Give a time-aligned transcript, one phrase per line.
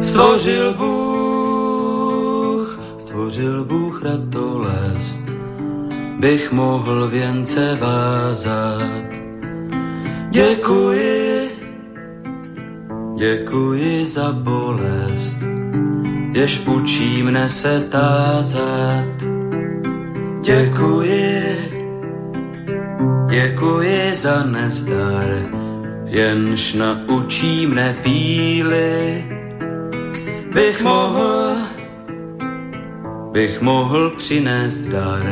[0.00, 5.22] Stvořil Bůh, stvořil Bůh ratolest,
[6.18, 9.04] bych mohl věnce vázat.
[10.30, 11.50] Děkuji,
[13.18, 15.36] děkuji za bolest,
[16.32, 19.06] jež učí mne se tázat.
[20.42, 21.39] Děkuji,
[23.30, 25.24] děkuji za nezdar,
[26.04, 29.24] jenž naučí mne píly.
[30.54, 31.56] Bych mohl,
[33.32, 35.22] bych mohl přinést dar,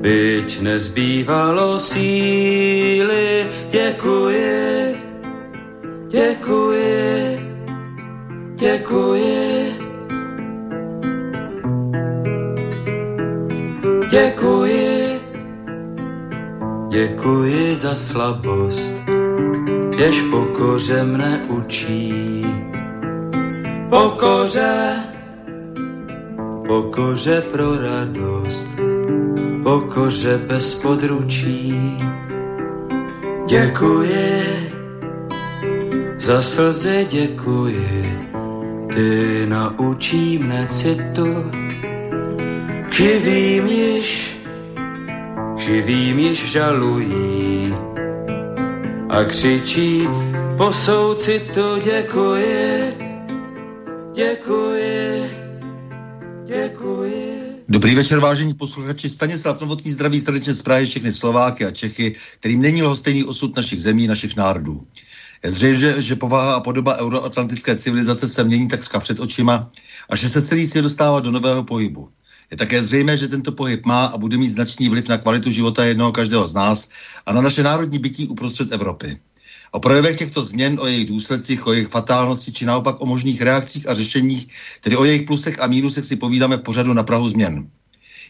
[0.00, 3.46] byť nezbývalo síly.
[3.70, 4.96] Děkuji,
[6.08, 7.38] děkuji,
[8.56, 9.74] děkuji.
[14.10, 14.83] Děkuji,
[16.94, 18.94] děkuji za slabost,
[19.98, 22.46] jež pokoře mne učí.
[23.90, 24.96] Pokoře,
[26.66, 28.68] pokoře pro radost,
[29.62, 31.98] pokoře bez područí.
[33.46, 34.72] Děkuji,
[36.18, 38.28] za slzy děkuji,
[38.94, 41.50] ty naučí mne citu,
[42.90, 44.23] živým již,
[45.64, 47.72] živým již žalují
[49.08, 50.02] a křičí
[50.56, 52.94] po soucitu děkuji,
[54.14, 55.30] děkuji,
[56.46, 57.44] děkuji.
[57.68, 59.10] Dobrý večer, vážení posluchači.
[59.10, 63.82] Stanislav Novotný zdraví srdečně z Prahy všechny Slováky a Čechy, kterým není lhostejný osud našich
[63.82, 64.80] zemí, našich národů.
[65.44, 69.70] Je zřejmě, že, že povaha a podoba euroatlantické civilizace se mění tak před očima
[70.10, 72.08] a že se celý svět dostává do nového pohybu.
[72.50, 75.84] Je také zřejmé, že tento pohyb má a bude mít značný vliv na kvalitu života
[75.84, 76.88] jednoho každého z nás
[77.26, 79.18] a na naše národní bytí uprostřed Evropy.
[79.70, 83.88] O projevech těchto změn, o jejich důsledcích, o jejich fatálnosti, či naopak o možných reakcích
[83.88, 84.48] a řešeních,
[84.80, 87.70] tedy o jejich plusech a mínusech si povídáme v pořadu na Prahu změn.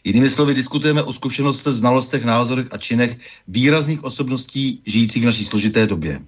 [0.05, 5.87] Jinými slovy, diskutujeme o zkušenostech, znalostech, názorech a činech výrazných osobností žijících v naší složité
[5.87, 6.21] době.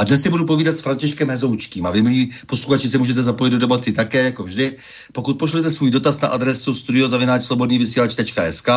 [0.00, 1.86] A dnes si budu povídat s Františkem Hezoučkým.
[1.86, 4.76] A vy, milí posluchači, se můžete zapojit do debaty také, jako vždy.
[5.12, 8.68] Pokud pošlete svůj dotaz na adresu studiozavináčslobodnývysílač.sk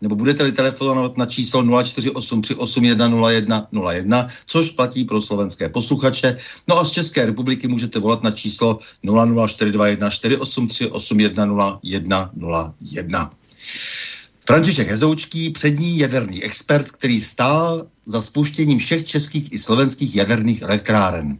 [0.00, 6.36] nebo budete-li telefonovat na číslo 0483810101, což platí pro slovenské posluchače.
[6.68, 13.30] No a z České republiky můžete volat na číslo 00421 483 810101.
[14.50, 21.38] František Hezoučký, přední jaderný expert, který stál za spuštěním všech českých i slovenských jaderných elektráren.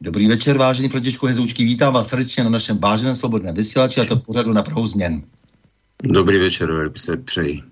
[0.00, 4.16] Dobrý večer, vážený Františku Hezoučký, vítám vás srdečně na našem váženém slobodném vysílači a to
[4.16, 5.22] v pořadu na Prahu změn.
[6.02, 7.62] Dobrý večer, se přeji.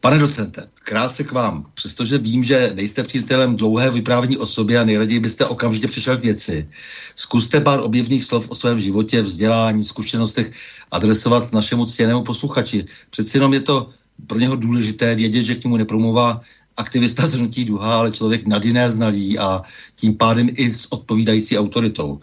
[0.00, 1.66] Pane docente, krátce k vám.
[1.74, 6.22] Přestože vím, že nejste přítelem dlouhé vyprávění o sobě a nejraději byste okamžitě přišel k
[6.22, 6.68] věci,
[7.16, 10.50] zkuste pár objevných slov o svém životě, vzdělání, zkušenostech
[10.90, 12.84] adresovat našemu ctěnému posluchači.
[13.10, 13.90] Přeci jenom je to
[14.26, 16.40] pro něho důležité vědět, že k němu nepromluvá
[16.76, 19.62] aktivista z hnutí duha, ale člověk nad jiné znalý a
[19.94, 22.20] tím pádem i s odpovídající autoritou.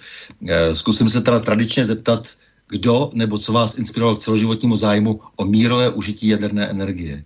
[0.47, 2.27] Eh, zkusím se teda tradičně zeptat,
[2.69, 7.23] kdo nebo co vás inspiroval k celoživotnímu zájmu o mírové užití jaderné energie?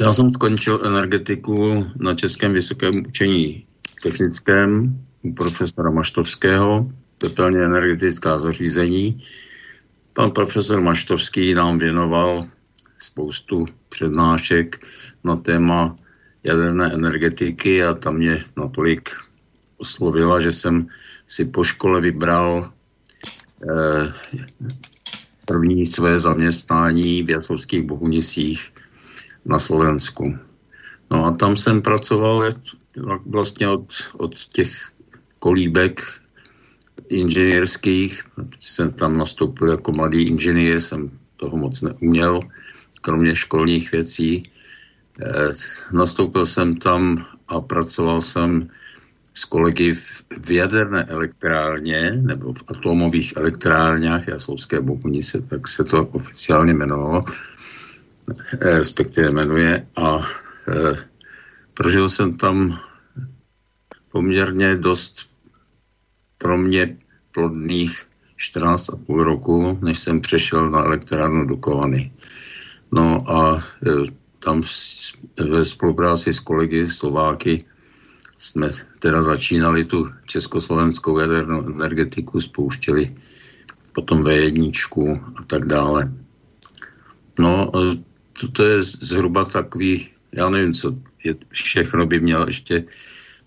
[0.00, 3.66] Já jsem skončil energetiku na Českém vysokém učení
[4.02, 9.24] technickém u profesora Maštovského, tepelně energetická zařízení.
[10.12, 12.46] Pan profesor Maštovský nám věnoval
[12.98, 14.86] spoustu přednášek
[15.24, 15.96] na téma
[16.44, 19.10] jaderné energetiky a tam mě natolik
[19.76, 20.86] oslovila, že jsem
[21.26, 22.72] si po škole vybral
[25.46, 28.72] první své zaměstnání v Jasovských Bohunicích
[29.44, 30.38] na Slovensku.
[31.10, 32.50] No a tam jsem pracoval
[33.26, 34.92] vlastně od, od těch
[35.38, 36.02] kolíbek
[37.08, 38.24] inženýrských.
[38.60, 42.40] Jsem tam nastoupil jako mladý inženýr, jsem toho moc neuměl,
[43.00, 44.42] kromě školních věcí.
[45.22, 45.52] E,
[45.92, 48.68] nastoupil jsem tam a pracoval jsem
[49.38, 56.06] s kolegy v, v jaderné elektrárně nebo v atomových elektrárnách Jaslovské Bohunice, tak se to
[56.06, 57.24] oficiálně jmenovalo,
[58.34, 60.96] eh, respektive jmenuje a e,
[61.74, 62.80] prožil jsem tam
[64.12, 65.30] poměrně dost
[66.38, 66.96] pro mě
[67.32, 68.02] plodných
[68.36, 72.12] 14,5 roku, než jsem přešel na elektrárnu do Kovany.
[72.92, 73.90] No a e,
[74.38, 74.70] tam v,
[75.50, 77.64] ve spolupráci s kolegy Slováky
[78.38, 78.68] jsme
[78.98, 83.14] teda začínali tu československou jadernou energetiku, spouštěli
[83.92, 86.12] potom V1 a tak dále.
[87.38, 87.72] No,
[88.52, 90.94] to, je zhruba takový, já nevím, co
[91.24, 92.84] je, všechno by měl ještě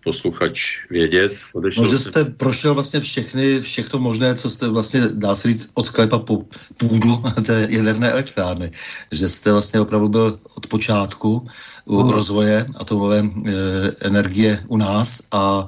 [0.04, 1.32] posluchač vědět.
[1.54, 2.32] Odešel no, že jste se...
[2.32, 6.46] prošel vlastně všechny, všechno možné, co jste vlastně, dá se říct, od sklepa po
[6.78, 8.72] půdu té jaderné elektrárny.
[9.12, 11.46] Že jste vlastně opravdu byl od počátku
[11.86, 12.12] u no.
[12.12, 13.52] rozvoje atomové e,
[14.02, 15.68] energie u nás a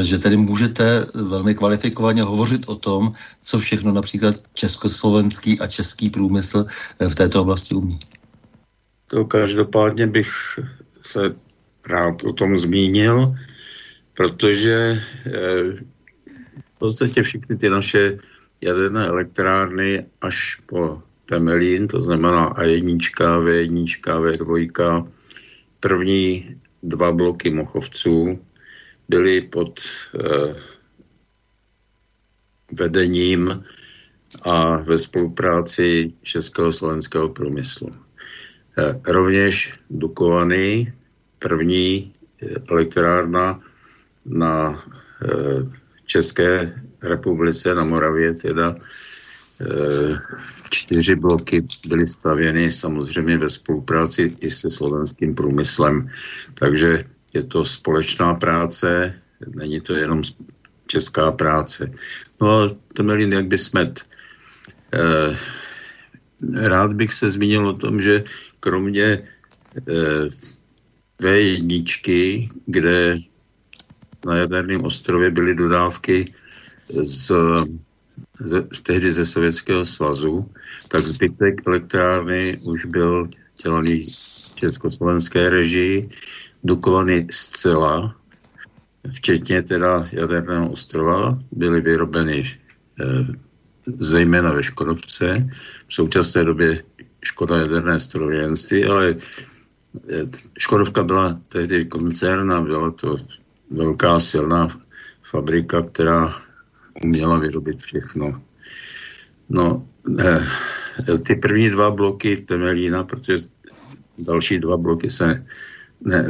[0.00, 3.12] e, že tedy můžete velmi kvalifikovaně hovořit o tom,
[3.42, 6.66] co všechno například československý a český průmysl
[7.08, 7.98] v této oblasti umí.
[9.06, 10.30] To každopádně bych
[11.02, 11.34] se
[11.88, 13.34] rád o tom zmínil,
[14.14, 15.32] protože eh,
[16.74, 18.18] v podstatě všechny ty naše
[18.60, 25.08] jaderné elektrárny až po Temelín, to znamená A1, V1, V2,
[25.80, 28.38] první dva bloky Mochovců
[29.08, 30.54] byly pod eh,
[32.72, 33.64] vedením
[34.42, 37.90] a ve spolupráci Českého slovenského průmyslu.
[38.78, 40.94] Eh, rovněž Dukovany,
[41.48, 42.12] první
[42.70, 43.60] elektrárna
[44.26, 44.82] na
[45.22, 45.62] eh,
[46.06, 48.76] České republice, na Moravě teda,
[49.60, 50.18] eh,
[50.70, 56.10] čtyři bloky byly stavěny samozřejmě ve spolupráci i se slovenským průmyslem.
[56.54, 57.04] Takže
[57.34, 59.14] je to společná práce,
[59.54, 60.22] není to jenom
[60.86, 61.90] česká práce.
[62.40, 64.02] No a Temelín, jak by smet.
[64.94, 65.36] Eh,
[66.68, 68.24] rád bych se zmínil o tom, že
[68.60, 69.22] kromě
[71.20, 73.18] v1, kde
[74.26, 76.34] na Jaderném ostrově byly dodávky
[76.88, 77.32] z,
[78.38, 80.50] z, tehdy ze Sovětského svazu,
[80.88, 83.28] tak zbytek elektrárny už byl
[83.62, 84.06] dělaný
[84.54, 86.10] v československé režii,
[86.64, 88.16] Dukovany zcela,
[89.12, 93.04] včetně teda Jaderného ostrova, byly vyrobeny e,
[93.86, 95.50] zejména ve Škodovce,
[95.86, 96.82] v současné době
[97.24, 99.16] Škoda jaderné strojenství, ale
[100.58, 103.16] Škodovka byla tehdy koncern a byla to
[103.70, 104.68] velká silná
[105.30, 106.34] fabrika, která
[107.04, 108.42] uměla vyrobit všechno.
[109.48, 109.88] No,
[110.18, 110.46] eh,
[111.22, 113.38] ty první dva bloky Temelína, protože
[114.18, 115.46] další dva bloky se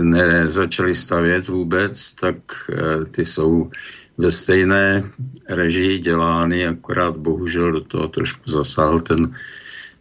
[0.00, 2.36] nezačaly ne, stavět vůbec, tak
[2.70, 3.70] eh, ty jsou
[4.18, 5.02] ve stejné
[5.48, 9.34] režii dělány, akorát bohužel do toho trošku zasáhl ten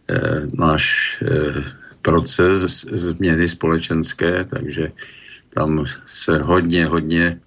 [0.08, 1.18] eh, náš
[2.06, 4.92] proces změny společenské, takže
[5.54, 7.40] tam se hodně, hodně e,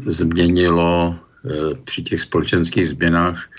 [0.00, 3.52] změnilo e, při těch společenských změnách e,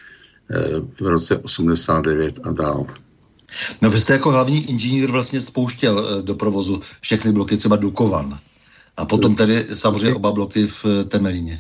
[0.80, 2.88] v roce 89 a dál.
[3.82, 8.40] No vy jste jako hlavní inženýr vlastně spouštěl do provozu všechny bloky, třeba Dukovan.
[8.98, 11.60] A potom tedy samozřejmě oba bloky v Temelíně.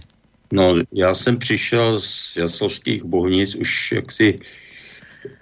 [0.53, 4.39] No, já jsem přišel z Jaslovských bohnic už jaksi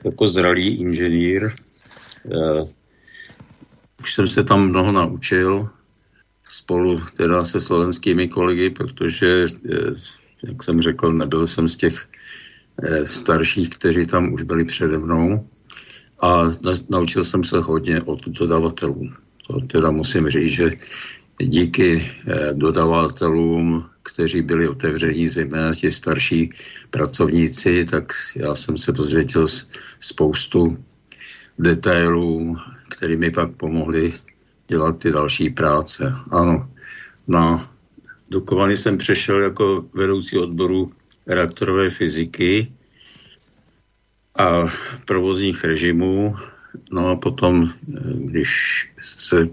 [0.05, 1.64] jako zralý inženýr
[4.01, 5.69] už jsem se tam mnoho naučil
[6.49, 9.93] spolu teda se slovenskými kolegy, protože, eh,
[10.43, 12.07] jak jsem řekl, nebyl jsem z těch
[12.83, 15.47] eh, starších, kteří tam už byli přede mnou
[16.21, 16.51] a
[16.89, 19.09] naučil jsem se hodně od dodavatelů.
[19.47, 20.71] To teda musím říct, že
[21.41, 22.11] díky
[22.53, 26.49] dodavatelům, kteří byli otevření, zejména ti starší
[26.89, 29.47] pracovníci, tak já jsem se dozvěděl
[29.99, 30.77] spoustu
[31.59, 32.57] detailů,
[32.89, 34.13] které mi pak pomohly
[34.67, 36.13] dělat ty další práce.
[36.31, 36.69] Ano,
[37.27, 37.71] na
[38.29, 40.91] Dukovany jsem přešel jako vedoucí odboru
[41.27, 42.73] reaktorové fyziky
[44.37, 44.65] a
[45.05, 46.35] provozních režimů.
[46.91, 47.73] No a potom,
[48.15, 48.51] když
[49.01, 49.49] se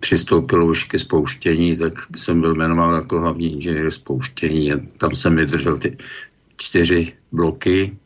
[0.00, 4.70] přistoupilo už ke spouštění, tak jsem byl jmenován jako hlavní inženýr spouštění.
[4.98, 5.96] Tam jsem vydržel ty
[6.56, 7.96] čtyři bloky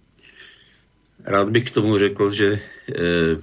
[1.26, 2.58] Rád bych k tomu řekl, že
[2.98, 3.36] eh,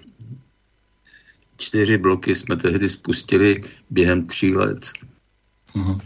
[1.58, 4.92] čtyři bloky jsme tehdy spustili během tří let.
[5.76, 6.02] Uh-huh.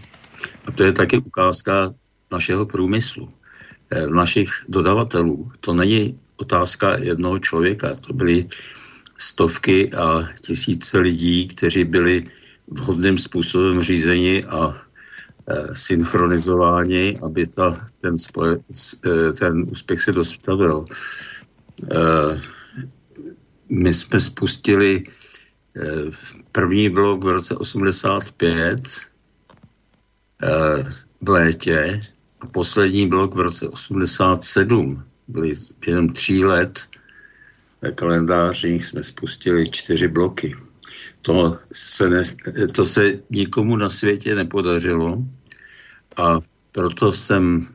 [0.66, 1.94] A to je taky ukázka
[2.32, 3.34] našeho průmyslu,
[3.90, 5.52] eh, našich dodavatelů.
[5.60, 8.50] To není otázka jednoho člověka, to byly
[9.18, 12.24] stovky a tisíce lidí, kteří byli
[12.68, 14.78] vhodným způsobem řízeni a
[15.48, 18.58] e, synchronizováni, aby ta, ten, spoje,
[19.40, 20.86] ten úspěch se dostavil.
[21.84, 22.42] Eh,
[23.70, 25.04] my jsme spustili
[25.78, 26.12] eh,
[26.52, 28.82] první blok v roce 85
[30.44, 30.84] eh,
[31.22, 32.02] v létě
[32.42, 35.04] a poslední blok v roce 87.
[35.28, 35.54] Byly
[35.88, 36.88] jenom tří let
[37.82, 40.56] ve kalendářích jsme spustili čtyři bloky.
[41.22, 42.24] To se, ne,
[42.74, 45.24] to se nikomu na světě nepodařilo
[46.18, 46.40] a
[46.72, 47.68] proto jsem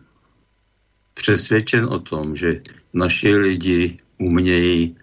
[1.14, 4.97] přesvědčen o tom, že naši lidi umějí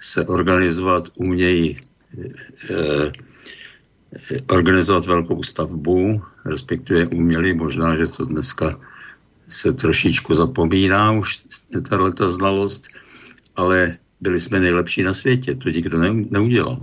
[0.00, 1.80] se organizovat, umějí
[2.70, 3.12] e,
[4.46, 8.80] organizovat velkou stavbu, respektive uměli, možná, že to dneska
[9.48, 11.42] se trošičku zapomíná už
[11.88, 12.88] tato znalost,
[13.56, 15.98] ale byli jsme nejlepší na světě, to nikdo
[16.30, 16.80] neudělal.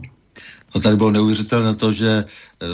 [0.76, 2.26] No tady bylo neuvěřitelné to, že
[2.62, 2.68] eh,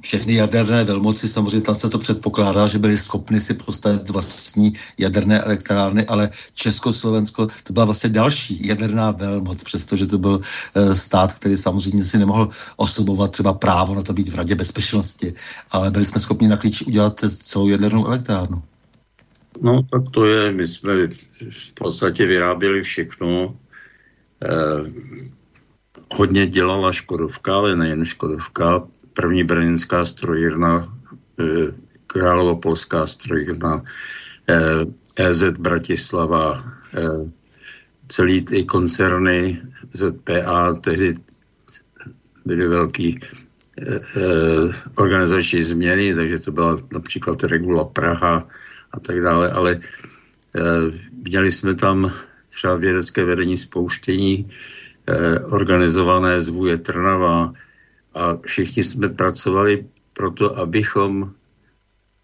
[0.00, 5.40] všechny jaderné velmoci, samozřejmě tam se to předpokládá, že byly schopny si postavit vlastní jaderné
[5.40, 10.40] elektrárny, ale Československo to byla vlastně další jaderná velmoc, přestože to byl
[10.74, 15.34] eh, stát, který samozřejmě si nemohl osobovat třeba právo na to být v Radě bezpečnosti,
[15.70, 18.62] ale byli jsme schopni na klíč udělat celou jadernou elektrárnu.
[19.60, 20.92] No tak to je, my jsme
[21.50, 23.56] v podstatě vyráběli všechno,
[24.44, 24.48] eh,
[26.14, 28.82] hodně dělala Škodovka, ale nejen Škodovka.
[29.12, 30.96] První brněnská strojírna,
[31.40, 31.72] eh,
[32.06, 33.82] Královo-Polská strojírna,
[35.16, 37.30] EZ e Bratislava, eh,
[38.08, 41.14] celý ty koncerny ZPA, tehdy
[42.44, 43.20] byly velký
[44.94, 48.48] organizační změny, takže to byla například Regula Praha
[48.92, 49.80] a tak dále, ale
[51.24, 52.12] měli jsme tam
[52.48, 54.50] třeba vědecké vedení spouštění,
[55.50, 57.52] organizované zvůje Trnava
[58.14, 61.32] a všichni jsme pracovali proto, abychom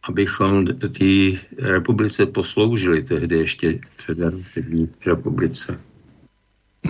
[0.09, 5.81] abychom té republice posloužili tehdy ještě federativní republice.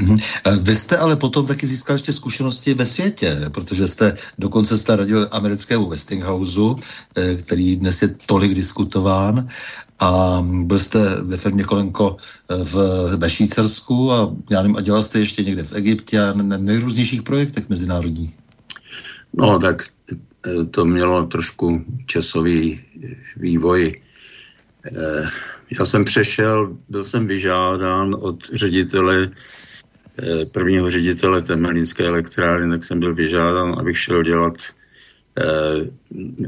[0.00, 0.16] Mhm.
[0.60, 5.28] Vy jste ale potom taky získal ještě zkušenosti ve světě, protože jste dokonce jste radil
[5.30, 6.76] americkému Westinghouseu,
[7.16, 9.48] eh, který dnes je tolik diskutován
[10.00, 12.74] a byl jste ve firmě Kolenko eh, v,
[13.16, 17.22] ve Švýcarsku a, já nevím, a dělal jste ještě někde v Egyptě a na nejrůznějších
[17.22, 18.36] projektech mezinárodních.
[19.34, 19.82] No tak
[20.70, 22.80] to mělo trošku časový
[23.36, 24.00] vývoj.
[25.78, 29.30] Já jsem přešel, byl jsem vyžádán od ředitele
[30.52, 34.54] prvního ředitele Temelínské elektrárny, tak jsem byl vyžádán, abych šel dělat
[35.38, 35.42] eh,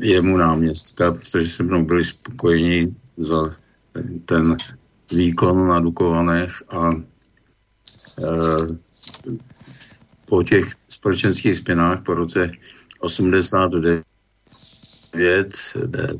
[0.01, 3.57] jemu náměstka, protože se mnou byli spokojeni za
[3.93, 4.57] ten, ten
[5.13, 6.93] výkon na Dukovanech a
[8.19, 8.77] eh,
[10.27, 12.51] po těch společenských spinách po roce
[13.01, 14.05] 89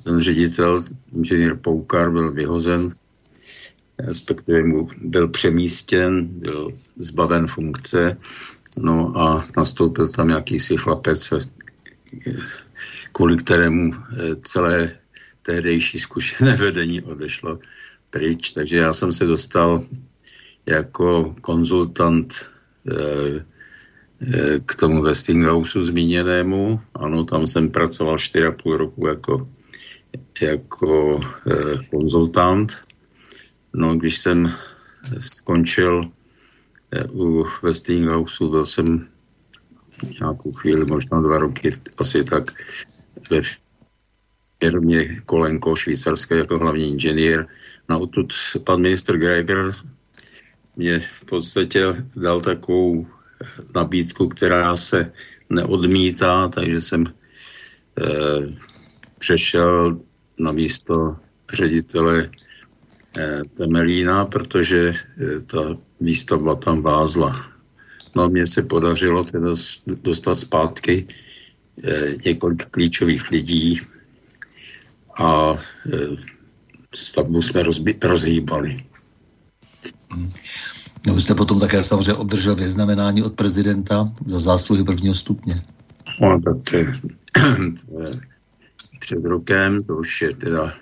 [0.05, 0.85] ten ředitel,
[1.17, 2.91] inženýr Poukar, byl vyhozen
[3.99, 8.17] respektive mu byl přemístěn, byl zbaven funkce,
[8.77, 11.33] no a nastoupil tam jakýsi chlapec,
[13.13, 14.93] kvůli kterému eh, celé
[15.43, 17.59] tehdejší zkušené vedení odešlo
[18.11, 18.53] pryč.
[18.53, 19.85] Takže já jsem se dostal
[20.67, 22.35] jako konzultant
[22.91, 23.45] eh,
[24.21, 26.81] eh, k tomu Westinghouseu zmíněnému.
[26.95, 29.49] Ano, tam jsem pracoval 4,5 roku jako,
[30.41, 31.21] jako
[31.91, 32.73] konzultant.
[33.75, 34.53] No, když jsem
[35.21, 36.11] skončil
[36.91, 39.09] eh, u Westinghouse, byl jsem
[40.21, 42.51] nějakou chvíli, možná dva roky, asi tak
[43.31, 43.41] ve
[44.65, 47.47] firmě Kolenko švýcarské jako hlavní inženýr.
[47.89, 48.33] No odtud
[48.65, 49.75] pan ministr Greger
[50.77, 51.85] mě v podstatě
[52.17, 55.13] dal takovou eh, nabídku, která se
[55.51, 58.57] neodmítá, takže jsem eh,
[59.19, 60.01] přešel
[60.39, 61.17] na místo
[61.53, 62.44] ředitele Eh,
[63.57, 67.47] Temelína, protože eh, ta výstavba tam vázla.
[68.17, 69.49] No a mně se podařilo teda
[70.03, 71.07] dostat zpátky
[71.85, 73.81] eh, několik klíčových lidí
[75.19, 75.55] a
[76.95, 78.85] stavbu jsme rozbi- rozhýbali.
[81.07, 85.55] No, vy jste potom také samozřejmě obdržel vyznamenání od prezidenta za zásluhy prvního stupně.
[86.21, 86.87] No, tak to je,
[87.89, 88.11] to je
[89.01, 90.75] před rokem, to už je teda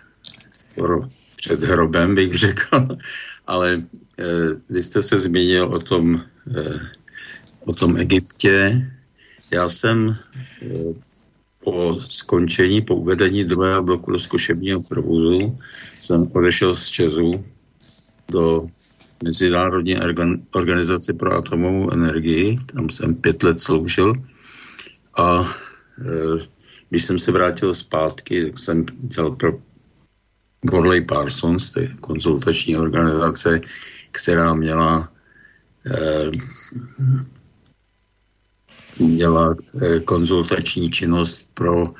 [0.51, 1.09] skoro
[1.42, 2.88] před hrobem, bych řekl,
[3.46, 3.82] ale
[4.18, 4.25] e,
[4.70, 6.22] vy jste se zmínil o tom,
[6.56, 6.80] e,
[7.64, 8.87] o tom Egyptě.
[9.50, 10.16] Já jsem e,
[11.64, 15.58] po skončení, po uvedení druhého bloku do zkušebního provozu
[16.00, 17.44] jsem odešel z Česu
[18.30, 18.66] do
[19.25, 19.96] Mezinárodní
[20.50, 22.58] organizace pro atomovou energii.
[22.75, 24.14] Tam jsem pět let sloužil
[25.18, 25.42] a
[25.99, 26.38] e,
[26.88, 29.72] když jsem se vrátil zpátky, tak jsem dělal pro
[30.64, 33.61] Godley Parsons, je konzultační organizace,
[34.12, 35.12] která měla
[35.87, 36.31] eh,
[38.99, 41.95] měla eh, konzultační činnost pro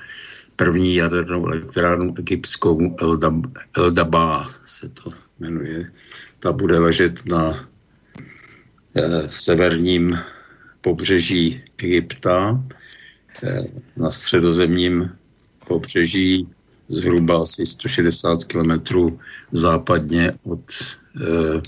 [0.57, 2.97] první jadernou elektrárnu egyptskou
[3.77, 5.91] El Daba se to jmenuje.
[6.39, 7.69] Ta bude ležet na
[8.95, 10.19] eh, severním
[10.81, 12.65] pobřeží Egypta,
[13.45, 13.63] eh,
[13.97, 15.11] na středozemním
[15.67, 16.49] pobřeží
[16.93, 19.21] zhruba asi 160 kilometrů
[19.53, 20.61] západně od,
[21.23, 21.63] eh,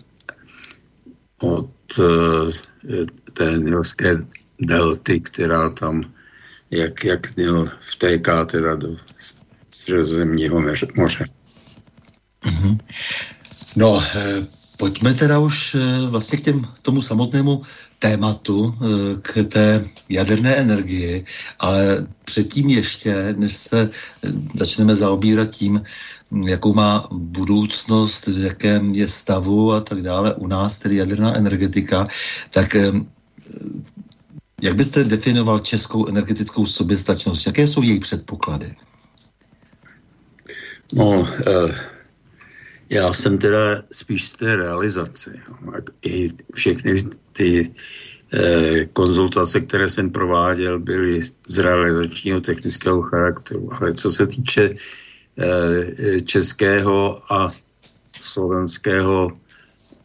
[1.40, 4.16] od eh, té nilské
[4.60, 6.12] delty, která tam
[6.70, 8.96] jak, jak měl vtéká teda do
[9.68, 10.60] středozemního
[10.96, 11.26] moře.
[12.42, 12.78] Mm-hmm.
[13.76, 14.46] No, eh,
[14.84, 17.62] pojďme teda už eh, vlastně k těm, tomu samotnému
[17.98, 21.24] tématu, eh, k té jaderné energii,
[21.58, 23.90] ale předtím ještě, než se
[24.54, 25.82] začneme zaobírat tím,
[26.46, 32.08] jakou má budoucnost, v jakém je stavu a tak dále u nás, tedy jaderná energetika,
[32.50, 32.76] tak
[34.62, 37.46] jak byste definoval českou energetickou soběstačnost?
[37.46, 38.74] Jaké jsou její předpoklady?
[40.92, 41.93] No, eh,
[42.90, 45.34] já jsem teda spíš z té realizace.
[46.06, 47.74] I všechny ty
[48.32, 53.68] eh, konzultace, které jsem prováděl, byly z realizačního technického charakteru.
[53.72, 54.74] Ale co se týče
[55.38, 57.52] eh, českého a
[58.20, 59.30] slovenského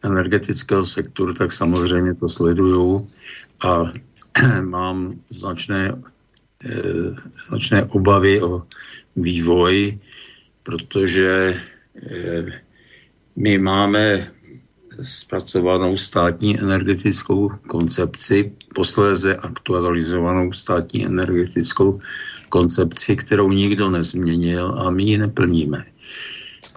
[0.04, 3.08] energetického sektoru, tak samozřejmě to sleduju
[3.64, 3.84] a
[4.62, 5.92] mám značné,
[6.66, 7.16] eh,
[7.48, 8.64] značné obavy o
[9.16, 10.00] vývoj,
[10.64, 11.62] protože
[13.40, 14.32] my máme
[15.02, 22.00] zpracovanou státní energetickou koncepci, posléze aktualizovanou státní energetickou
[22.50, 25.86] koncepci, kterou nikdo nezměnil a my ji neplníme.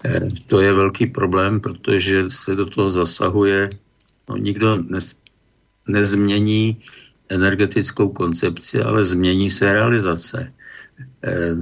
[0.05, 3.71] Eh, to je velký problém, protože se do toho zasahuje,
[4.29, 5.17] no nikdo nez,
[5.89, 6.83] nezmění
[7.29, 10.53] energetickou koncepci, ale změní se realizace.
[11.25, 11.55] Eh,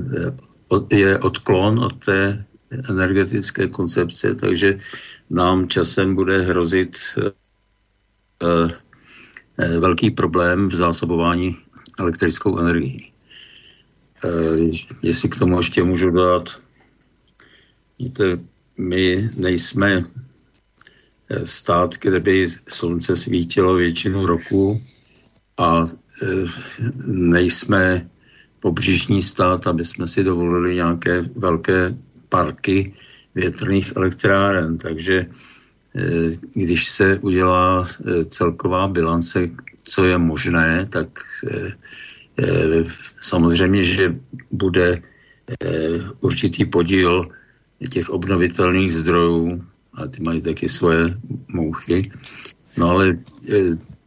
[0.93, 4.79] je odklon od té energetické koncepce, takže
[5.31, 7.31] nám časem bude hrozit eh,
[9.59, 11.57] eh, velký problém v zásobování
[11.99, 13.13] elektrickou energií.
[15.03, 16.61] Jestli k tomu ještě můžu dodat,
[17.99, 18.39] víte,
[18.79, 20.05] my nejsme
[21.45, 24.81] stát, kde by slunce svítilo většinu roku,
[25.61, 25.85] a
[27.07, 28.11] nejsme
[28.61, 31.97] pobřižní stát, aby jsme si dovolili nějaké velké
[32.31, 32.95] parky
[33.35, 34.79] větrných elektráren.
[34.79, 35.27] Takže e,
[36.55, 39.47] když se udělá e, celková bilance,
[39.83, 41.09] co je možné, tak
[43.21, 44.17] samozřejmě, že
[44.51, 45.03] bude
[46.21, 47.29] určitý podíl
[47.91, 49.65] těch obnovitelných zdrojů,
[49.95, 52.13] a ty mají taky svoje mouchy,
[52.77, 53.19] no ale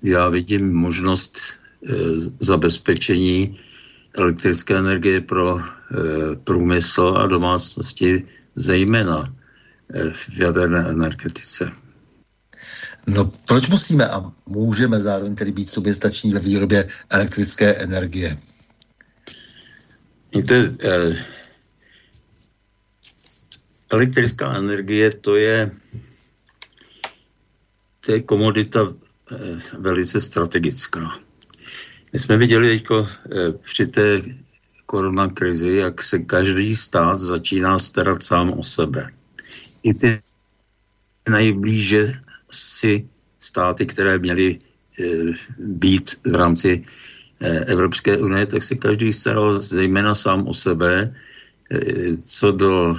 [0.04, 1.38] já vidím možnost
[2.40, 3.60] zabezpečení
[4.14, 5.62] elektrické energie pro
[6.44, 9.36] průmysl a domácnosti, zejména
[9.94, 11.72] e, v jaderné energetice.
[13.08, 18.38] No proč musíme a můžeme zároveň tedy být soběstační ve výrobě elektrické energie?
[20.36, 21.26] Víte, eh,
[23.92, 25.72] elektrická energie to je,
[28.00, 28.94] to je komodita
[29.32, 31.20] Eh, velice strategická.
[32.14, 34.22] My jsme viděli teď eh, při té
[34.94, 39.10] koronakrizi, jak se každý stát začíná starat sám o sebe.
[39.84, 40.22] I ty
[41.30, 42.14] nejblíže
[42.52, 46.86] si státy, které měly eh, být v rámci
[47.44, 51.12] Evropské unie, tak se každý staral zejména sám o sebe,
[52.24, 52.96] co do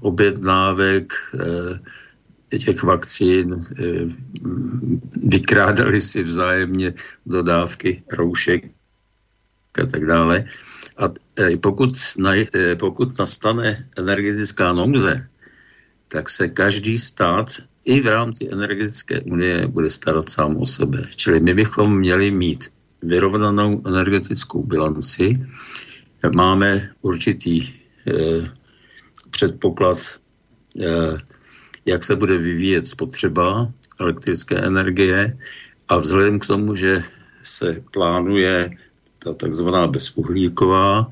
[0.00, 1.12] objednávek,
[2.52, 3.64] těch vakcín
[5.16, 6.94] vykrádali si vzájemně
[7.26, 8.68] dodávky roušek
[9.82, 10.44] a tak dále.
[10.96, 15.28] A eh, pokud, na, eh, pokud nastane energetická nouze,
[16.08, 17.48] tak se každý stát
[17.84, 21.08] i v rámci energetické unie bude starat sám o sebe.
[21.16, 22.68] Čili my bychom měli mít
[23.02, 25.32] vyrovnanou energetickou bilanci.
[26.34, 27.68] Máme určitý
[28.06, 28.50] eh,
[29.30, 29.98] předpoklad
[30.80, 31.18] eh,
[31.86, 35.38] jak se bude vyvíjet spotřeba elektrické energie
[35.88, 37.02] a vzhledem k tomu, že
[37.42, 38.70] se plánuje
[39.24, 41.10] ta takzvaná bezuhlíková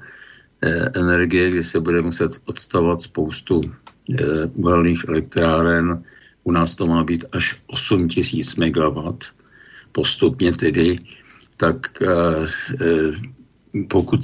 [0.63, 6.05] eh, energie, kdy se bude muset odstavovat spoustu eh, uhelných elektráren.
[6.45, 9.19] U nás to má být až 8 tisíc MW
[9.93, 10.99] postupně tedy,
[11.57, 12.47] tak eh,
[13.89, 14.21] pokud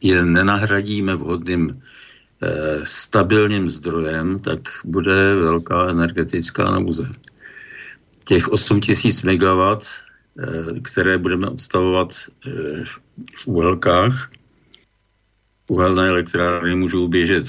[0.00, 1.82] je nenahradíme vhodným
[2.84, 7.10] stabilním zdrojem, tak bude velká energetická nouze.
[8.24, 10.07] Těch 8000 MW, eh,
[10.82, 12.14] které budeme odstavovat
[12.46, 12.84] eh,
[13.36, 14.30] v uhelkách,
[15.68, 17.46] uhelné elektrárny můžou běžet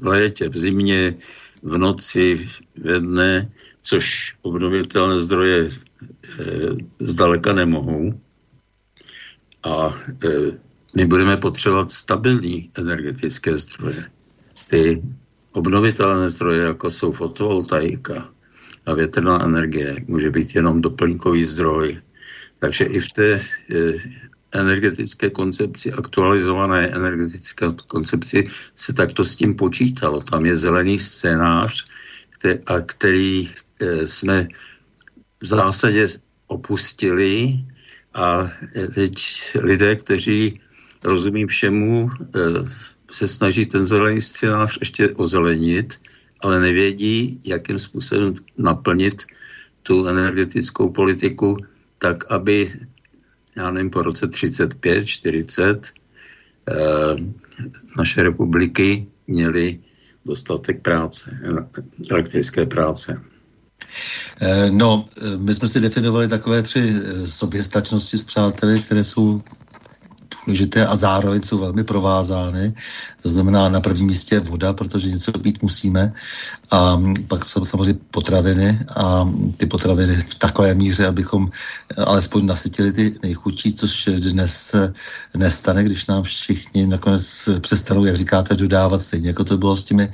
[0.00, 1.14] v létě, v zimě,
[1.62, 5.70] v noci, ve dne, což obnovitelné zdroje
[6.98, 8.20] zdaleka nemohou.
[9.62, 9.94] A
[10.96, 14.04] my budeme potřebovat stabilní energetické zdroje.
[14.70, 15.02] Ty
[15.52, 18.31] obnovitelné zdroje, jako jsou fotovoltaika
[18.86, 22.00] a větrná energie, může být jenom doplňkový zdroj.
[22.58, 23.40] Takže i v té e,
[24.52, 30.20] energetické koncepci, aktualizované energetické koncepci se takto s tím počítalo.
[30.20, 31.84] Tam je zelený scénář,
[32.30, 33.48] který, a který
[33.80, 34.48] e, jsme
[35.40, 36.08] v zásadě
[36.46, 37.64] opustili
[38.14, 38.50] a
[38.94, 39.14] teď
[39.54, 40.60] lidé, kteří
[41.04, 42.38] rozumí všemu, e,
[43.10, 46.00] se snaží ten zelený scénář ještě ozelenit,
[46.42, 49.22] ale nevědí, jakým způsobem naplnit
[49.82, 51.56] tu energetickou politiku
[51.98, 52.68] tak, aby
[53.56, 55.86] já nevím, po roce 35, 40
[56.68, 56.74] eh,
[57.98, 59.80] naše republiky měly
[60.24, 61.38] dostatek práce,
[62.10, 63.22] elektrické práce.
[64.40, 69.42] Eh, no, eh, my jsme si definovali takové tři eh, soběstačnosti s přáteli, které jsou
[70.46, 72.74] důležité a zároveň jsou velmi provázány.
[73.22, 76.12] To znamená na prvním místě voda, protože něco pít musíme.
[76.70, 81.48] A pak jsou samozřejmě potraviny a ty potraviny v takové míře, abychom
[82.06, 84.74] alespoň nasytili ty nejchudší, což dnes
[85.34, 90.12] nestane, když nám všichni nakonec přestanou, jak říkáte, dodávat stejně, jako to bylo s těmi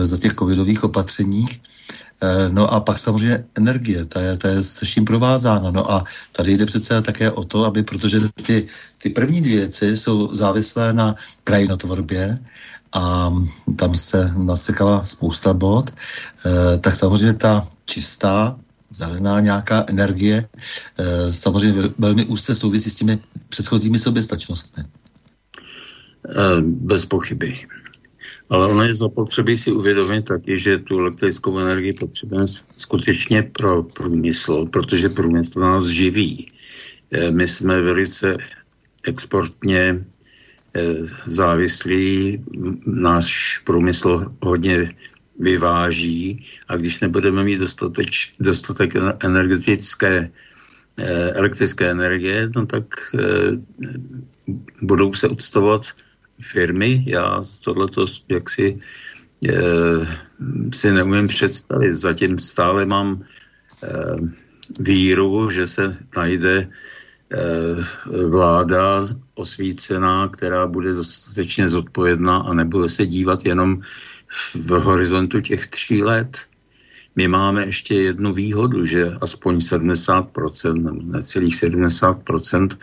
[0.00, 1.60] za těch covidových opatřeních.
[2.22, 5.70] Eh, no a pak samozřejmě energie, ta je, ta je se vším provázána.
[5.70, 8.66] No a tady jde přece také o to, aby, protože ty,
[8.98, 12.38] ty první dvě věci jsou závislé na krajinotvorbě
[12.92, 13.32] a
[13.76, 18.58] tam se nasekala spousta bod, eh, tak samozřejmě ta čistá
[18.90, 20.48] zelená nějaká energie
[20.98, 24.84] eh, samozřejmě velmi úzce souvisí s těmi předchozími soběstačnostmi.
[26.62, 27.66] Bez pochyby.
[28.50, 34.66] Ale ono je zapotřebí si uvědomit taky, že tu elektrickou energii potřebujeme skutečně pro průmysl,
[34.66, 36.48] protože průmysl nás živí.
[37.10, 38.36] Eh, my jsme velice
[39.04, 40.04] exportně
[40.74, 40.94] eh,
[41.26, 42.44] závislí,
[42.86, 44.94] náš průmysl hodně
[45.38, 48.06] vyváží a když nebudeme mít dostatek,
[48.40, 48.92] dostatek
[49.24, 50.30] energetické
[50.96, 52.84] eh, elektrické energie, no tak
[54.82, 55.82] budou se odstavovat
[56.42, 57.04] firmy.
[57.06, 58.78] Já tohleto jaksi
[59.48, 59.52] e,
[60.72, 61.94] si neumím představit.
[61.94, 63.22] Zatím stále mám
[63.82, 63.88] e,
[64.80, 66.68] víru, že se najde e,
[68.28, 73.80] vláda osvícená, která bude dostatečně zodpovědná a nebude se dívat jenom
[74.54, 76.46] v horizontu těch tří let.
[77.16, 82.78] My máme ještě jednu výhodu, že aspoň 70%, necelých 70%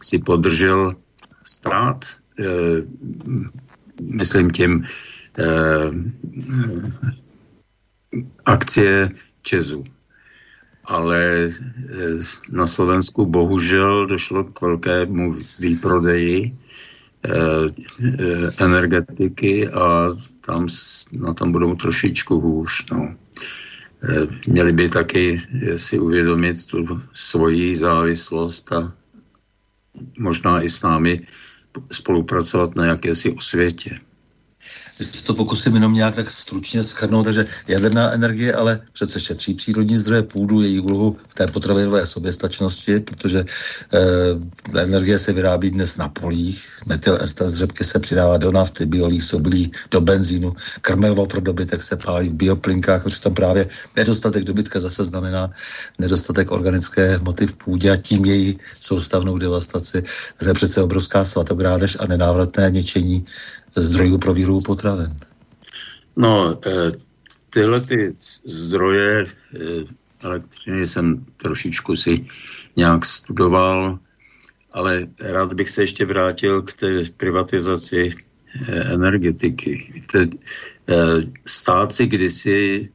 [0.00, 0.94] si podržel
[1.42, 2.27] stát Eh,
[4.00, 4.84] myslím tím
[5.38, 5.90] eh,
[8.44, 9.10] akcie
[9.42, 9.84] Česu.
[10.84, 11.52] Ale eh,
[12.50, 16.56] na Slovensku bohužel došlo k velkému výprodeji
[18.60, 20.08] energetiky a
[20.46, 20.66] tam,
[21.12, 22.84] no, tam budou trošičku hůř.
[22.92, 23.14] No.
[24.46, 25.42] Měli by taky
[25.76, 28.92] si uvědomit tu svoji závislost a
[30.18, 31.26] možná i s námi
[31.92, 34.00] spolupracovat na jakési osvětě.
[34.98, 39.54] Když se to pokusím jenom nějak tak stručně schrnout, takže jaderná energie ale přece šetří
[39.54, 43.44] přírodní zdroje půdu, její úlohu v té potravinové soběstačnosti, protože
[44.74, 48.86] eh, energie se vyrábí dnes na polích, metyl ester z řepky se přidává do nafty,
[48.86, 54.44] biolí soblí, do benzínu, krmivo pro dobytek se pálí v bioplinkách, protože tam právě nedostatek
[54.44, 55.50] dobytka zase znamená
[55.98, 60.02] nedostatek organické hmoty v půdě a tím její soustavnou devastaci.
[60.36, 63.24] To je přece obrovská svatográdež a nenávratné ničení
[63.76, 65.12] zdrojů pro výrobu potravin?
[66.16, 66.92] No, eh,
[67.50, 68.12] tyhle ty
[68.44, 69.58] zdroje eh,
[70.22, 72.20] elektřiny jsem trošičku si
[72.76, 73.98] nějak studoval,
[74.72, 78.14] ale rád bych se ještě vrátil k té privatizaci
[78.68, 79.90] eh, energetiky.
[79.94, 80.26] Víte,
[81.46, 82.88] stát si kdysi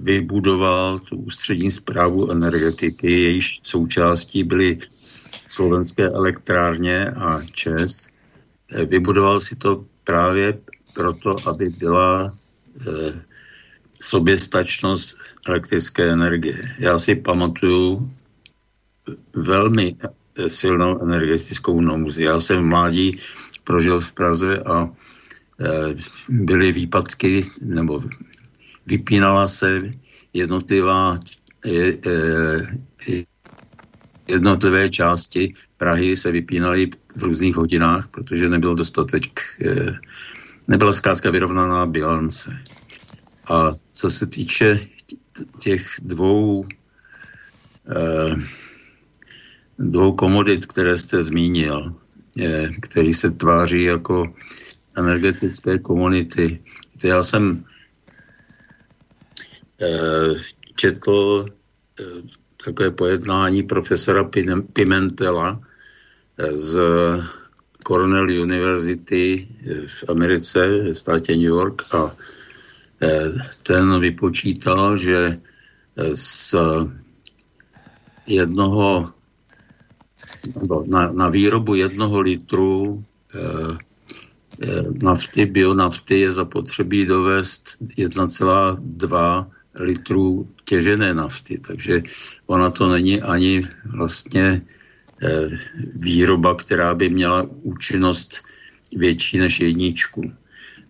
[0.00, 4.78] vybudoval tu ústřední zprávu energetiky, jejíž součástí byly
[5.48, 8.08] slovenské elektrárně a ČES
[8.86, 10.58] vybudoval si to právě
[10.94, 12.32] proto, aby byla
[12.80, 13.22] eh,
[14.00, 16.60] soběstačnost elektrické energie.
[16.78, 18.10] Já si pamatuju
[19.34, 22.22] velmi eh, silnou energetickou nouzi.
[22.22, 23.18] Já jsem v mládí
[23.64, 24.88] prožil v Praze a
[25.60, 25.94] eh,
[26.28, 28.02] byly výpadky, nebo
[28.86, 29.92] vypínala se
[30.32, 31.18] jednotlivá
[31.64, 33.24] je, eh,
[34.28, 39.98] jednotlivé části Prahy se vypínaly v různých hodinách, protože nebyl dostatek, eh,
[40.68, 42.62] nebyla zkrátka vyrovnaná bilance.
[43.50, 44.80] A co se týče
[45.58, 46.64] těch dvou,
[47.90, 48.34] eh,
[49.78, 51.94] dvou komodit, které jste zmínil,
[52.40, 54.34] eh, který se tváří jako
[54.96, 56.62] energetické komunity,
[57.04, 57.64] já jsem
[60.74, 61.46] četl
[62.64, 64.30] takové pojednání profesora
[64.72, 65.60] Pimentela,
[66.54, 66.80] z
[67.82, 69.48] Cornell University
[69.86, 72.14] v Americe, v státě New York a
[73.62, 75.40] ten vypočítal, že
[76.14, 76.54] z
[78.26, 79.12] jednoho
[80.86, 83.76] na, na výrobu jednoho litru eh,
[84.62, 91.58] eh, nafty, bionafty je zapotřebí dovést 1,2 litrů těžené nafty.
[91.58, 92.02] Takže
[92.46, 94.77] ona to není ani vlastně eh,
[95.94, 98.42] výroba, která by měla účinnost
[98.96, 100.32] větší než jedničku.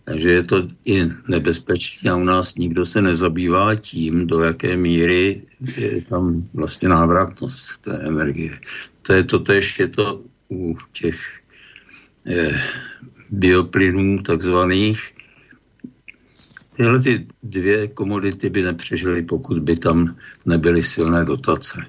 [0.05, 5.43] Takže je to i nebezpečné a u nás nikdo se nezabývá tím, do jaké míry
[5.77, 8.59] je tam vlastně návratnost té energie.
[9.03, 11.41] To je to tež, je to u těch
[12.27, 12.61] eh,
[13.31, 15.13] bioplynů takzvaných.
[16.77, 21.81] Tyhle ty dvě komodity by nepřežily, pokud by tam nebyly silné dotace.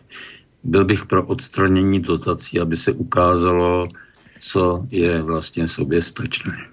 [0.64, 3.88] Byl bych pro odstranění dotací, aby se ukázalo,
[4.40, 6.70] co je vlastně soběstačné.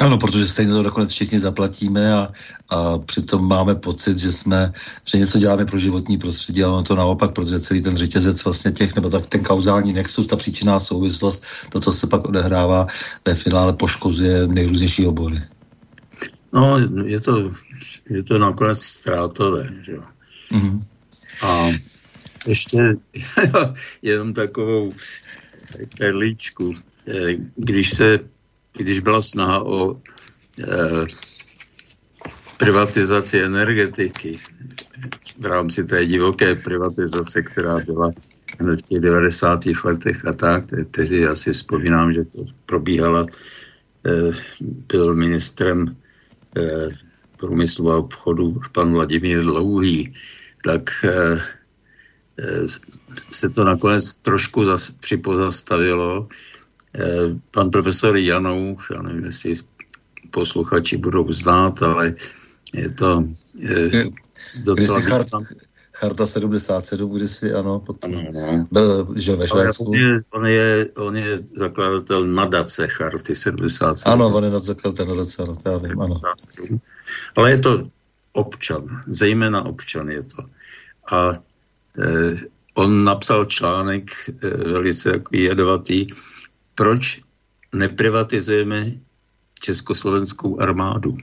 [0.00, 2.32] Ano, protože stejně to nakonec všichni zaplatíme a,
[2.68, 4.72] a přitom máme pocit, že jsme,
[5.04, 8.72] že něco děláme pro životní prostředí, ale ono to naopak, protože celý ten řetězec vlastně
[8.72, 12.86] těch, nebo tak ten kauzální nexus, ta příčinná souvislost, to, co se pak odehrává
[13.26, 15.42] ve finále, poškozuje nejrůznější obory.
[16.52, 17.52] No, je to,
[18.10, 20.02] je to nakonec ztrátové, že jo.
[20.52, 20.82] Mm-hmm.
[21.42, 21.68] A
[22.46, 22.78] ještě
[24.02, 24.92] jenom takovou
[25.98, 26.74] perličku.
[27.08, 28.18] Eh, když se
[28.72, 31.06] když byla snaha o e,
[32.56, 34.38] privatizaci energetiky
[35.38, 38.10] v rámci té divoké privatizace, která byla
[38.58, 39.60] v těch 90.
[39.84, 43.26] letech a tak, tehdy asi vzpomínám, že to probíhala,
[44.06, 44.32] e,
[44.88, 45.96] byl ministrem
[46.56, 46.88] e,
[47.36, 50.14] průmyslu a obchodu pan Vladimír Dlouhý,
[50.64, 51.40] tak e,
[53.32, 56.28] se to nakonec trošku zas, připozastavilo
[56.94, 59.54] Eh, pan profesor Janouch, já nevím, jestli
[60.30, 62.14] posluchači budou znát, ale
[62.74, 63.24] je to
[63.54, 64.04] je,
[64.62, 65.00] docela...
[65.00, 65.28] Chart,
[65.92, 68.68] Charta 77, kdysi, ano, potom ano, no.
[68.72, 69.84] byl, žil ve Švédsku.
[69.84, 74.12] On je, on, je, on je zakladatel nadace Charty 77.
[74.12, 76.20] Ano, on je zakladatel nadace, ano, já vím, ano.
[77.36, 77.88] Ale je to
[78.32, 80.42] občan, zejména občan je to.
[81.12, 81.38] A eh,
[82.74, 86.06] on napsal článek eh, velice takový jedovatý,
[86.74, 87.20] proč
[87.74, 88.92] neprivatizujeme
[89.60, 91.18] československou armádu?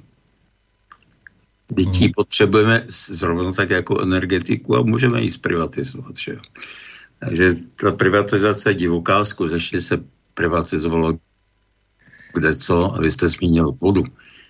[1.73, 2.11] Dětí hmm.
[2.15, 6.17] potřebujeme zrovna tak jako energetiku a můžeme ji zprivatizovat.
[6.17, 6.37] Že?
[7.19, 10.03] Takže ta privatizace je divoká, skutečně se
[10.33, 11.19] privatizovalo
[12.33, 14.03] kde co, a vy jste zmínil vodu.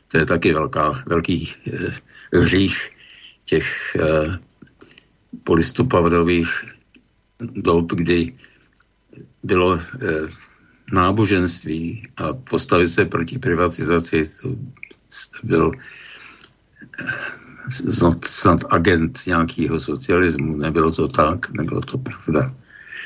[0.07, 1.95] To je taky velká, velký eh,
[2.33, 2.89] hřích
[3.45, 4.39] těch eh,
[5.43, 6.49] polistopadových
[7.39, 8.33] dob, kdy
[9.43, 10.27] bylo eh,
[10.93, 14.55] náboženství a postavit se proti privatizaci, to
[15.43, 15.71] byl
[17.69, 20.57] snad, snad agent nějakého socialismu.
[20.57, 22.55] Nebylo to tak, nebylo to pravda.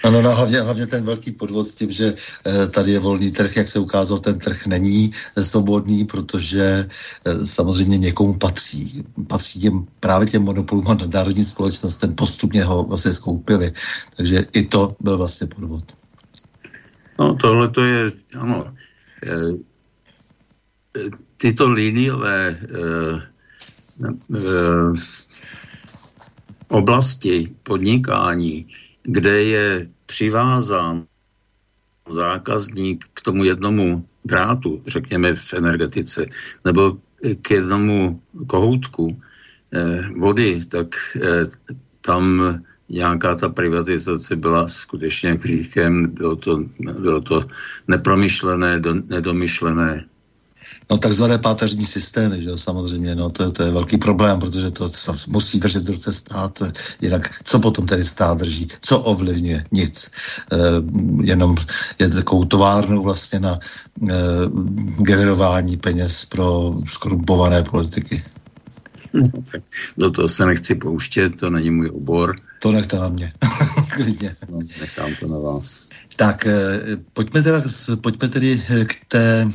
[0.03, 2.13] Ano, no, hlavně, hlavně ten velký podvod s tím, že
[2.45, 7.45] e, tady je volný trh, jak se ukázalo, ten trh není e, svobodný, protože e,
[7.45, 9.03] samozřejmě někomu patří.
[9.27, 13.71] Patří těm, právě těm monopolům a národním společnostem, postupně ho vlastně skoupili.
[14.17, 15.83] Takže i to byl vlastně podvod.
[17.19, 18.73] No tohle to je, ano,
[19.25, 19.31] e,
[21.37, 22.59] tyto liniové
[26.67, 28.67] oblasti podnikání,
[29.03, 31.05] kde je přivázán
[32.09, 36.25] zákazník k tomu jednomu drátu, řekněme v energetice,
[36.65, 36.97] nebo
[37.41, 39.21] k jednomu kohoutku
[39.73, 41.47] eh, vody, tak eh,
[42.01, 42.59] tam
[42.89, 46.63] nějaká ta privatizace byla skutečně hříchem, bylo to,
[47.01, 47.47] bylo to
[47.87, 50.05] nepromyšlené, do, nedomyšlené.
[50.89, 54.91] No takzvané páteřní systémy, že jo, samozřejmě, no to, to je velký problém, protože to
[55.27, 56.63] musí držet v ruce stát,
[57.01, 59.65] jinak co potom tedy stát drží, co ovlivňuje?
[59.71, 60.11] Nic.
[60.51, 60.57] E,
[61.23, 61.55] jenom
[61.99, 63.59] je takovou továrnou vlastně na
[64.09, 64.13] e,
[64.97, 68.23] generování peněz pro skorumpované politiky.
[69.13, 69.61] No, tak
[69.97, 72.35] do toho se nechci pouštět, to není můj obor.
[72.61, 73.33] To nechte na mě,
[73.89, 74.35] klidně.
[74.49, 75.81] No, nechám to na vás.
[76.15, 76.79] Tak, eh,
[77.13, 77.63] pojďme, teda,
[78.01, 79.51] pojďme tedy k té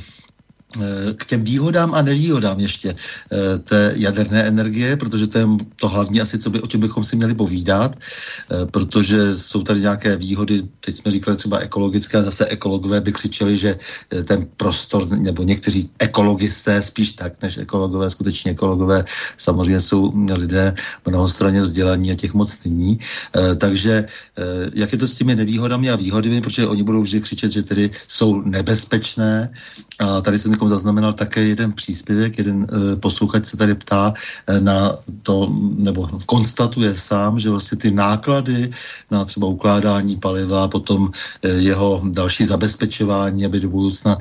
[1.16, 5.46] k těm výhodám a nevýhodám ještě eh, té jaderné energie, protože to je
[5.80, 9.80] to hlavní asi, co by, o čem bychom si měli povídat, eh, protože jsou tady
[9.80, 15.08] nějaké výhody, teď jsme říkali třeba ekologické, zase ekologové by křičeli, že eh, ten prostor,
[15.08, 19.04] nebo někteří ekologisté spíš tak, než ekologové, skutečně ekologové
[19.36, 20.74] samozřejmě jsou lidé
[21.06, 22.98] mnohostranně vzdělaní a těch moc není.
[23.56, 24.04] Takže
[24.74, 27.90] jak je to s těmi nevýhodami a výhodami, protože oni budou vždy křičet, že tedy
[28.08, 29.50] jsou nebezpečné
[29.98, 34.14] a tady jsem jako zaznamenal také jeden příspěvek, jeden e, posluchač se tady ptá
[34.46, 35.48] e, na to,
[35.78, 38.70] nebo konstatuje sám, že vlastně ty náklady
[39.10, 41.10] na třeba ukládání paliva, potom
[41.42, 44.18] e, jeho další zabezpečování, aby do budoucna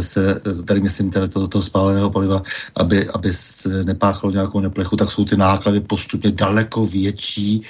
[0.00, 2.42] se, tady myslím teda toho, toho spáleného paliva,
[2.76, 7.60] aby, aby se nepáchalo nějakou neplechu, tak jsou ty náklady postupně daleko větší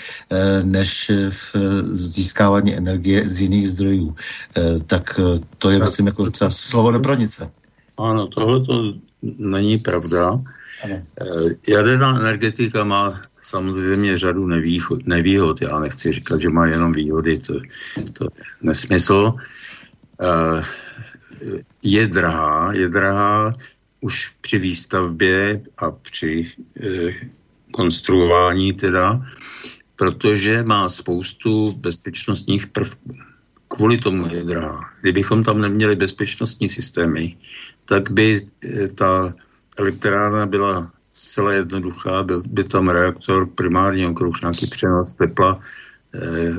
[0.62, 1.56] než v
[1.92, 4.14] získávání energie z jiných zdrojů.
[4.86, 5.20] Tak
[5.58, 7.50] to je, myslím, jako třeba slovo do pranice.
[7.98, 8.94] Ano, tohle to
[9.38, 10.40] není pravda.
[10.84, 11.02] Ano.
[11.20, 15.62] Eh, jaderná energetika má samozřejmě řadu nevýhod, nevýhod.
[15.62, 17.54] Já nechci říkat, že má jenom výhody, to,
[18.12, 19.34] to je nesmysl.
[20.20, 20.62] Eh,
[21.82, 23.54] je drahá, je drahá
[24.00, 26.52] už při výstavbě a při
[26.82, 27.12] eh,
[27.72, 29.26] konstruování teda,
[29.96, 33.12] protože má spoustu bezpečnostních prvků.
[33.68, 34.80] Kvůli tomu je drahá.
[35.00, 37.36] Kdybychom tam neměli bezpečnostní systémy,
[37.84, 39.34] tak by eh, ta
[39.76, 45.60] elektrárna byla zcela jednoduchá, byl by tam reaktor, primární okruh, nějaký přenos tepla
[46.14, 46.52] eh,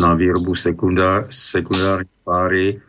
[0.00, 2.80] na výrobu sekundár, sekundární páry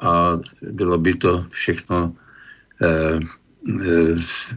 [0.00, 2.12] a bylo by to všechno
[2.82, 3.20] eh,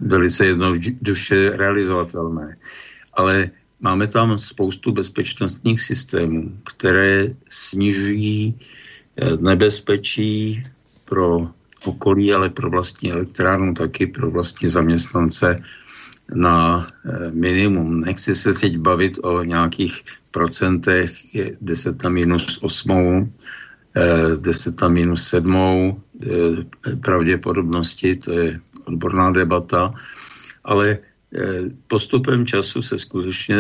[0.01, 2.57] velice jednoduše realizovatelné.
[3.13, 8.59] Ale máme tam spoustu bezpečnostních systémů, které snižují
[9.39, 10.63] nebezpečí
[11.05, 11.49] pro
[11.85, 15.63] okolí, ale pro vlastní elektrárnu taky, pro vlastní zaměstnance
[16.35, 18.01] na eh, minimum.
[18.01, 21.11] Nechci se teď bavit o nějakých procentech
[21.61, 23.33] 10 na minus 8,
[24.37, 29.93] 10 na minus 7 eh, pravděpodobnosti, to je odborná debata,
[30.63, 30.97] ale
[31.35, 33.55] eh, postupem času se skutečně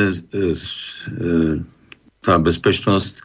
[2.21, 3.21] ta bezpečnost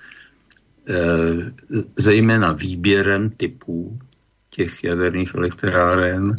[1.97, 3.99] zejména výběrem typů
[4.55, 6.37] těch jaderných elektráren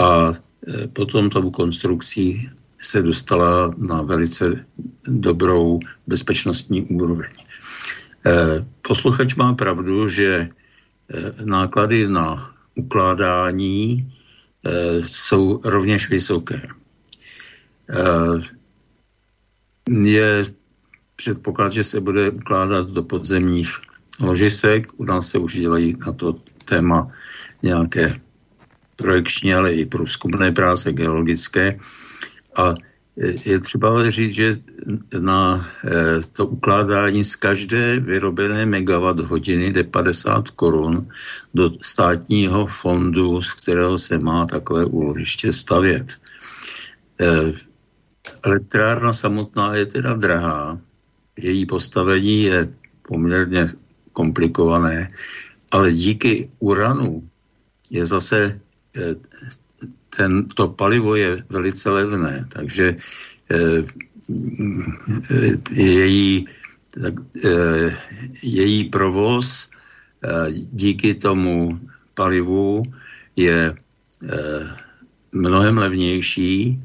[0.00, 2.50] a e, potom tou konstrukcí
[2.82, 4.64] se dostala na velice
[5.06, 7.30] dobrou bezpečnostní úroveň.
[8.26, 10.48] E, posluchač má pravdu, že e,
[11.44, 14.12] náklady na ukládání
[15.02, 16.68] jsou rovněž vysoké.
[19.90, 20.44] Je
[21.16, 23.68] předpoklad, že se bude ukládat do podzemních
[24.20, 24.86] ložisek.
[24.96, 26.32] U nás se už dělají na to
[26.64, 27.12] téma
[27.62, 28.20] nějaké
[28.96, 31.78] projekční, ale i průzkumné práce geologické.
[32.56, 32.74] A
[33.46, 34.56] je třeba říct, že
[35.20, 41.08] na eh, to ukládání z každé vyrobené megawatt hodiny jde 50 korun
[41.54, 46.16] do státního fondu, z kterého se má takové úložiště stavět.
[47.20, 47.52] Eh,
[48.42, 50.78] elektrárna samotná je teda drahá,
[51.36, 52.68] její postavení je
[53.02, 53.68] poměrně
[54.12, 55.08] komplikované,
[55.70, 57.28] ale díky uranu
[57.92, 58.60] je zase
[58.96, 59.14] eh,
[60.16, 62.96] ten, to palivo je velice levné, takže
[63.52, 63.84] eh,
[65.70, 66.48] její,
[66.90, 67.96] tak, eh,
[68.42, 69.70] její provoz
[70.72, 71.80] díky tomu
[72.14, 72.82] palivu
[73.36, 73.74] je
[75.32, 76.78] mnohem levnější,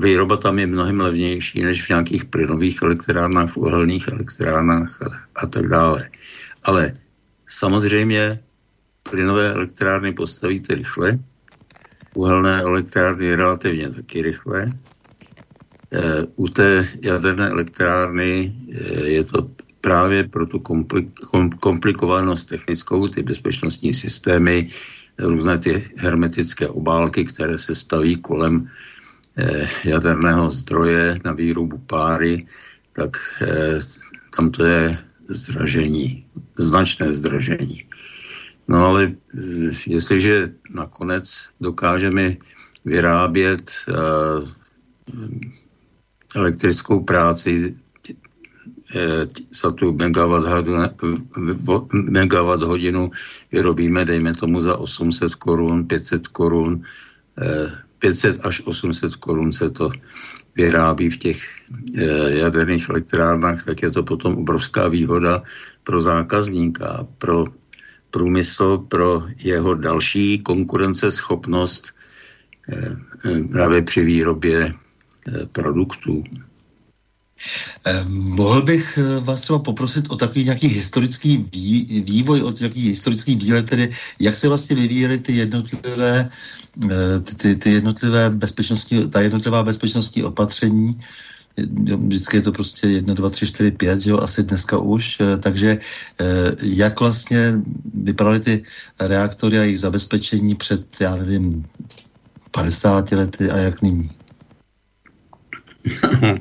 [0.00, 4.98] výroba tam je mnohem levnější než v nějakých plynových elektrárnách, v uhelných elektrárnách
[5.36, 6.08] a tak dále.
[6.64, 6.92] Ale
[7.48, 8.40] samozřejmě
[9.10, 11.18] plynové elektrárny postavíte rychle,
[12.14, 14.62] uhelné elektrárny relativně taky rychle.
[14.62, 14.72] E,
[16.36, 23.22] u té jaderné elektrárny e, je to právě pro tu komplik, kom, komplikovanost technickou, ty
[23.22, 24.68] bezpečnostní systémy,
[25.18, 28.70] různé ty hermetické obálky, které se staví kolem
[29.36, 32.46] e, jaderného zdroje na výrobu páry,
[32.92, 33.16] tak
[34.36, 36.26] tam to je zdražení,
[36.58, 37.89] značné zdražení.
[38.70, 42.36] No ale eh, jestliže nakonec dokážeme
[42.84, 44.48] vyrábět uh,
[46.36, 48.16] elektrickou práci uh,
[49.50, 49.92] za tu
[51.92, 53.10] megawatt, hodinu
[53.52, 56.82] vyrobíme, dejme tomu za 800 korun, 500 korun,
[57.36, 59.90] uh, 500 až 800 korun se to
[60.56, 61.42] vyrábí v těch
[62.28, 65.42] jaderných elektrárnách, tak je to potom obrovská výhoda
[65.84, 67.44] pro zákazníka, pro
[68.10, 71.86] průmysl pro jeho další konkurenceschopnost
[72.72, 72.96] eh,
[73.52, 74.74] právě při výrobě
[75.52, 76.24] produktů.
[78.08, 81.36] Mohl bych vás třeba poprosit o takový nějaký historický
[82.04, 86.30] vývoj, o nějaký historický výlet, tedy jak se vlastně vyvíjely ty jednotlivé,
[87.36, 91.00] ty, ty jednotlivé bezpečnostní, ta jednotlivá bezpečnostní opatření
[91.56, 95.78] vždycky je to prostě 1, 2, 3, 4, 5, jo, asi dneska už, eh, takže
[96.20, 97.52] eh, jak vlastně
[97.94, 98.64] vypadaly ty
[99.00, 101.66] reaktory a jejich zabezpečení před, já nevím,
[102.50, 104.10] 50 lety a jak nyní?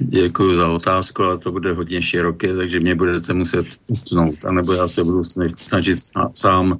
[0.00, 4.88] Děkuji za otázku, ale to bude hodně široké, takže mě budete muset utnout, anebo já
[4.88, 5.24] se budu
[5.56, 5.98] snažit
[6.34, 6.78] sám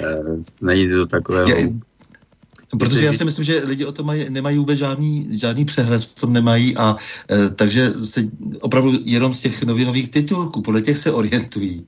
[0.00, 0.22] eh,
[0.60, 1.48] nejít do takového...
[1.48, 1.56] Já,
[2.78, 6.14] Protože já si myslím, že lidi o tom mají, nemají vůbec žádný, žádný přehled, v
[6.14, 6.96] tom nemají a
[7.30, 8.24] e, takže se
[8.62, 11.86] opravdu jenom z těch novinových titulků, podle těch se orientují.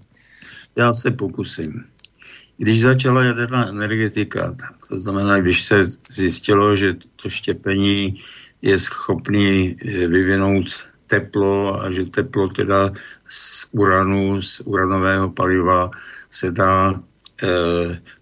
[0.77, 1.85] Já se pokusím.
[2.57, 4.57] Když začala jaderná energetika,
[4.89, 8.21] to znamená, když se zjistilo, že to štěpení
[8.63, 10.67] je schopný e, vyvinout
[11.07, 12.93] teplo a že teplo teda
[13.29, 15.91] z uranu, z uranového paliva
[16.31, 17.01] se dá
[17.43, 17.47] e,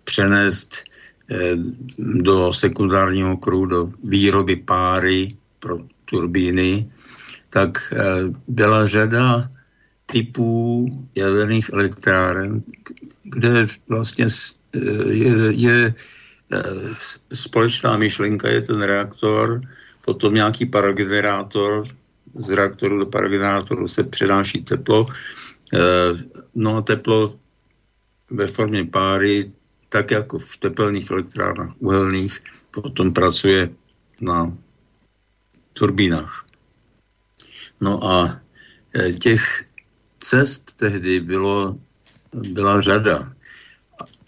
[0.04, 0.91] přenést Eh,
[1.98, 6.92] do sekundárního kruhu, do výroby páry pro turbíny,
[7.50, 7.98] tak eh,
[8.48, 9.50] byla řada
[10.06, 12.62] typů jaderných elektráren,
[13.22, 14.78] kde vlastně eh,
[15.08, 15.94] je, je
[17.34, 19.60] společná myšlenka, je ten reaktor,
[20.04, 21.86] potom nějaký paragenerátor,
[22.34, 25.06] z reaktoru do paragenerátoru se přenáší teplo,
[26.54, 27.36] no a teplo
[28.30, 29.52] ve formě páry
[29.92, 32.40] tak jako v tepelných elektrárnách uhelných,
[32.72, 33.68] potom pracuje
[34.24, 34.48] na
[35.76, 36.48] turbínách.
[37.80, 38.40] No a
[38.96, 39.68] e, těch
[40.18, 41.76] cest tehdy bylo,
[42.32, 43.32] byla řada.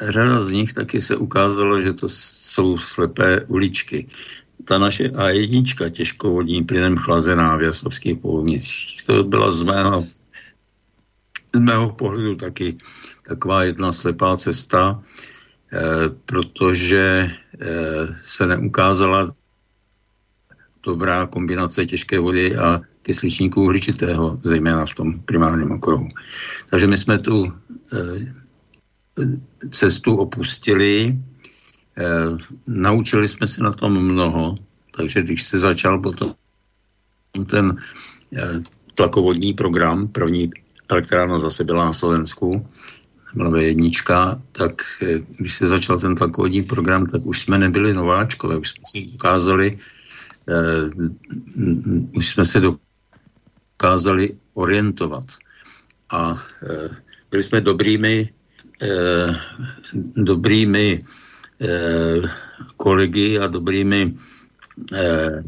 [0.00, 4.08] Řada z nich taky se ukázalo, že to jsou slepé uličky.
[4.64, 10.04] Ta naše A1, těžkovodní plynem chlazená v Jasovských polovnicích, to byla z mého,
[11.54, 12.78] z mého pohledu taky
[13.28, 15.02] taková jedna slepá cesta,
[16.26, 17.66] protože eh,
[18.22, 19.34] se neukázala
[20.82, 26.08] dobrá kombinace těžké vody a kysličníku uhličitého, zejména v tom primárním okruhu.
[26.70, 27.52] Takže my jsme tu
[27.92, 28.32] eh,
[29.70, 31.18] cestu opustili,
[32.66, 34.58] naučili jsme se na tom mnoho,
[34.96, 36.34] takže když se začal potom
[37.50, 37.76] ten
[38.94, 40.50] tlakovodní program, první
[40.88, 42.68] elektrárna zase byla na Slovensku,
[43.34, 48.56] byla jednička, tak eh, když se začal ten tlakovodní program, tak už jsme nebyli nováčkové,
[48.56, 49.78] už jsme si dokázali,
[50.48, 51.08] uh,
[52.16, 55.24] už jsme se dokázali orientovat.
[56.10, 56.38] A uh,
[57.30, 58.30] byli jsme dobrými,
[58.82, 59.36] uh,
[60.16, 62.30] dobrými uh,
[62.76, 64.18] kolegy a dobrými uh,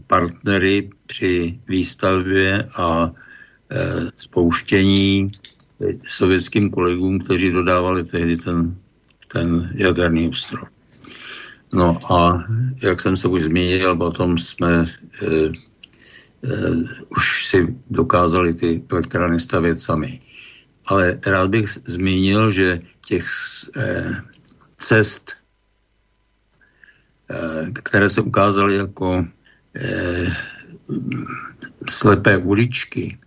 [0.07, 3.13] partnery při výstavbě a
[4.17, 5.31] spouštění
[6.09, 8.77] sovětským kolegům, kteří dodávali tehdy ten,
[9.29, 10.69] ten jaderný ostrov.
[11.73, 12.45] No a
[12.83, 15.53] jak jsem se už zmínil, potom jsme e, e,
[17.09, 20.21] už si dokázali ty elektrárny stavět sami.
[20.87, 23.27] Ale rád bych zmínil, že těch
[23.77, 24.15] e,
[24.79, 25.33] cest,
[27.31, 29.27] e, které se ukázaly jako
[29.77, 30.27] e,
[31.89, 33.19] slepé uličky,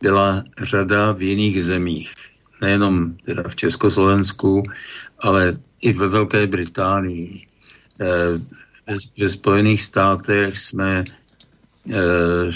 [0.00, 2.14] byla řada v jiných zemích.
[2.62, 4.62] Nejenom teda v Československu,
[5.18, 7.46] ale i ve Velké Británii.
[8.00, 11.04] Eh, ve Spojených státech jsme
[11.90, 12.50] eh,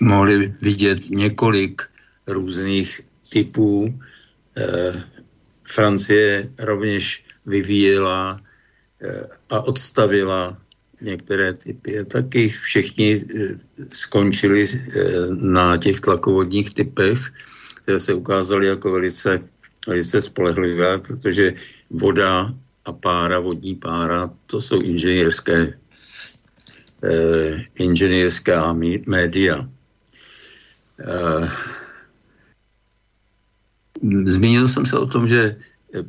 [0.00, 1.82] mohli vidět několik
[2.26, 4.00] různých typů.
[4.56, 5.02] Eh,
[5.62, 8.40] Francie rovněž vyvíjela
[9.50, 10.58] a odstavila
[11.00, 12.04] některé typy.
[12.04, 14.82] Taky všichni eh, skončili eh,
[15.30, 17.18] na těch tlakovodních typech,
[17.82, 19.40] které se ukázaly jako velice,
[19.86, 21.54] velice spolehlivé, protože
[21.90, 25.78] voda a pára, vodní pára, to jsou inženýrské
[27.04, 28.72] eh, inženýrská
[29.06, 29.68] média.
[34.26, 35.56] Zmínil jsem se o tom, že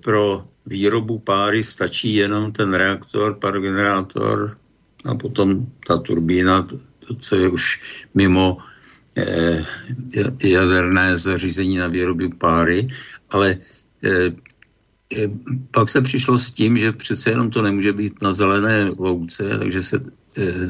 [0.02, 4.58] pro výrobu páry stačí jenom ten reaktor, parogenerátor,
[5.06, 6.68] a potom ta turbína,
[7.00, 7.82] to, co je už
[8.14, 8.58] mimo
[9.18, 9.66] eh,
[10.44, 12.88] jaderné zařízení na výrobu páry,
[13.30, 13.58] ale
[14.04, 14.32] eh,
[15.18, 15.30] eh,
[15.72, 19.84] pak se přišlo s tím, že přece jenom to nemůže být na zelené louce, takže
[19.84, 20.04] se
[20.38, 20.70] eh,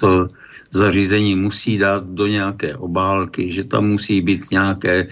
[0.00, 0.28] to
[0.70, 5.08] zařízení musí dát do nějaké obálky, že tam musí být nějaké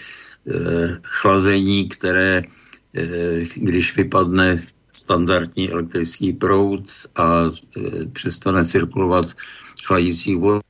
[1.03, 2.43] chlazení, které,
[3.55, 4.62] když vypadne
[4.97, 6.82] standardní elektrický proud
[7.16, 7.42] a
[8.12, 9.26] přestane cirkulovat
[9.84, 10.61] chladící voda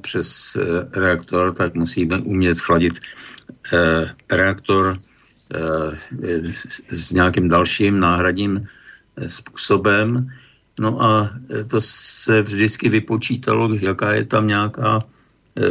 [0.00, 0.56] přes
[0.96, 2.94] reaktor, tak musíme umět chladit
[4.32, 4.98] reaktor
[6.88, 8.68] s nějakým dalším náhradním
[9.26, 10.32] způsobem.
[10.80, 11.30] No a
[11.68, 15.02] to se vždycky vypočítalo, jaká je tam nějaká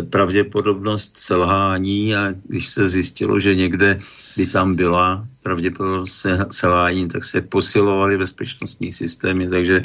[0.09, 3.99] pravděpodobnost selhání a když se zjistilo, že někde
[4.37, 9.83] by tam byla pravděpodobnost selhání, tak se posilovaly bezpečnostní systémy, takže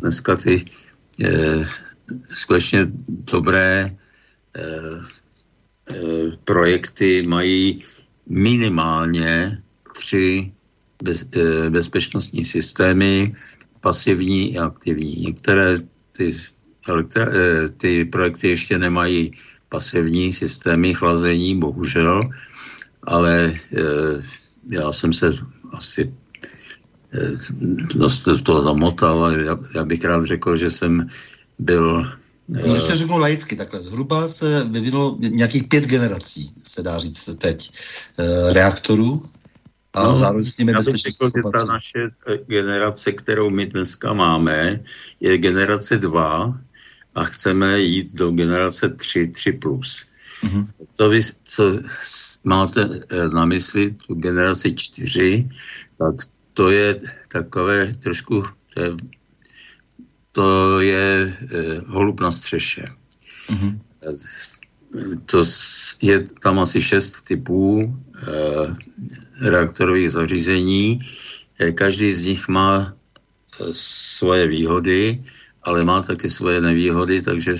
[0.00, 0.64] dneska ty
[1.24, 1.66] eh,
[2.34, 2.86] skutečně
[3.32, 3.96] dobré
[4.56, 4.62] eh,
[5.90, 7.82] eh, projekty mají
[8.28, 9.62] minimálně
[9.94, 10.52] tři
[11.02, 13.34] bez, eh, bezpečnostní systémy,
[13.80, 15.16] pasivní a aktivní.
[15.16, 15.78] Některé
[16.12, 16.36] ty,
[17.76, 19.32] ty projekty ještě nemají
[19.68, 22.30] pasivní systémy chlazení, bohužel,
[23.02, 24.22] ale eh,
[24.70, 25.32] já jsem se
[25.72, 26.14] asi
[27.94, 31.08] dost do toho zamotal a já, já bych rád řekl, že jsem
[31.58, 32.12] byl
[32.46, 37.72] když to řeknu laicky, takhle zhruba se vyvinulo nějakých pět generací, se dá říct teď,
[38.52, 39.22] reaktorů
[39.94, 44.12] a no, zároveň s nimi bezpečnostní řekl, že ta naše eh, generace, kterou my dneska
[44.12, 44.80] máme,
[45.20, 46.60] je generace 2
[47.14, 49.58] a chceme jít do generace 3, 3+.
[49.58, 50.06] Plus.
[50.42, 50.66] Mm-hmm.
[50.96, 51.78] To vy, co
[52.44, 55.48] máte eh, na mysli, tu generaci 4,
[55.98, 56.14] tak
[56.54, 58.44] to je takové trošku,
[58.74, 58.90] to je,
[60.32, 62.88] to je eh, holub na střeše.
[63.48, 63.80] Mm-hmm.
[65.26, 65.42] To
[66.02, 71.00] je tam asi šest typů eh, reaktorových zařízení.
[71.74, 72.94] Každý z nich má
[73.72, 75.24] svoje výhody,
[75.62, 77.54] ale má také svoje nevýhody, takže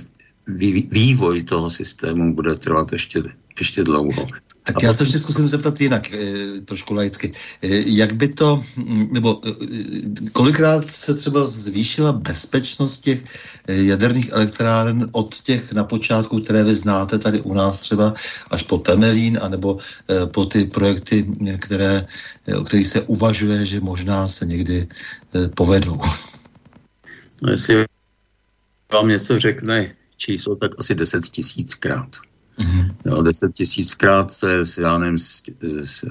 [0.91, 3.23] vývoj toho systému bude trvat ještě,
[3.59, 4.27] ještě dlouho.
[4.65, 7.33] Tak já se ještě zkusím zeptat jinak, e, trošku laicky.
[7.63, 8.65] E, jak by to,
[9.11, 9.51] nebo e,
[10.33, 13.25] kolikrát se třeba zvýšila bezpečnost těch
[13.69, 18.15] jaderných elektráren od těch na počátku, které vy znáte tady u nás třeba,
[18.51, 19.79] až po Temelín, anebo
[20.27, 21.27] po ty projekty,
[21.59, 22.07] které,
[22.59, 24.87] o kterých se uvažuje, že možná se někdy
[25.55, 26.01] povedou?
[27.43, 27.85] No jestli
[28.93, 32.17] vám něco řekne číslo, tak asi 10 tisíckrát.
[32.59, 32.95] Mm-hmm.
[33.05, 35.43] Jo, deset tisíckrát, to je, já nevím, z,
[35.83, 36.05] z,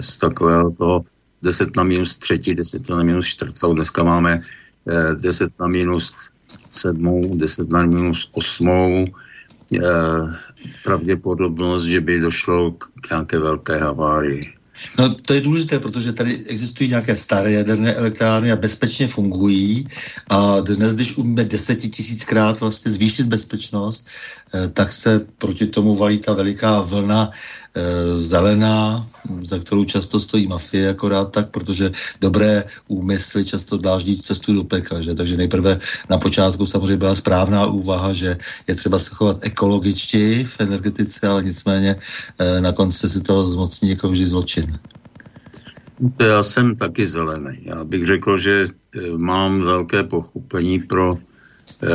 [0.00, 1.02] z takového toho
[1.42, 4.42] 10 na minus třetí, 10 na minus čtvrtou, dneska máme
[4.88, 6.30] eh, 10 na minus
[6.70, 9.06] sedmou, 10 na minus osmou,
[9.74, 9.80] eh,
[10.84, 14.54] pravděpodobnost, že by došlo k nějaké velké havárii.
[14.98, 19.88] No to je důležité, protože tady existují nějaké staré jaderné elektrárny a bezpečně fungují.
[20.28, 24.06] A dnes, když umíme desetitisíckrát vlastně zvýšit bezpečnost,
[24.54, 27.30] eh, tak se proti tomu valí ta veliká vlna
[28.14, 29.06] zelená,
[29.40, 35.00] za kterou často stojí mafie akorát tak, protože dobré úmysly často dláždí cestu do pekla.
[35.00, 35.14] Že?
[35.14, 35.78] Takže nejprve
[36.10, 38.36] na počátku samozřejmě byla správná úvaha, že
[38.68, 41.96] je třeba se chovat ekologičtěji v energetice, ale nicméně
[42.38, 44.78] eh, na konci si toho zmocní jako vždy zločin.
[46.20, 47.58] Já jsem taky zelený.
[47.62, 51.14] Já bych řekl, že eh, mám velké pochopení pro
[51.82, 51.88] eh,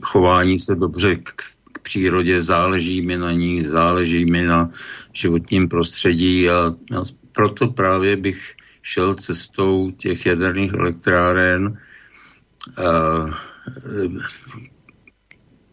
[0.00, 1.42] chování se dobře k
[1.84, 4.70] přírodě, záleží mi na ní, záleží mi na
[5.12, 11.78] životním prostředí a, a proto právě bych šel cestou těch jaderných elektráren
[12.78, 12.90] a,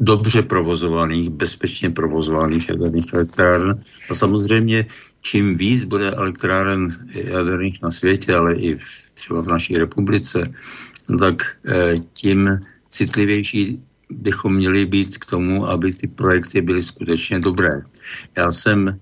[0.01, 3.79] dobře provozovaných, bezpečně provozovaných jaderných elektráren.
[4.09, 4.85] A samozřejmě,
[5.21, 10.53] čím víc bude elektráren jaderných na světě, ale i v, třeba v naší republice,
[11.19, 12.59] tak eh, tím
[12.89, 13.81] citlivější
[14.11, 17.81] bychom měli být k tomu, aby ty projekty byly skutečně dobré.
[18.37, 18.99] Já jsem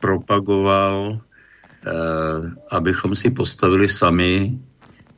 [0.00, 1.18] propagoval,
[1.86, 1.90] eh,
[2.72, 4.58] abychom si postavili sami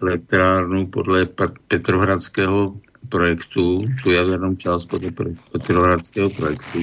[0.01, 1.27] elektrárnu podle
[1.69, 5.11] Petrohradského projektu, tu jadernou část podle
[5.53, 6.79] Petrohradského projektu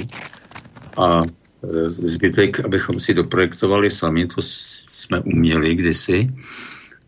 [0.98, 6.34] a eh, zbytek, abychom si doprojektovali sami, to jsme uměli kdysi.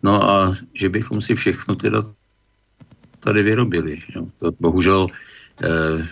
[0.02, 2.04] No a že bychom si všechno teda
[3.20, 3.98] tady vyrobili.
[4.16, 4.26] Jo.
[4.38, 5.06] To bohužel
[5.62, 6.08] Eh,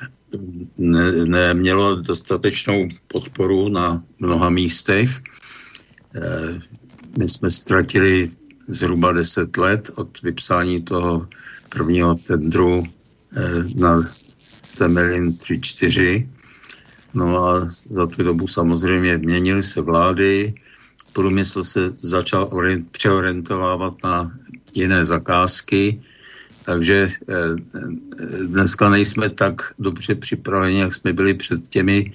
[0.79, 5.11] ne, nemělo dostatečnou podporu na mnoha místech.
[6.15, 6.61] Eh,
[7.19, 8.31] my jsme ztratili
[8.69, 11.29] zhruba 10 let od vypsání toho
[11.69, 12.83] prvního tendru
[13.37, 14.15] eh, na
[14.79, 16.29] Temelin 3-4.
[17.15, 20.55] No a za tu dobu samozřejmě měnily se vlády,
[21.13, 22.51] průmysl se začal
[22.91, 24.33] přeorientovávat na
[24.75, 26.03] jiné zakázky,
[26.65, 27.35] takže eh,
[28.47, 32.13] dneska nejsme tak dobře připraveni, jak jsme byli před těmi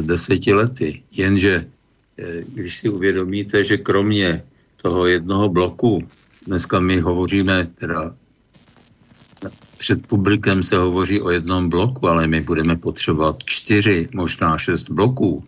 [0.00, 1.02] deseti lety.
[1.12, 1.64] Jenže
[2.48, 4.42] když si uvědomíte, že kromě
[4.82, 6.08] toho jednoho bloku,
[6.46, 8.14] dneska my hovoříme, teda
[9.78, 15.44] před publikem se hovoří o jednom bloku, ale my budeme potřebovat čtyři, možná šest bloků.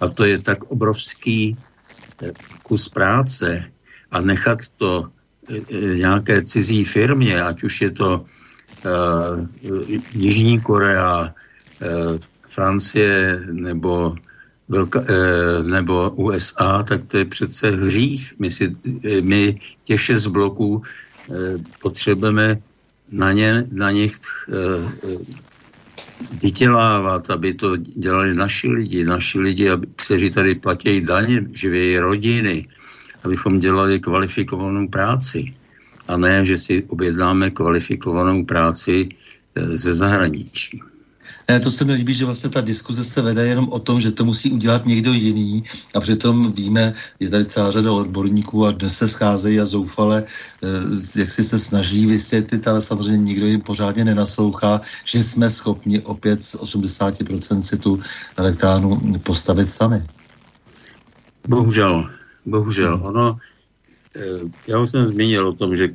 [0.00, 1.56] A to je tak obrovský
[2.62, 3.64] kus práce
[4.10, 5.10] a nechat to
[5.94, 8.24] nějaké cizí firmě, ať už je to
[8.84, 9.46] uh,
[10.12, 14.14] Jižní Korea, uh, Francie nebo,
[14.68, 14.88] uh,
[15.66, 18.34] nebo USA, tak to je přece hřích.
[18.38, 18.76] My, si,
[19.20, 20.84] my těch šest bloků uh,
[21.82, 22.58] potřebujeme
[23.12, 25.22] na, ně, na nich uh,
[26.42, 32.68] vytělávat, aby to dělali naši lidi, naši lidi, aby, kteří tady platí daně, živějí rodiny,
[33.24, 35.54] abychom dělali kvalifikovanou práci.
[36.08, 39.08] A ne, že si objednáme kvalifikovanou práci
[39.54, 40.80] eh, ze zahraničí.
[41.48, 44.10] Ne, to se mi líbí, že vlastně ta diskuze se vede jenom o tom, že
[44.10, 45.64] to musí udělat někdo jiný
[45.94, 50.24] a přitom víme, je tady celá řada odborníků a dnes se scházejí a zoufale,
[50.62, 56.00] eh, jak si se snaží vysvětlit, ale samozřejmě nikdo jim pořádně nenaslouchá, že jsme schopni
[56.00, 58.00] opět z 80% si tu
[58.36, 60.02] elektránu postavit sami.
[61.48, 62.10] Bohužel,
[62.46, 62.96] bohužel.
[62.96, 63.06] Hmm.
[63.06, 63.38] Ono,
[64.16, 65.88] eh, já už jsem zmínil o tom, že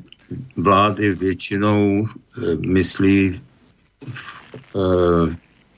[0.55, 3.41] vlády většinou eh, myslí
[4.13, 4.43] v,
[4.75, 5.35] eh,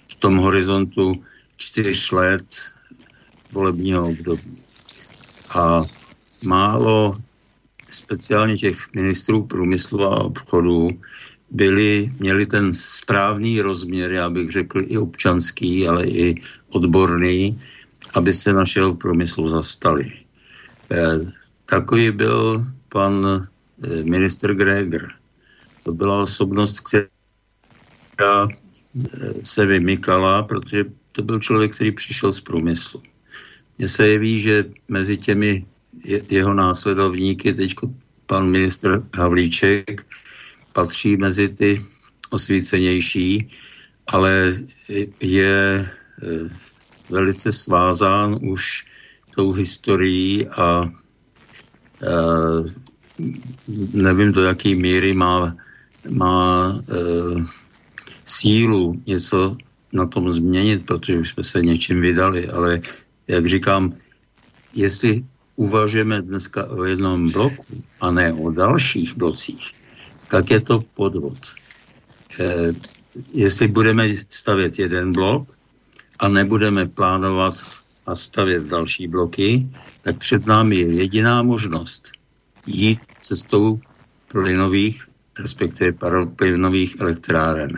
[0.07, 1.13] v tom horizontu
[1.57, 2.45] čtyř let
[3.51, 4.57] volebního období.
[5.55, 5.83] A
[6.45, 7.17] málo
[7.89, 10.89] speciálně těch ministrů průmyslu a obchodu
[11.51, 17.61] byli, měli ten správný rozměr, já bych řekl i občanský, ale i odborný,
[18.13, 20.26] aby se našeho průmyslu zastali.
[20.91, 21.31] Eh,
[21.65, 23.47] takový byl pan
[23.83, 25.11] eh, minister Greger.
[25.83, 33.01] To byla osobnost, která eh, se vymykala, protože to byl člověk, který přišel z průmyslu.
[33.77, 35.65] Mně se jeví, že mezi těmi
[36.29, 37.75] jeho následovníky, teď
[38.25, 40.05] pan ministr Havlíček,
[40.73, 41.85] patří mezi ty
[42.29, 43.49] osvícenější,
[44.07, 44.57] ale
[45.19, 45.89] je
[47.09, 48.85] velice svázán už
[49.37, 50.89] tou historií a
[52.01, 52.13] e,
[53.93, 55.53] nevím, do jaké míry má,
[56.09, 56.93] má e,
[58.25, 59.57] sílu něco
[59.93, 62.81] na tom změnit, protože už jsme se něčím vydali, ale
[63.27, 63.93] jak říkám,
[64.73, 65.21] jestli
[65.55, 67.65] uvažujeme dneska o jednom bloku
[68.01, 69.73] a ne o dalších blocích,
[70.33, 71.37] tak je to podvod.
[72.41, 72.73] E,
[73.33, 75.45] jestli budeme stavět jeden blok
[76.19, 77.61] a nebudeme plánovat
[78.07, 79.67] a stavět další bloky,
[80.01, 82.11] tak před námi je jediná možnost
[82.65, 83.79] jít cestou
[84.27, 85.07] plynových,
[85.39, 85.97] respektive
[86.35, 87.71] plynových elektráren.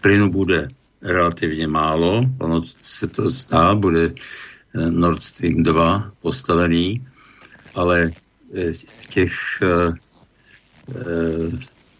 [0.00, 0.68] Plynu bude
[1.02, 7.06] relativně málo, ono se to zdá, bude eh, Nord Stream 2 postavený,
[7.74, 8.10] ale
[8.54, 8.72] eh,
[9.08, 9.92] těch eh,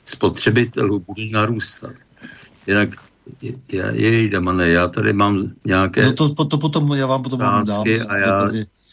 [0.04, 1.92] spotřebitelů bude narůstat.
[2.66, 3.07] Jinak
[3.72, 6.02] já, jej, Damane, já tady mám nějaké...
[6.02, 7.64] No to, to, to potom, já vám potom dám.
[8.08, 8.48] a já,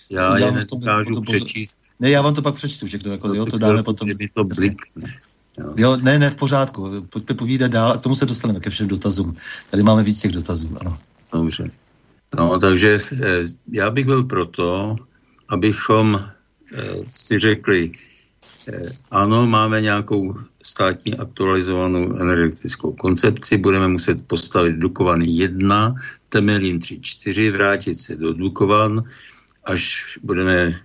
[0.10, 1.78] já je nedokážu přečíst.
[2.00, 4.08] Ne, já vám to pak přečtu všechno, jako, jo, to dáme potom.
[4.08, 5.14] Mi to blikne.
[5.60, 5.74] Jo.
[5.78, 6.92] jo, ne, ne, v pořádku.
[7.10, 9.36] Pojďme povídat dál a k tomu se dostaneme ke všem dotazům.
[9.70, 10.98] Tady máme víc těch dotazů, ano.
[11.34, 11.72] Dobře.
[12.38, 13.18] No, takže eh,
[13.72, 14.96] já bych byl proto,
[15.50, 16.26] abychom
[16.74, 17.92] eh, si řekli,
[18.68, 25.96] eh, ano, máme nějakou státní aktualizovanou energetickou koncepci, budeme muset postavit Dukovany 1,
[26.30, 29.04] Temelín 3, 4, vrátit se do Dukovan,
[29.66, 30.80] až budeme eh,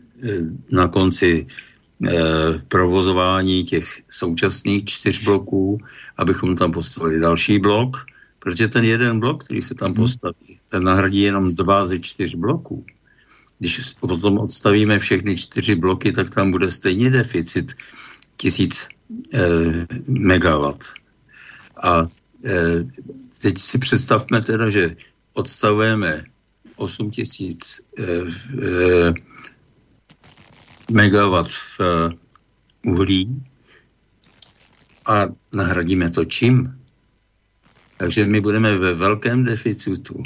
[0.72, 2.12] na konci eh,
[2.68, 5.80] provozování těch současných čtyř bloků,
[6.16, 7.96] abychom tam postavili další blok,
[8.38, 9.96] protože ten jeden blok, který se tam mhm.
[9.96, 12.84] postaví, ten nahradí jenom dva ze čtyř bloků.
[13.58, 17.72] Když potom odstavíme všechny čtyři bloky, tak tam bude stejně deficit
[18.36, 18.88] tisíc
[20.08, 20.84] megawatt.
[21.82, 22.08] A
[22.44, 22.84] eh,
[23.42, 24.96] teď si představme teda, že
[25.32, 26.24] odstavujeme
[26.76, 28.04] 8 tisíc eh,
[28.62, 29.14] eh,
[30.92, 32.10] megawatt v eh,
[32.90, 33.46] uhlí
[35.06, 36.80] a nahradíme to čím?
[37.96, 40.22] Takže my budeme ve velkém deficitu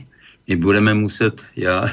[0.49, 1.85] my budeme muset, já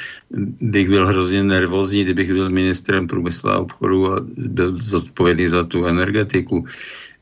[0.60, 5.86] bych byl hrozně nervózní, kdybych byl ministrem průmyslu a obchodu a byl zodpovědný za tu
[5.86, 6.64] energetiku,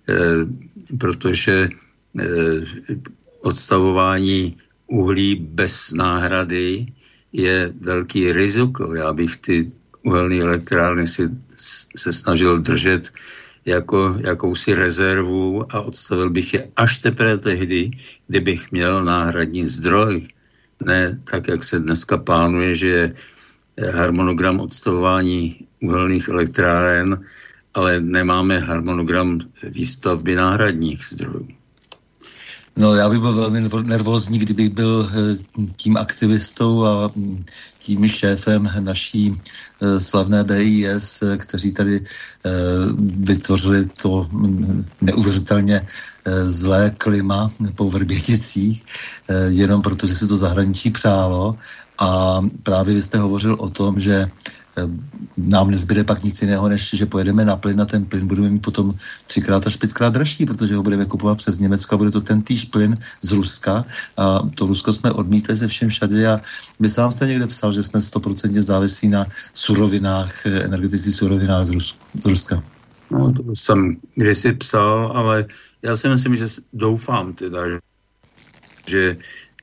[0.09, 0.14] eh,
[0.99, 1.68] protože
[2.20, 2.26] eh,
[3.41, 4.57] odstavování
[4.87, 6.87] uhlí bez náhrady
[7.32, 8.95] je velký riziko.
[8.95, 9.72] Já bych ty
[10.03, 11.28] uhelné elektrárny si
[11.97, 13.12] se snažil držet
[13.66, 17.91] jako jakousi rezervu a odstavil bych je až teprve tehdy,
[18.26, 20.28] kdybych měl náhradní zdroj
[20.85, 23.14] ne tak, jak se dneska plánuje, že je
[23.91, 27.24] harmonogram odstavování uhelných elektráren,
[27.74, 31.49] ale nemáme harmonogram výstavby náhradních zdrojů.
[32.77, 37.45] No, já bych byl velmi nervózní, kdybych byl eh, tím aktivistou a mm,
[37.79, 42.01] tím šéfem naší eh, slavné BIS, eh, kteří tady
[42.99, 45.87] vytvořili to mm, neuvěřitelně
[46.43, 48.85] zlé klima po Vrběticích,
[49.49, 51.55] jenom protože se to zahraničí přálo.
[51.99, 54.27] A právě vy jste hovořil o tom, že
[55.37, 58.62] nám nezbyde pak nic jiného, než že pojedeme na plyn a ten plyn budeme mít
[58.62, 58.95] potom
[59.27, 62.64] třikrát až pětkrát dražší, protože ho budeme kupovat přes Německo a bude to ten týž
[62.64, 63.85] plyn z Ruska.
[64.16, 66.41] A to Rusko jsme odmítli ze všem všady a
[66.81, 71.97] vy sám jste někde psal, že jsme stoprocentně závislí na surovinách, energetických surovinách z, Rus-
[72.22, 72.62] z Ruska.
[73.11, 75.47] No, to jsem kdysi psal, ale
[75.83, 77.61] já si myslím, že doufám teda,
[78.87, 79.16] že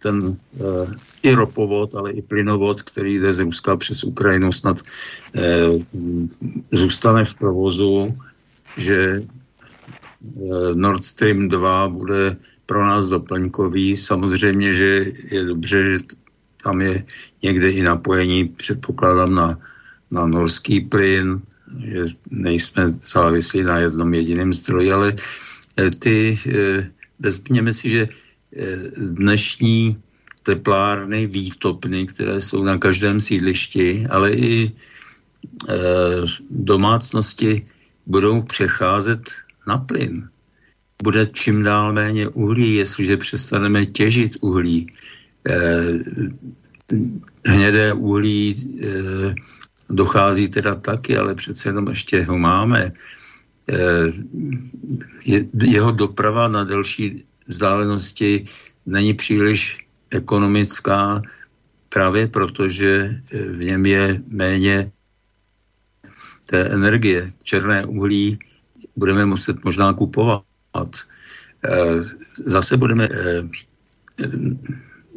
[0.03, 0.91] ten uh,
[1.23, 5.81] i ropovod, ale i plynovod, který jde z Ruska přes Ukrajinu, snad uh,
[6.71, 8.17] zůstane v provozu,
[8.77, 12.35] že uh, Nord Stream 2 bude
[12.65, 13.97] pro nás doplňkový.
[13.97, 15.99] Samozřejmě, že je dobře, že
[16.63, 17.03] tam je
[17.43, 19.59] někde i napojení, předpokládám, na,
[20.11, 21.41] na norský plyn,
[21.79, 25.15] že nejsme závislí na jednom jediném zdroji, ale
[25.99, 26.39] ty,
[27.19, 28.07] vezměme si, že
[28.97, 29.97] dnešní
[30.43, 34.71] teplárny, výtopny, které jsou na každém sídlišti, ale i e,
[36.49, 37.65] domácnosti
[38.05, 39.31] budou přecházet
[39.67, 40.29] na plyn.
[41.03, 44.87] Bude čím dál méně uhlí, jestliže přestaneme těžit uhlí.
[45.49, 45.83] E,
[47.45, 48.87] hnědé uhlí e,
[49.89, 52.91] dochází teda taky, ale přece jenom ještě ho máme.
[55.25, 58.45] Je, jeho doprava na delší vzdálenosti
[58.85, 61.21] není příliš ekonomická
[61.89, 64.91] právě proto, že v něm je méně
[66.45, 67.31] té energie.
[67.43, 68.39] Černé uhlí
[68.95, 70.43] budeme muset možná kupovat.
[70.75, 72.03] Eh,
[72.45, 73.43] zase budeme eh,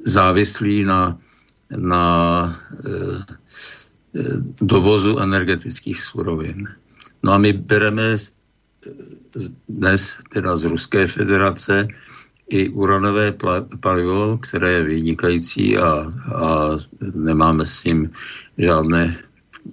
[0.04, 1.18] závislí na,
[1.76, 2.04] na
[2.86, 3.36] eh,
[4.62, 6.68] dovozu energetických surovin.
[7.22, 8.16] No a my bereme
[9.68, 11.88] dnes teda z Ruské federace
[12.48, 13.34] i uranové
[13.80, 16.78] palivo, které je vynikající a, a
[17.14, 18.10] nemáme s ním
[18.58, 19.18] žádné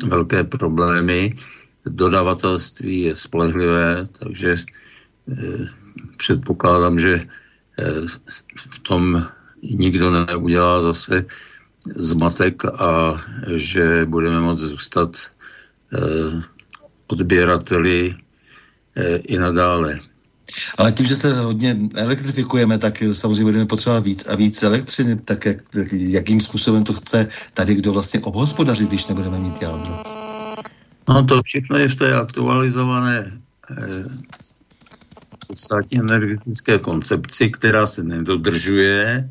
[0.08, 1.38] velké problémy.
[1.86, 4.56] Dodavatelství je spolehlivé, takže
[5.32, 5.66] eh,
[6.18, 7.28] předpokládám, že
[7.80, 8.08] eh,
[8.56, 9.28] v tom
[9.64, 11.26] nikdo neudělá zase
[11.86, 13.22] zmatek a
[13.56, 15.18] že budeme moct zůstat
[15.94, 16.42] eh,
[17.08, 18.16] odběrateli
[18.96, 20.00] eh, i nadále.
[20.78, 25.46] Ale tím, že se hodně elektrifikujeme, tak samozřejmě budeme potřebovat víc a víc elektřiny, tak
[25.46, 25.58] jak,
[25.92, 30.04] jakým způsobem to chce tady kdo vlastně obhospodařit, když nebudeme mít jádro.
[31.10, 33.42] No to všechno je v té aktualizované
[33.72, 34.04] eh,
[35.56, 39.30] státní energetické koncepci, která se nedodržuje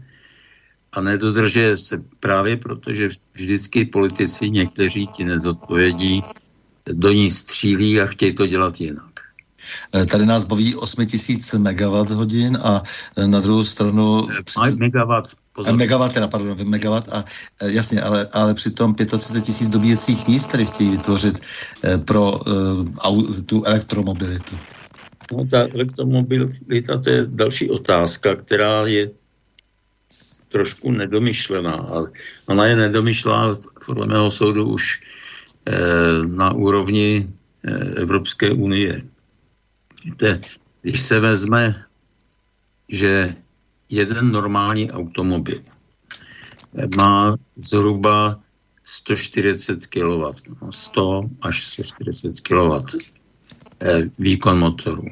[0.92, 6.22] a nedodržuje se právě proto, že vždycky politici, někteří ti nezodpovědí,
[6.92, 9.11] do ní střílí a chtějí to dělat jinak.
[9.94, 12.82] Eh, tady nás baví 8000 MW hodin a
[13.16, 14.28] eh, na druhou stranu...
[14.76, 15.30] Megawatt.
[15.52, 15.76] Pozor.
[15.76, 17.24] Megawatt, teda, pardon, megawatt a
[17.60, 21.40] eh, jasně, ale, ale přitom 35 tisíc dobíjecích míst tady chtějí vytvořit
[22.04, 24.56] pro uh, tu elektromobilitu.
[25.32, 29.10] No, ta elektromobilita, to je další otázka, která je
[30.52, 31.72] trošku nedomyšlená.
[31.72, 32.04] A
[32.46, 35.00] ona je nedomyšlená podle mého soudu už
[35.66, 35.72] eh,
[36.26, 37.70] na úrovni eh,
[38.04, 39.02] Evropské unie.
[40.04, 40.40] Víte,
[40.82, 41.84] když se vezme,
[42.88, 43.36] že
[43.88, 45.62] jeden normální automobil
[46.96, 48.40] má zhruba
[48.82, 50.24] 140 kW,
[50.70, 52.98] 100 až 140 kW
[53.80, 55.04] eh, výkon motoru.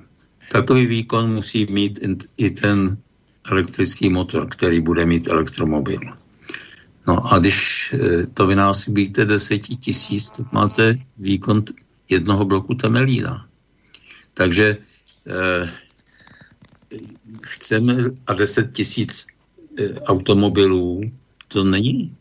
[0.52, 2.00] Takový výkon musí mít
[2.36, 2.98] i ten
[3.50, 6.00] elektrický motor, který bude mít elektromobil.
[7.06, 11.64] No a když eh, to vynásobíte 10 tisíc, tak máte výkon
[12.08, 13.49] jednoho bloku Temelína.
[14.34, 14.76] Takže
[15.26, 15.70] eh,
[17.42, 17.94] chceme
[18.26, 19.26] a 10 tisíc
[19.78, 21.00] eh, automobilů,
[21.48, 22.16] to není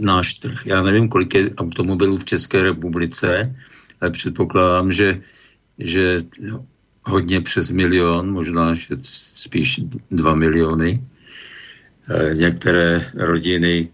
[0.00, 0.66] náš trh.
[0.66, 3.56] Já nevím, kolik je automobilů v České republice,
[4.00, 5.22] ale předpokládám, že,
[5.78, 6.24] že
[7.04, 9.80] hodně přes milion, možná že spíš
[10.10, 11.04] dva miliony.
[12.10, 13.88] Eh, některé rodiny,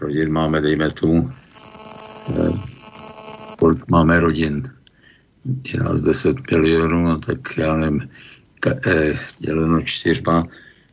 [0.00, 1.32] rodin máme, dejme tomu,
[2.30, 2.52] eh,
[3.58, 4.70] kolik máme rodin,
[5.44, 8.08] je nás 10 milionů, no tak já nevím,
[8.60, 10.46] ka, eh, děleno čtyřma,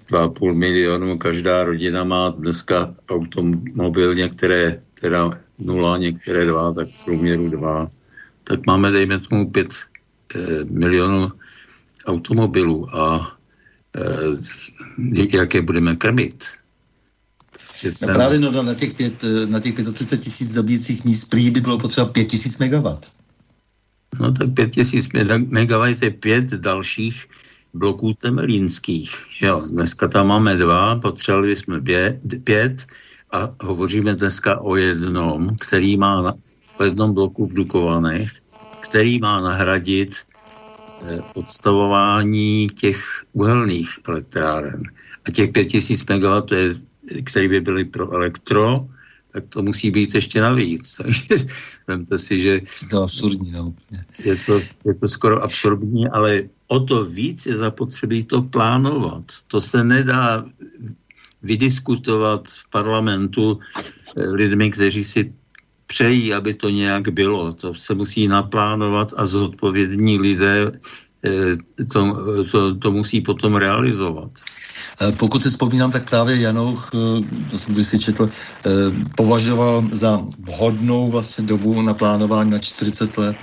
[0.08, 5.30] 2,5 milionu, každá rodina má dneska automobil, některé teda
[5.60, 7.92] nula, některé dva, tak v průměru dva,
[8.44, 9.68] tak máme, dejme tomu, 5
[10.36, 11.32] eh, milionů
[12.06, 13.38] automobilů a
[13.96, 16.46] eh, jak je budeme krmit.
[17.82, 17.94] Ten...
[18.02, 21.78] No právě no, na těch, pět, na těch 35 tisíc dobících míst prý by bylo
[21.78, 23.17] potřeba 5 tisíc megawatt.
[24.20, 25.10] No tak 5 tisíc
[25.48, 27.26] megawatt je pět dalších
[27.74, 29.26] bloků temelínských.
[29.42, 31.82] Jo, dneska tam máme dva, potřebovali jsme
[32.44, 32.86] pět,
[33.32, 36.34] a hovoříme dneska o jednom, který má na,
[36.80, 38.32] o jednom bloku v Dukovanech,
[38.80, 44.84] který má nahradit eh, odstavování těch uhelných elektráren.
[45.26, 46.42] A těch 5000 MW,
[47.24, 48.88] který by byly pro elektro,
[49.38, 50.98] tak to musí být ještě navíc.
[51.02, 51.46] Takže
[51.88, 52.62] vemte si, že...
[52.90, 53.74] To absurdní, no.
[54.26, 59.24] Je to, je to skoro absurdní, ale o to víc je zapotřebí to plánovat.
[59.48, 60.46] To se nedá
[61.44, 65.34] vydiskutovat v parlamentu eh, lidmi, kteří si
[65.86, 67.54] přejí, aby to nějak bylo.
[67.54, 70.72] To se musí naplánovat a zodpovědní lidé
[71.26, 72.02] eh, to,
[72.52, 74.32] to, to musí potom realizovat.
[75.02, 76.92] Eh, pokud si vzpomínám, tak právě Janouch,
[77.52, 78.30] to jsem si četl,
[79.16, 83.38] považoval za vhodnou vlastně dobu na plánování na 40 let.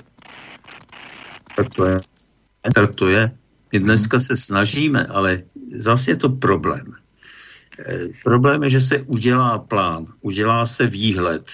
[1.56, 2.00] Tak to je.
[2.74, 3.30] Tak to je.
[3.72, 5.42] My dneska se snažíme, ale
[5.76, 6.94] zase je to problém.
[7.78, 11.46] Eh, problém je, že se udělá plán, udělá se výhled.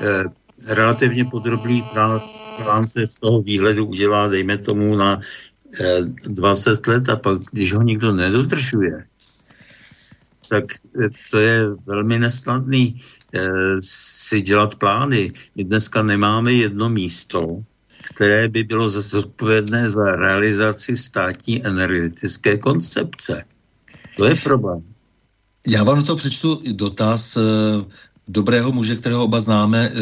[0.00, 0.24] Eh,
[0.68, 2.20] relativně podrobný plán,
[2.62, 5.20] plán se z toho výhledu udělá, dejme tomu, na
[6.24, 9.04] 20 eh, let a pak, když ho nikdo nedodržuje,
[10.52, 10.64] tak
[11.30, 13.00] to je velmi nesnadný
[13.80, 15.32] si dělat plány.
[15.56, 17.64] My dneska nemáme jedno místo,
[18.14, 23.44] které by bylo zodpovědné za realizaci státní energetické koncepce.
[24.16, 24.84] To je problém.
[25.68, 27.40] Já vám to přečtu dotaz eh,
[28.28, 29.96] dobrého muže, kterého oba známe, uh,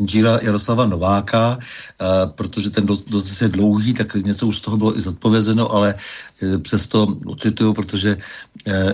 [0.00, 4.98] inžíra Jaroslava Nováka, uh, protože ten dotaz je dlouhý, tak něco už z toho bylo
[4.98, 8.16] i zodpovězeno, ale uh, přesto ocituju, protože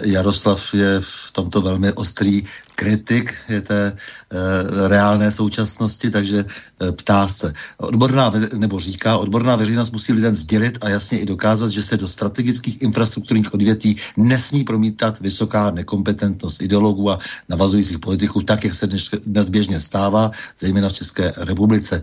[0.05, 2.43] Jaroslav je v tomto velmi ostrý
[2.81, 7.53] kritik je té uh, reálné současnosti, takže uh, ptá se.
[7.77, 12.09] Odborná, nebo říká, odborná veřejnost musí lidem sdělit a jasně i dokázat, že se do
[12.09, 17.19] strategických infrastrukturních odvětví nesmí promítat vysoká nekompetentnost ideologů a
[17.49, 22.01] navazujících politiků, tak, jak se dnes, dnes běžně stává, zejména v České republice.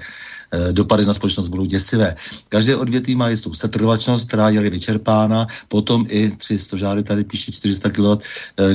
[0.53, 2.15] E, dopady na společnost budou děsivé.
[2.49, 7.89] Každé odvětví má jistou setrvačnost, která je vyčerpána, potom i tři stožáry tady píše 400
[7.89, 8.21] kW,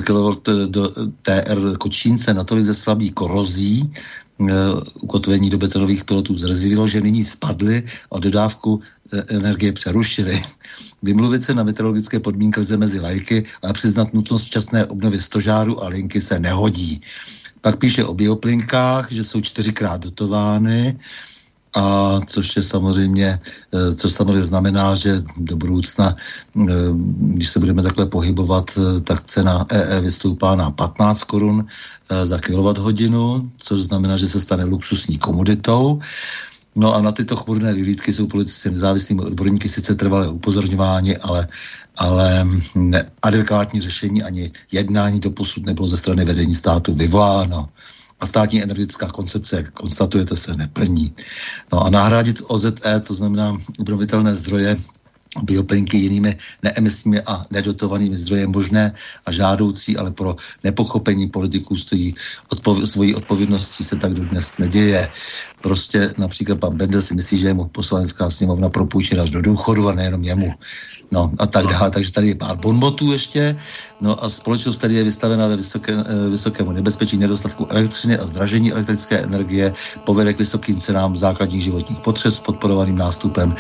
[0.05, 0.31] kW
[0.67, 0.91] do
[1.23, 3.93] TR Kočínce natolik ze slabý korozí, e,
[5.05, 10.41] ukotvení do betonových pilotů zrzivilo, že nyní spadly a dodávku e, energie přerušili.
[11.03, 15.93] Vymluvit se na meteorologické podmínky lze mezi lajky, ale přiznat nutnost včasné obnovy stožáru a
[15.93, 17.05] linky se nehodí.
[17.61, 20.97] Pak píše o bioplynkách, že jsou čtyřikrát dotovány,
[21.75, 23.41] a což je samozřejmě,
[23.73, 26.73] eh, co samozřejmě znamená, že do budoucna, eh,
[27.37, 31.67] když se budeme takhle pohybovat, eh, tak cena EE e vystoupá na 15 korun
[32.25, 32.41] za
[32.79, 36.01] hodinu, což znamená, že se stane luxusní komoditou.
[36.77, 41.49] No a na tyto chmurné vyhlídky jsou politici nezávislými odborníky sice trvalé upozorňováni, ale,
[41.97, 42.47] ale
[43.23, 47.69] adekvátní řešení ani jednání do posud nebylo ze strany vedení státu vyvoláno.
[48.23, 51.15] A státní energetická koncepce, jak konstatujete, se neplní.
[51.73, 54.77] No a nahradit OZE, to znamená obnovitelné zdroje,
[55.43, 58.93] bioplynky jinými neemisními a nedotovanými zdroje možné
[59.27, 62.15] a žádoucí, ale pro nepochopení politiků stojí
[62.53, 65.09] odpov- svojí odpovědností se tak dodnes neděje.
[65.61, 69.89] Prostě například pan Bendel si myslí, že je mu poslanecká sněmovna propůjčena až do důchodu
[69.89, 70.55] a nejenom jemu.
[71.13, 71.91] No a tak dále.
[71.91, 73.57] Takže tady je pár bonbotů ještě.
[74.03, 78.73] No a společnost tady je vystavena ve vysoké, eh, vysokému nebezpečí nedostatku elektřiny a zdražení
[78.73, 79.75] elektrické energie
[80.05, 83.55] povede k vysokým cenám základních životních potřeb s podporovaným nástupem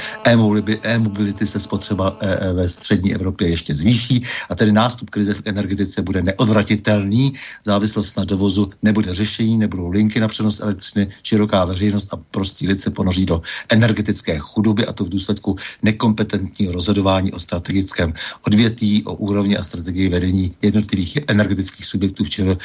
[0.83, 6.03] e-mobility se spotřeba e ve střední Evropě ještě zvýší a tedy nástup krize v energetice
[6.03, 7.33] bude neodvratitelný.
[7.65, 12.81] Závislost na dovozu nebude řešení, nebudou linky na přenos elektřiny, široká veřejnost a prostý lid
[12.81, 18.13] se ponoří do energetické chudoby a to v důsledku nekompetentního rozhodování o strategickém
[18.47, 20.32] odvětví, o úrovni a strategii vedení
[20.63, 22.57] jednotlivých energetických subjektů včera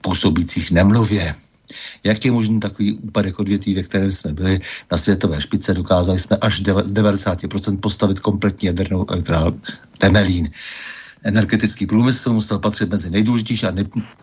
[0.00, 1.34] působících nemluvě.
[2.04, 4.60] Jak je možný takový úpadek odvětví, ve kterém jsme byli
[4.90, 9.60] na světové špice, dokázali jsme až z 90% postavit kompletní jadernou elektrárnu
[9.98, 10.50] Temelín.
[11.22, 13.74] Energetický průmysl musel patřit mezi nejdůležitější a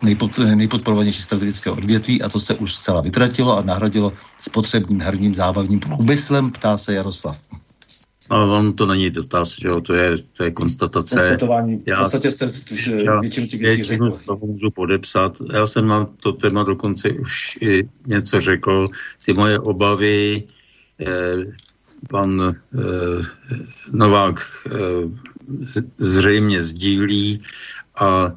[0.02, 5.80] nejpod, nejpodporovanější strategické odvětví a to se už zcela vytratilo a nahradilo spotřebním herním zábavním
[5.80, 7.40] průmyslem, ptá se Jaroslav.
[8.30, 11.16] No, on to není dotaz, že jo, to je, to je konstatace.
[11.16, 11.82] Konstatování.
[11.86, 12.46] Já, v podstatě jste
[13.20, 14.10] většinu těch věcí řekl.
[14.10, 15.36] z toho můžu podepsat.
[15.52, 18.88] Já jsem na to téma dokonce už i něco řekl.
[19.24, 20.42] Ty moje obavy,
[21.00, 21.36] eh,
[22.08, 23.22] pan eh,
[23.92, 24.70] Novák eh,
[25.98, 27.42] zřejmě sdílí
[28.00, 28.32] a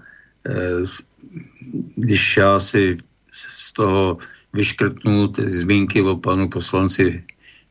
[0.48, 0.84] eh,
[1.96, 2.98] když já si
[3.32, 4.18] z toho
[4.54, 7.24] vyškrtnu ty zmínky o panu poslanci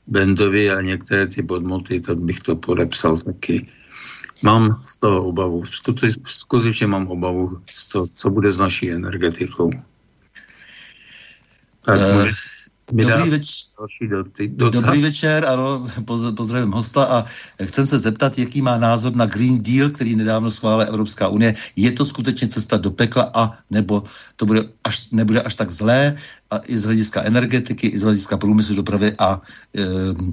[0.07, 3.67] Bendovi a některé ty podmoty, tak bych to podepsal taky.
[4.43, 5.65] Mám z toho obavu.
[6.25, 9.71] Skutečně mám obavu z toho, co bude s naší energetikou.
[11.85, 12.29] Tak uh,
[12.93, 13.67] Dobrý, več...
[14.71, 15.89] Dobrý večer, ano,
[16.37, 17.25] pozdravím hosta a
[17.65, 21.55] chcem se zeptat, jaký má názor na Green Deal, který nedávno schválila Evropská unie.
[21.77, 24.03] Je to skutečně cesta do pekla a nebo
[24.37, 26.17] to bude až, nebude až tak zlé
[26.51, 29.41] a i z hlediska energetiky, i z hlediska průmyslu, dopravy a
[29.75, 29.83] e,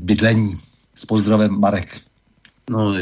[0.01, 0.59] bydlení.
[0.95, 2.01] S pozdravem Marek.
[2.69, 2.93] No,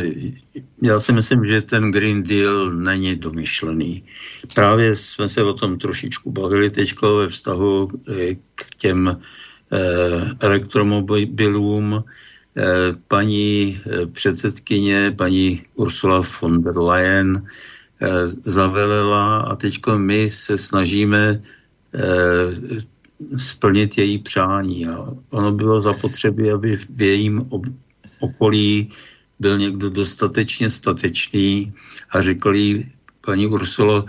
[0.81, 4.03] já si myslím, že ten Green Deal není domyšlený.
[4.55, 9.40] Právě jsme se o tom trošičku bavili teď ve vztahu e, k těm Eh,
[10.39, 12.03] elektromobilům.
[12.57, 12.63] Eh,
[13.07, 17.45] paní eh, předsedkyně, paní Ursula von der Leyen
[18.41, 21.41] zavelela a teď my se snažíme
[23.38, 24.88] splnit její přání.
[24.88, 27.49] A ono bylo zapotřebí, aby v jejím
[28.19, 28.89] okolí
[29.39, 31.74] byl někdo dostatečně statečný
[32.09, 32.91] a řekl jí,
[33.26, 34.05] paní Ursulo,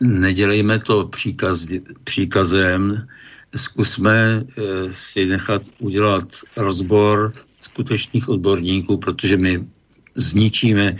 [0.00, 1.66] nedělejme to příkaz,
[2.04, 3.08] příkazem,
[3.56, 9.68] zkusme eh, si nechat udělat rozbor skutečných odborníků, protože my
[10.14, 10.96] zničíme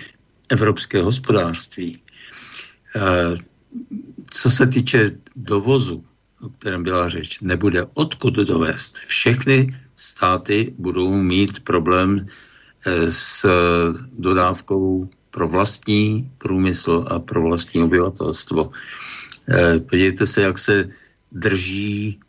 [0.48, 1.98] evropské hospodářství.
[2.96, 3.36] Eh,
[4.30, 6.04] co se týče dovozu,
[6.40, 8.96] o kterém byla řeč, nebude odkud dovést.
[9.06, 12.26] Všechny státy budou mít problém
[12.86, 13.46] eh, s
[14.18, 18.70] dodávkou pro vlastní průmysl a pro vlastní obyvatelstvo.
[19.88, 20.90] Podívejte se, jak se
[21.32, 22.20] drží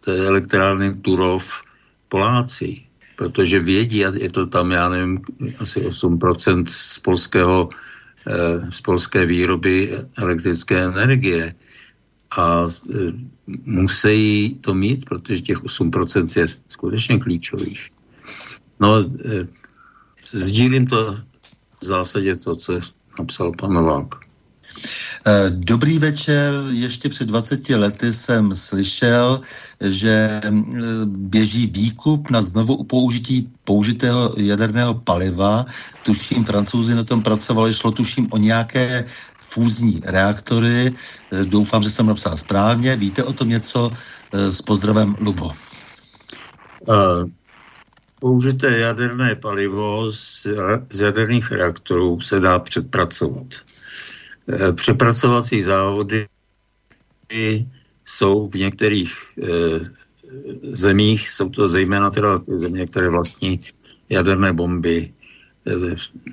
[0.00, 1.62] té elektrárny Turov
[2.08, 2.82] Poláci,
[3.16, 5.20] protože vědí, a je to tam, já nevím,
[5.58, 7.68] asi 8% z polského
[8.26, 11.54] eh, z polské výroby elektrické energie
[12.36, 13.12] a eh,
[13.64, 17.90] musí to mít, protože těch 8% je skutečně klíčových.
[18.80, 19.10] No,
[20.32, 21.18] sdílím to
[21.80, 22.80] v zásadě to, co
[23.18, 24.14] napsal pan Novák.
[25.26, 26.54] Eh, dobrý večer.
[26.70, 29.40] Ještě před 20 lety jsem slyšel,
[29.80, 35.64] že mm, běží výkup na znovu použití použitého jaderného paliva.
[36.04, 39.04] Tuším, francouzi na tom pracovali, šlo tuším o nějaké
[39.40, 40.92] fúzní reaktory.
[41.32, 42.96] Eh, doufám, že jsem napsal správně.
[42.96, 43.90] Víte o tom něco?
[44.32, 45.50] Eh, s pozdravem Lubo.
[46.84, 47.24] Uh,
[48.20, 50.46] použité jaderné palivo z,
[50.92, 53.46] z jaderných reaktorů se dá předpracovat.
[54.48, 56.28] Eh, přepracovací závody
[58.04, 59.48] jsou v některých e,
[60.62, 63.58] zemích, jsou to zejména teda země, které vlastní
[64.08, 65.12] jaderné bomby,
[65.66, 65.72] e,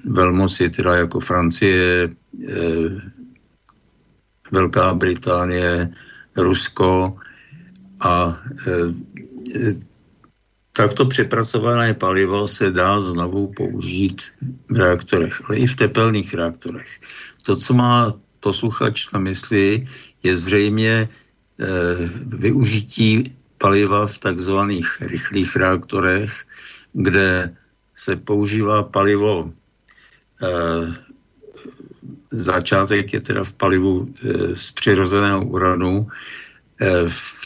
[0.05, 2.09] velmoci teda jako Francie,
[4.51, 5.93] Velká Británie,
[6.37, 7.15] Rusko
[7.99, 8.39] a
[10.73, 14.21] takto přepracované palivo se dá znovu použít
[14.69, 16.89] v reaktorech, ale i v tepelných reaktorech.
[17.41, 19.87] To, co má posluchač na mysli,
[20.23, 21.07] je zřejmě e,
[22.25, 26.45] využití paliva v takzvaných rychlých reaktorech,
[26.93, 27.55] kde
[27.95, 29.53] se používá palivo,
[30.41, 31.11] e,
[32.31, 36.07] začátek je teda v palivu e, z přirozeného uranu,
[36.81, 37.41] e, v,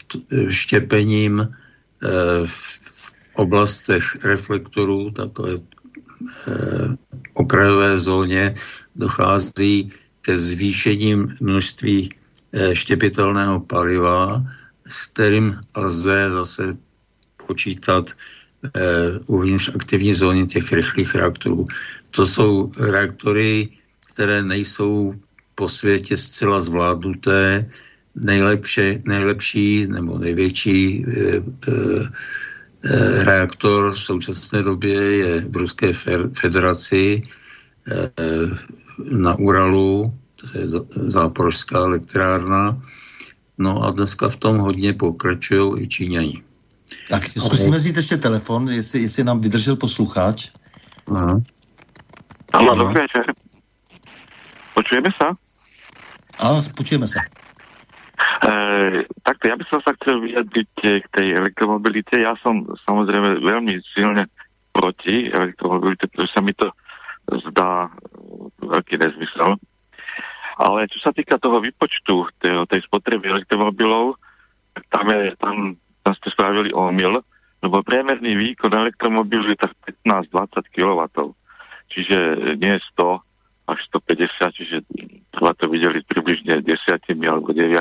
[0.49, 1.47] štěpením e,
[2.45, 2.75] v,
[3.35, 5.51] oblastech reflektorů, takové
[7.33, 8.55] okrajové zóně,
[8.95, 9.91] dochází
[10.21, 12.09] ke zvýšení množství
[12.53, 14.45] eh, štěpitelného paliva,
[14.87, 16.77] s kterým lze zase
[17.47, 21.67] počítat eh, uvnitř aktivní zóny těch rychlých reaktorů.
[22.11, 23.69] To jsou reaktory,
[24.13, 25.13] které nejsou
[25.55, 27.69] po světě zcela zvládnuté.
[28.15, 31.41] Nejlepší, nejlepší nebo největší e, e,
[33.23, 35.93] reaktor v současné době je v Ruské
[36.41, 37.23] federaci.
[37.91, 38.11] E,
[39.11, 40.03] na Uralu,
[40.35, 42.81] to je záporožská elektrárna.
[43.57, 46.43] No a dneska v tom hodně pokračují i Číňani.
[47.09, 50.51] Tak zkusíme vzít ještě telefon, jestli, jestli nám vydržel posluchač.
[51.15, 51.41] Aha.
[52.53, 53.33] Ano, dobrý večer.
[54.73, 55.25] Počujeme se?
[56.39, 57.19] Ano, počujeme se.
[58.45, 58.51] E,
[59.23, 60.71] takto, ja by som sa chcel vyjadriť
[61.01, 62.21] k tej elektromobilite.
[62.21, 64.27] Ja som samozrejme veľmi silne
[64.75, 66.67] proti elektromobilite, pretože sa mi to
[67.49, 67.89] zdá
[68.61, 69.57] veľký nezmysel.
[70.55, 74.15] Ale čo sa týka toho výpočtu tej, tej spotreby elektromobilov,
[74.91, 75.55] tam, je, tam,
[76.03, 77.19] tam ste spravili omyl,
[77.63, 79.73] lebo priemerný výkon elektromobilu je tak
[80.05, 81.01] 15-20 kW.
[81.91, 82.17] Čiže
[82.59, 83.24] nie 100
[83.65, 84.77] až 150, čiže
[85.33, 86.69] treba to videli približne 10
[87.25, 87.73] alebo 9.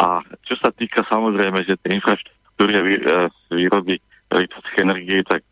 [0.00, 0.04] A
[0.46, 2.82] čo sa týka samozrejme, že tie infraštruktúry a
[3.50, 3.98] výroby
[4.30, 5.42] elektrické energie, tak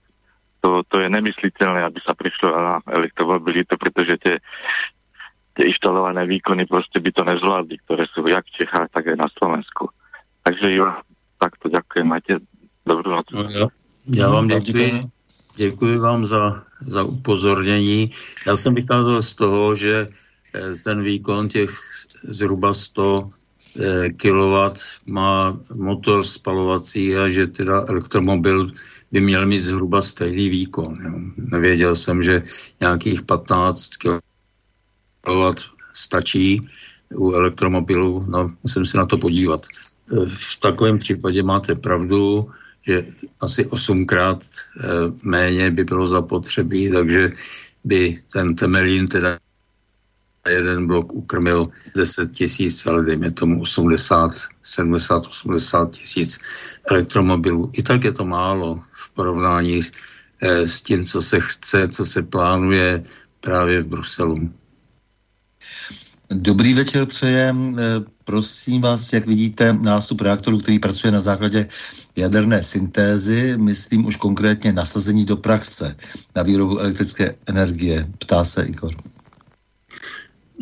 [0.62, 4.35] to, to je nemysliteľné, aby sa prišlo na elektromobilitu, pretože tie
[5.59, 9.27] tie inštalované výkony proste by to nezvládli, ktoré sú jak v Čechách, tak aj na
[9.35, 9.91] Slovensku.
[10.47, 10.87] Takže jo,
[11.43, 12.39] takto ďakujem, majte
[12.87, 13.27] dobrou noc.
[13.35, 13.66] No, ja,
[14.07, 15.11] já vám děkuji.
[15.57, 18.11] Děkuji vám za, za upozornění.
[18.47, 20.07] Já jsem vycházel z toho, že
[20.55, 21.70] eh, ten výkon těch
[22.22, 23.31] zhruba 100
[23.81, 24.79] eh, kW
[25.11, 28.72] má motor spalovací a že teda elektromobil
[29.12, 30.97] by měl mít zhruba stejný výkon.
[31.05, 31.14] Jo.
[31.37, 32.43] Nevěděl jsem, že
[32.81, 35.53] nějakých 15 kW
[35.93, 36.61] stačí
[37.14, 39.66] u elektromobilů, no musím se na to podívat.
[40.29, 42.51] V takovém případě máte pravdu,
[42.89, 43.07] že
[43.41, 44.84] asi osmkrát eh,
[45.22, 47.32] méně by bylo zapotřebí, takže
[47.84, 49.39] by ten Temelín teda
[50.49, 54.32] jeden blok ukrmil 10 tisíc, ale dejme tomu 80,
[54.62, 56.39] 70, 80 tisíc
[56.91, 57.70] elektromobilů.
[57.72, 59.80] I tak je to málo v porovnání
[60.43, 63.05] eh, s tím, co se chce, co se plánuje
[63.41, 64.51] právě v Bruselu.
[66.31, 67.76] Dobrý večer přejem.
[67.79, 71.68] Eh, prosím vás, jak vidíte, nástup reaktoru, který pracuje na základě
[72.16, 75.97] jaderné syntézy, myslím už konkrétně nasazení do praxe
[76.37, 78.07] na výrobu elektrické energie.
[78.18, 78.93] Ptá se Igor.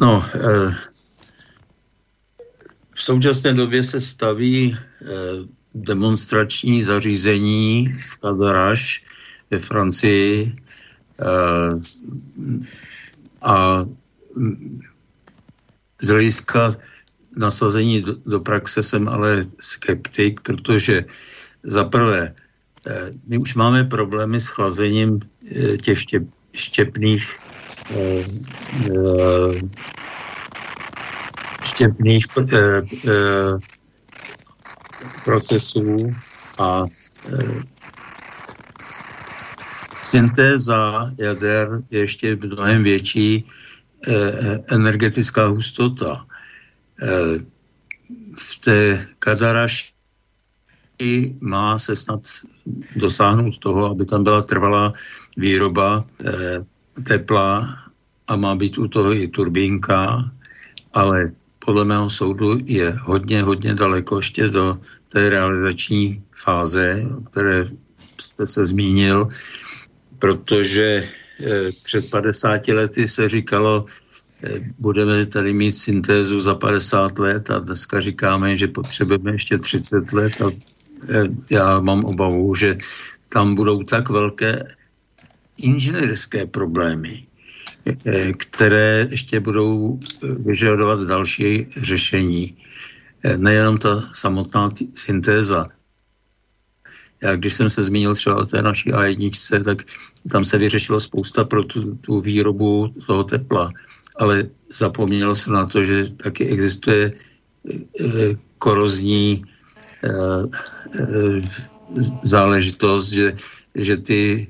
[0.00, 0.76] No, eh,
[2.94, 5.06] v současné době se staví eh,
[5.74, 9.04] demonstrační zařízení v Kadaraš
[9.50, 10.56] ve Francii
[13.42, 13.86] a
[16.02, 16.76] z hlediska
[17.36, 21.04] nasazení do, do praxe jsem ale skeptik, protože
[21.62, 22.34] za prvé,
[22.86, 26.22] eh, my už máme problémy s chlazením eh, těch štěp,
[26.52, 27.36] štěpných
[27.90, 28.24] eh,
[31.64, 32.26] štěpných
[35.24, 36.14] procesů
[36.58, 36.84] a
[40.02, 43.44] syntéza jader je ještě mnohem větší
[44.70, 46.26] energetická hustota.
[47.02, 47.38] Eh,
[48.38, 49.92] v té Kadaraši
[51.40, 52.20] má se snad
[52.96, 54.92] dosáhnout toho, aby tam byla trvalá
[55.36, 56.64] výroba eh,
[57.02, 57.78] tepla
[58.28, 60.30] a má být u toho i turbínka,
[60.94, 67.66] ale podle mého soudu je hodně, hodně daleko ještě do té realizační fáze, o které
[68.20, 69.28] jste se zmínil,
[70.18, 71.25] protože Eh,
[71.82, 73.86] před 50 lety se říkalo,
[74.42, 80.12] eh, budeme tady mít syntézu za 50 let a dneska říkáme, že potřebujeme ještě 30
[80.12, 80.50] let a
[81.10, 82.78] eh, já mám obavu, že
[83.32, 84.64] tam budou tak velké
[85.56, 87.26] inženýrské problémy,
[88.36, 90.00] které ještě budou
[90.46, 92.56] vyžadovat další řešení.
[93.36, 95.68] Nejenom ta samotná syntéza,
[97.22, 99.82] já když jsem se zmínil třeba o té naší A1, tak
[100.30, 103.72] tam se vyřešilo spousta pro tu, tu výrobu toho tepla,
[104.16, 109.44] ale zapomnělo se na to, že taky existuje e, korozní
[110.04, 110.08] e,
[110.98, 111.42] e,
[112.22, 113.36] záležitost, že,
[113.74, 114.48] že ty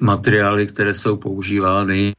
[0.00, 2.12] materiály, které jsou používány,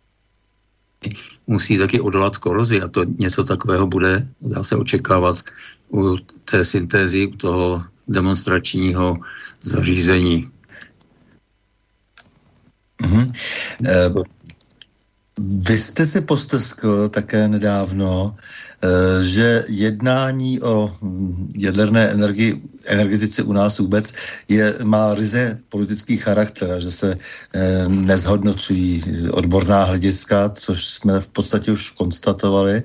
[1.47, 5.43] musí taky odolat korozi a to něco takového bude, dá se očekávat
[5.93, 9.17] u té syntézy, u toho demonstračního
[9.61, 10.51] zařízení.
[13.03, 13.31] Mm-hmm.
[15.39, 23.53] Vy jste si posteskl také nedávno, eh, že jednání o hm, jaderné energii, energetice u
[23.53, 24.13] nás vůbec
[24.49, 27.17] je, má ryze politický charakter, že se
[27.55, 32.83] eh, nezhodnocují odborná hlediska, což jsme v podstatě už konstatovali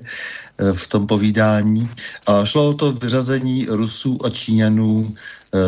[0.73, 1.89] v tom povídání.
[2.27, 5.15] A šlo o to vyřazení Rusů a Číňanů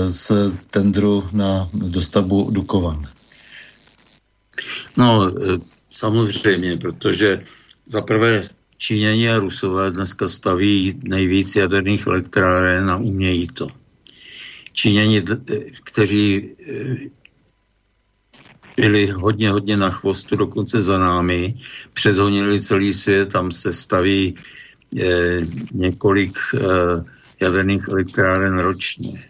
[0.05, 0.31] z
[0.69, 3.07] tendru na dostavbu Dukovan.
[4.97, 5.31] No,
[5.97, 7.43] Samozřejmě, protože
[7.85, 8.47] za prvé
[8.77, 13.67] Číňani a Rusové dneska staví nejvíc jaderných elektráren a umějí to.
[14.71, 15.23] Číňani,
[15.83, 16.95] kteří eh,
[18.77, 21.57] byli hodně, hodně na chvostu, dokonce za námi,
[21.93, 24.35] předhonili celý svět, tam se staví
[25.01, 25.41] eh,
[25.73, 26.59] několik eh,
[27.41, 29.25] jaderných elektráren ročně.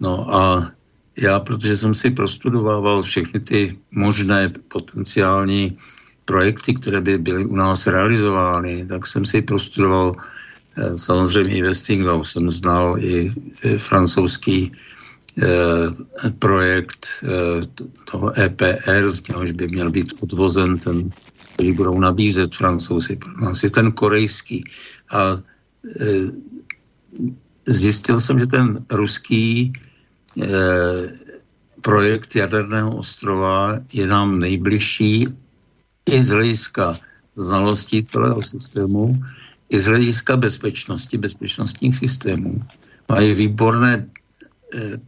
[0.00, 0.72] No a
[1.18, 5.78] já, protože jsem si prostudovával všechny ty možné potenciální
[6.24, 10.16] projekty, které by byly u nás realizovány, tak jsem si prostudoval
[10.76, 13.32] eh, samozřejmě i Westinghouse, jsem znal i
[13.78, 14.72] francouzský
[15.42, 15.46] eh,
[16.38, 21.10] projekt eh, toho EPR, z něhož by měl být odvozen ten,
[21.54, 23.18] který budou nabízet francouzi
[23.62, 24.64] je ten korejský.
[25.10, 25.40] A
[27.66, 29.72] zjistil jsem, že ten ruský
[31.82, 35.28] projekt jaderného ostrova je nám nejbližší
[36.06, 36.98] i z hlediska
[37.34, 39.22] znalostí celého systému,
[39.70, 42.60] i z hlediska bezpečnosti, bezpečnostních systémů.
[43.08, 44.06] Mají výborné e,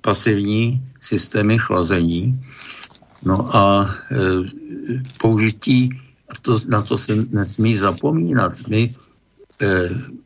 [0.00, 2.44] pasivní systémy chlazení.
[3.22, 4.16] No a e,
[5.18, 5.90] použití,
[6.28, 8.94] a to, na to se nesmí zapomínat, my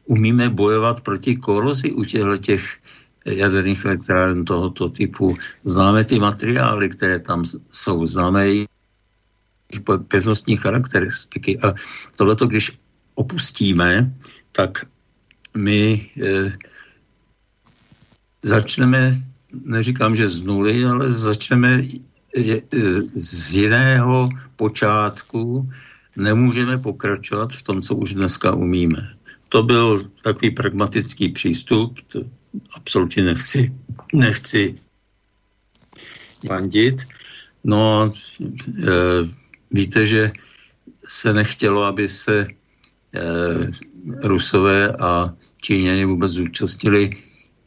[0.06, 2.78] umíme bojovat proti korozi u těchto těch
[3.24, 5.34] jaderných elektráren tohoto typu.
[5.64, 8.46] Známe ty materiály, které tam jsou, známe
[10.08, 11.58] pevnostní charakteristiky.
[11.60, 11.74] A
[12.16, 12.78] tohleto, když
[13.14, 14.14] opustíme,
[14.52, 14.86] tak
[15.56, 16.52] my e,
[18.42, 19.22] začneme,
[19.64, 21.82] neříkám, že z nuly, ale začneme
[22.36, 22.78] je, e,
[23.14, 25.70] z jiného počátku,
[26.16, 29.14] nemůžeme pokračovat v tom, co už dneska umíme.
[29.48, 32.20] To byl takový pragmatický přístup, to
[32.76, 33.72] absolutně nechci,
[34.12, 34.78] nechci
[36.44, 37.02] bandit.
[37.64, 38.12] No,
[38.82, 39.44] e,
[39.74, 40.32] Víte, že
[41.08, 43.70] se nechtělo, aby se eh,
[44.22, 47.10] Rusové a Číňani vůbec zúčastnili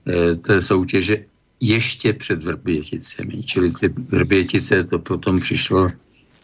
[0.08, 1.26] eh, té soutěže
[1.60, 3.44] ještě před Vrběticemi.
[3.44, 5.90] Čili ty Vrbětice to potom přišlo,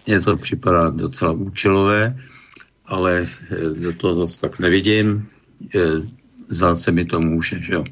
[0.08, 2.20] mně to připadá docela účelové,
[2.86, 3.28] ale
[3.80, 5.28] do toho zase tak nevidím.
[5.76, 5.80] Eh,
[6.48, 7.60] Zát se mi to může.
[7.60, 7.84] Že jo?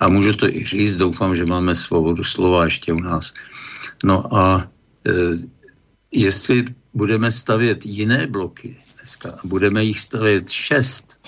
[0.00, 3.34] A můžu to i říct, doufám, že máme svobodu slova ještě u nás.
[4.04, 4.70] No a
[5.06, 5.12] e,
[6.12, 6.64] jestli
[6.94, 11.20] budeme stavět jiné bloky dneska a budeme jich stavět šest,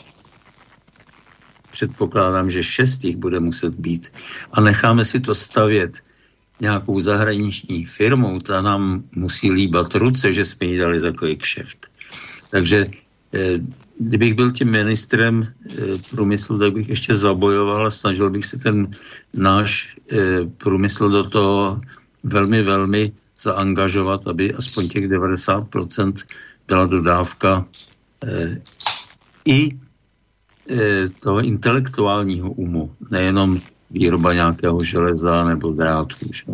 [1.70, 4.12] předpokládám, že šest jich bude muset být
[4.52, 6.02] a necháme si to stavět
[6.60, 11.86] nějakou zahraniční firmou, ta nám musí líbat ruce, že jsme jí dali takový kšeft.
[12.50, 12.90] Takže
[13.34, 13.58] eh,
[13.98, 18.90] kdybych byl tím ministrem eh, průmyslu, tak bych ještě zabojoval a snažil bych se ten
[19.34, 21.80] náš eh, průmysl do toho
[22.22, 26.12] velmi, velmi zaangažovat, aby aspoň těch 90%
[26.68, 27.66] byla dodávka
[28.24, 28.62] eh,
[29.44, 29.78] i
[31.20, 33.60] toho intelektuálního umu, nejenom
[33.90, 36.16] výroba nějakého železa nebo drátů.
[36.30, 36.44] Že?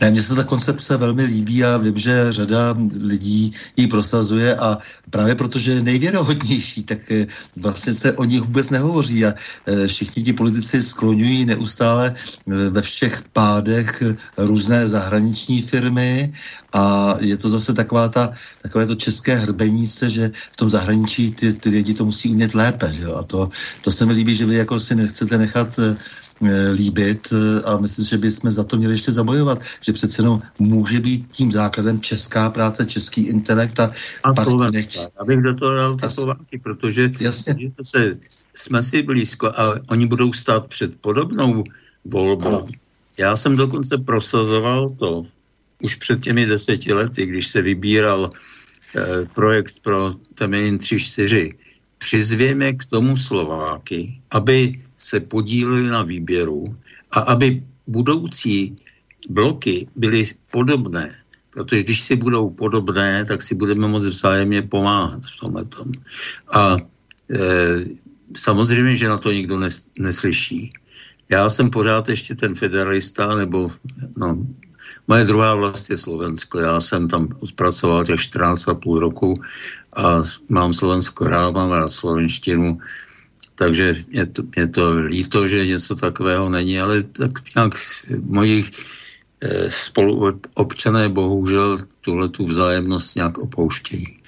[0.00, 4.78] Ne, mně se ta koncepce velmi líbí a vím, že řada lidí ji prosazuje a
[5.10, 7.26] právě protože je nejvěrohodnější, tak eh,
[7.56, 9.34] vlastně se o nich vůbec nehovoří a
[9.66, 14.02] eh, všichni ti politici skloňují neustále eh, ve všech pádech
[14.36, 16.32] různé zahraniční firmy
[16.72, 18.32] a je to zase taková ta,
[18.62, 22.54] takové to české hrbení se, že v tom zahraničí ty, ty lidi to musí umět
[22.54, 22.92] lépe.
[22.92, 23.06] Že?
[23.06, 23.48] A to,
[23.80, 25.80] to se mi líbí, že vy jako si nechcete nechat
[26.72, 31.00] líbit eh, a myslím, že bychom za to měli ještě zabojovat, že přece jenom může
[31.00, 33.90] být tím základem česká práce, český intelekt a,
[34.22, 34.96] a pak nech...
[34.96, 37.72] Já bych do toho dal takováky, protože Jasně.
[37.82, 38.16] Se,
[38.54, 41.64] jsme si blízko a oni budou stát před podobnou
[42.04, 42.68] volbou.
[43.18, 45.26] Já jsem dokonce prosazoval to
[45.82, 48.30] už před těmi deseti lety, když se vybíral
[48.96, 51.54] eh, projekt pro Temelin 3.4.
[51.98, 56.64] Přizvěme k tomu Slováky, aby se podíleli na výběru
[57.10, 58.76] a aby budoucí
[59.30, 61.10] bloky byly podobné,
[61.50, 65.92] protože když si budou podobné, tak si budeme moct vzájemně pomáhat v tomhle tom.
[66.54, 67.38] A e,
[68.36, 70.72] samozřejmě, že na to nikdo nes, neslyší.
[71.28, 73.70] Já jsem pořád ještě ten federalista, nebo
[74.16, 74.46] no,
[75.08, 76.58] moje druhá vlast je Slovensko.
[76.58, 79.34] Já jsem tam odpracoval těch 14,5 roku
[79.96, 82.78] a mám Slovensko rád, mám rád slovenštinu
[83.58, 87.74] takže je to, je to líto, že něco takového není, ale tak nějak
[88.22, 88.64] moji
[89.40, 94.18] eh, spoluobčané bohužel tuhle tu vzájemnost nějak opouštějí.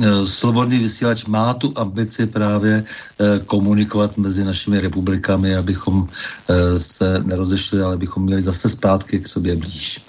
[0.00, 7.22] Eh, Slobodný vysílač má tu ambici právě eh, komunikovat mezi našimi republikami, abychom eh, se
[7.26, 10.00] nerozešli, ale abychom měli zase zpátky k sobě blíž.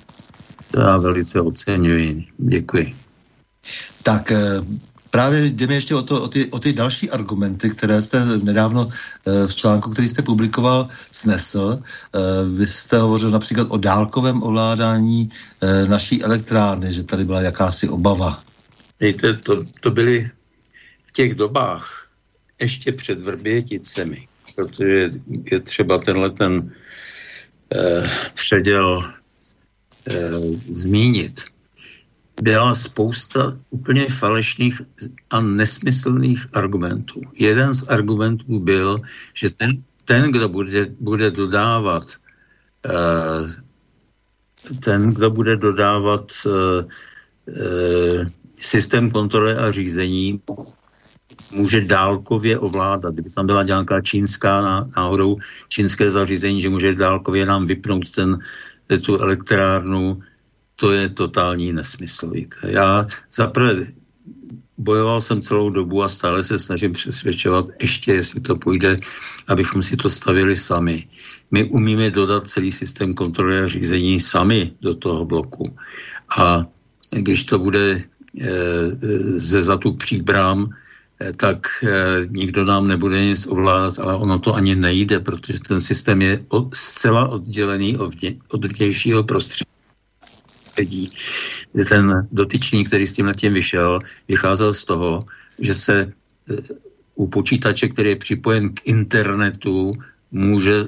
[0.72, 2.26] To já velice oceňuji.
[2.38, 2.96] Děkuji.
[4.04, 4.32] Tak
[5.12, 9.48] Právě jdeme ještě o, to, o, ty, o ty další argumenty, které jste nedávno e,
[9.48, 11.80] v článku, který jste publikoval, snesl.
[11.80, 12.20] E,
[12.58, 15.30] vy jste hovořil například o dálkovém ovládání
[15.62, 18.44] e, naší elektrárny, že tady byla jakási obava.
[19.00, 20.32] Víte, to, to byly
[21.06, 22.08] v těch dobách
[22.62, 25.12] ještě před Vrběticemi, protože
[25.52, 26.72] je třeba tenhle ten
[27.76, 29.14] e, předěl
[30.70, 31.51] zmínit,
[32.42, 34.82] byla spousta úplně falešných
[35.30, 37.22] a nesmyslných argumentů.
[37.36, 38.98] Jeden z argumentů byl,
[39.34, 39.72] že ten,
[40.06, 42.04] ten kdo bude, bude dodávat
[42.86, 43.52] uh,
[44.80, 48.28] ten, kdo bude dodávat uh, uh,
[48.58, 50.42] systém kontroly a řízení,
[51.52, 53.14] může dálkově ovládat.
[53.14, 55.38] Kdyby tam byla nějaká čínská náhodou
[55.70, 58.40] čínské zařízení, že může dálkově nám vypnout ten,
[59.02, 60.20] tu elektrárnu,
[60.82, 62.34] to je totální nesmysl.
[62.68, 63.88] Já zaprvé
[64.78, 68.98] bojoval jsem celou dobu a stále se snažím přesvědčovat, ještě jestli to půjde,
[69.48, 71.08] abychom si to stavili sami.
[71.52, 75.78] My umíme dodat celý systém kontroly a řízení sami do toho bloku.
[76.38, 76.66] A
[77.10, 78.02] když to bude e,
[79.38, 80.70] ze zatu příbrám,
[81.22, 85.82] e, tak e, nikdo nám nebude nic ovládat, ale ono to ani nejde, protože ten
[85.82, 88.14] systém je zcela oddělený od,
[88.50, 89.72] od vnějšího prostředí
[90.72, 91.10] prostředí.
[91.90, 95.20] Ten dotyčný, který s tím na tím vyšel, vycházel z toho,
[95.60, 96.12] že se e,
[97.16, 99.92] u počítače, který je připojen k internetu,
[100.32, 100.88] může e,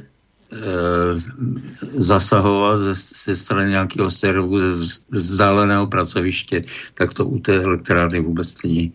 [1.93, 6.61] zasahovat ze, ze strany nějakého serveru, ze vzdáleného pracoviště,
[6.93, 8.93] tak to u té elektrárny vůbec není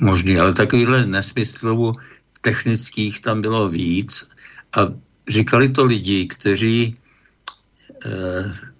[0.00, 0.38] možný.
[0.38, 1.92] Ale takovýhle nesmyslů
[2.40, 4.28] technických tam bylo víc
[4.76, 4.88] a
[5.28, 6.94] říkali to lidi, kteří
[8.04, 8.73] e,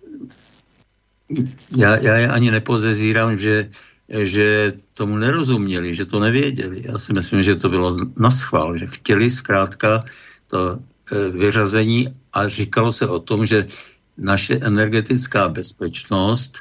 [1.76, 3.70] já, já je ani nepodezírám, že,
[4.08, 6.82] že tomu nerozuměli, že to nevěděli.
[6.84, 10.04] Já si myslím, že to bylo na schvál, že chtěli zkrátka
[10.46, 13.66] to e, vyřazení a říkalo se o tom, že
[14.18, 16.58] naše energetická bezpečnost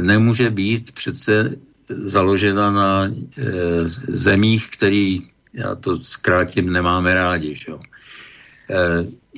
[0.00, 1.56] nemůže být přece
[1.88, 3.12] založena na e,
[4.08, 5.22] zemích, který,
[5.52, 7.54] já to zkrátím, nemáme rádi.
[7.54, 7.72] Že?
[8.70, 8.74] E,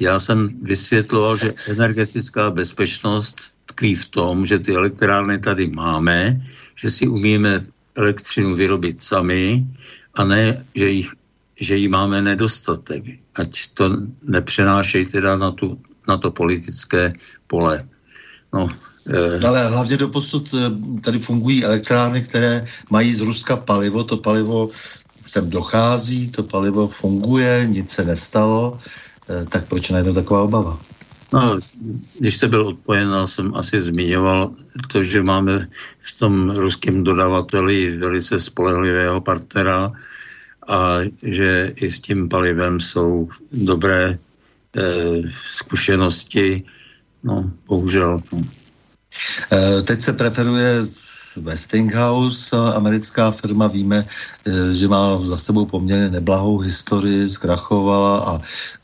[0.00, 3.36] já jsem vysvětloval, že energetická bezpečnost
[3.66, 6.46] tkví v tom, že ty elektrárny tady máme,
[6.76, 9.66] že si umíme elektřinu vyrobit sami
[10.14, 11.10] a ne, že, jich,
[11.60, 13.04] že jí máme nedostatek.
[13.34, 13.84] Ať to
[14.22, 15.78] nepřenášej teda na, tu,
[16.08, 17.12] na to politické
[17.46, 17.88] pole.
[18.52, 18.68] No,
[19.06, 19.46] eh.
[19.46, 20.70] Ale hlavně do posud eh,
[21.00, 24.04] tady fungují elektrárny, které mají z Ruska palivo.
[24.04, 24.70] To palivo
[25.26, 28.78] sem dochází, to palivo funguje, nic se nestalo.
[29.30, 30.80] Eh, tak proč najednou taková obava?
[31.32, 31.58] No,
[32.18, 34.54] když jste byl odpojen, jsem asi zmiňoval
[34.92, 35.68] to, že máme
[36.00, 39.92] v tom ruském dodavateli velice spolehlivého partnera
[40.68, 44.18] a že i s tím palivem jsou dobré
[44.76, 44.82] eh,
[45.46, 46.62] zkušenosti.
[47.22, 48.22] No, bohužel.
[49.52, 50.86] Eh, teď se preferuje
[51.36, 54.06] Westinghouse, americká firma, víme,
[54.46, 58.32] eh, že má za sebou poměrně neblahou historii, zkrachovala a,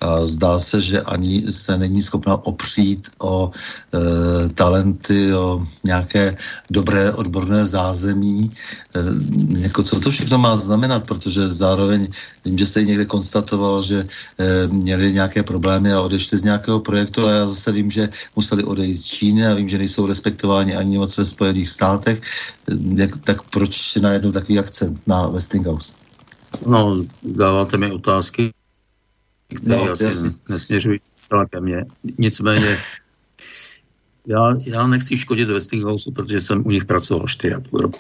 [0.00, 6.36] a zdá se, že ani se není schopna opřít o e, talenty, o nějaké
[6.70, 8.50] dobré odborné zázemí.
[8.94, 9.00] E,
[9.58, 12.08] jako co to všechno má znamenat, protože zároveň
[12.44, 14.06] vím, že jste někde konstatoval, že
[14.38, 18.64] e, měli nějaké problémy a odešli z nějakého projektu a já zase vím, že museli
[18.64, 22.20] odejít z Číny a vím, že nejsou respektováni ani moc ve Spojených státech
[22.96, 25.94] jak, tak proč najednou takový akcent na Westinghouse?
[26.66, 28.52] No, dáváte mi otázky,
[29.54, 30.30] které no, asi jasný.
[30.48, 31.84] nesměřují zcela ke mně.
[32.18, 32.78] Nicméně,
[34.26, 37.98] já, já nechci škodit Westinghouse, protože jsem u nich pracoval 4,5 roku.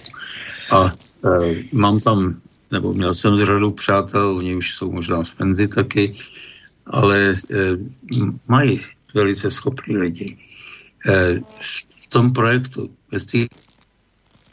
[0.72, 2.40] A e, mám tam,
[2.70, 6.16] nebo měl jsem z řadu přátel, oni už jsou možná v penzi taky,
[6.86, 7.56] ale e,
[8.48, 8.80] mají
[9.14, 10.38] velice schopní lidi.
[11.08, 11.40] E,
[11.88, 13.65] v tom projektu Westinghouse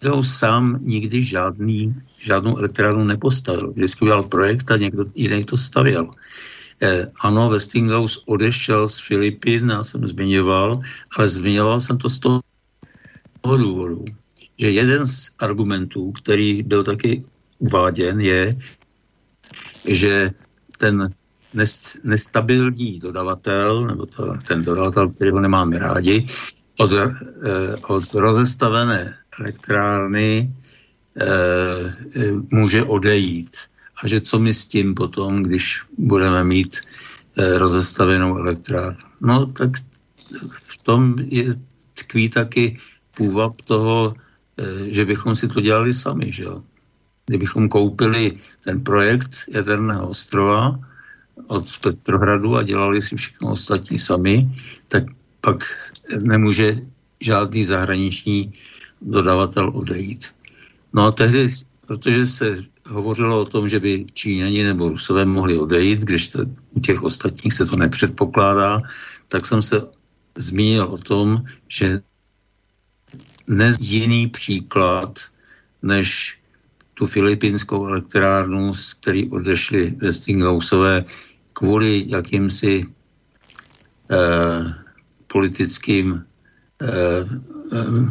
[0.03, 3.71] kterou sám nikdy žádný, žádnou elektrárnu nepostavil.
[3.71, 6.11] Vždycky udělal projekt a někdo jiný to stavěl.
[6.81, 10.81] Eh, ano, Westinghouse odešel z Filipín, já jsem zmiňoval,
[11.17, 12.41] ale zmiňoval jsem to z toho
[13.43, 14.05] důvodu,
[14.59, 17.23] že jeden z argumentů, který byl taky
[17.59, 18.59] uváděn, je,
[19.87, 20.31] že
[20.77, 21.15] ten
[21.53, 26.27] nest, nestabilní dodavatel, nebo to, ten dodavatel, kterého nemáme rádi,
[26.79, 30.53] od, eh, od rozestavené elektrárny
[31.17, 31.25] e,
[32.51, 33.57] může odejít.
[34.03, 36.77] A že co my s tím potom, když budeme mít
[37.37, 38.99] e, rozestavenou elektrárnu.
[39.21, 39.71] No tak
[40.63, 41.55] v tom je,
[41.93, 42.77] tkví taky
[43.17, 44.15] půvab toho,
[44.57, 46.63] e, že bychom si to dělali sami, že jo.
[47.25, 50.79] Kdybychom koupili ten projekt Jaderného ostrova
[51.47, 54.51] od Petrohradu a dělali si všechno ostatní sami,
[54.87, 55.03] tak
[55.41, 55.63] pak
[56.21, 56.81] nemůže
[57.19, 58.53] žádný zahraniční
[59.03, 60.25] dodavatel odejít.
[60.93, 61.51] No a tehdy,
[61.87, 66.39] protože se hovořilo o tom, že by Číňani nebo Rusové mohli odejít, když to,
[66.71, 68.81] u těch ostatních se to nepředpokládá,
[69.27, 69.81] tak jsem se
[70.37, 72.01] zmínil o tom, že
[73.47, 75.19] nezjiný příklad,
[75.81, 76.37] než
[76.93, 81.05] tu filipínskou elektrárnu, z který odešli Westinghouseové
[81.53, 82.85] kvůli jakýmsi
[84.11, 84.73] eh,
[85.27, 86.25] politickým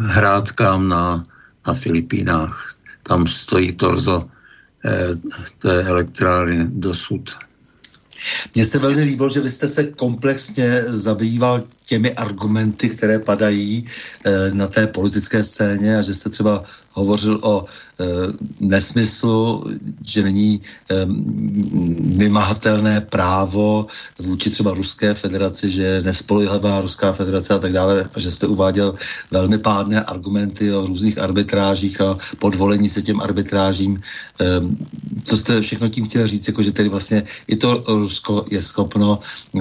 [0.01, 1.27] hrádkám na,
[1.67, 2.75] na Filipínách.
[3.03, 4.29] Tam stojí torzo
[4.85, 5.09] eh,
[5.59, 7.31] té elektrárny dosud.
[8.55, 13.85] Mně se velmi líbilo, že vy jste se komplexně zabýval těmi argumenty, které padají
[14.25, 16.63] e, na té politické scéně a že jste třeba
[16.93, 18.05] hovořil o e,
[18.61, 19.65] nesmyslu,
[20.07, 20.61] že není
[20.91, 21.07] e,
[22.17, 23.87] vymahatelné právo
[24.19, 28.47] vůči třeba Ruské federaci, že je nespolehlivá Ruská federace a tak dále a že jste
[28.47, 28.95] uváděl
[29.31, 34.01] velmi pádné argumenty o různých arbitrážích a podvolení se těm arbitrážím.
[34.41, 34.45] E,
[35.25, 39.19] co jste všechno tím chtěl říct, jako že tedy vlastně i to Rusko je schopno
[39.55, 39.61] e,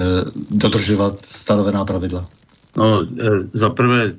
[0.50, 2.28] dodržovat stanovená pravidla?
[2.76, 3.06] No, e,
[3.52, 4.12] za prvé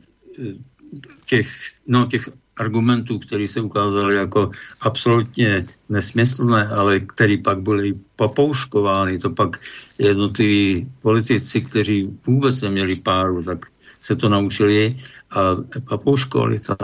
[1.26, 1.48] těch,
[1.88, 4.52] no, těch argumentů, které se ukázaly jako
[4.82, 9.60] absolutně nesmyslné, ale které pak byly popouškovány, to pak
[9.98, 13.66] jednotliví politici, kteří vůbec neměli páru, tak
[14.00, 14.90] se to naučili
[15.32, 15.58] a
[15.90, 16.76] popouškovali to.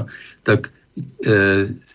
[0.44, 0.68] Tak
[1.28, 1.32] e,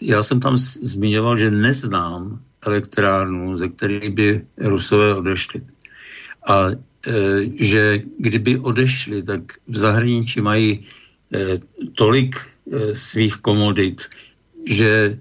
[0.02, 5.60] já jsem tam zmiňoval, že neznám elektrárnu, ze které by Rusové odešli.
[6.48, 6.76] A e,
[7.54, 10.70] že kdyby odešli, tak v zahraničí mají
[11.34, 11.58] e,
[11.94, 12.53] tolik
[12.94, 14.02] svých komodit,
[14.68, 15.18] že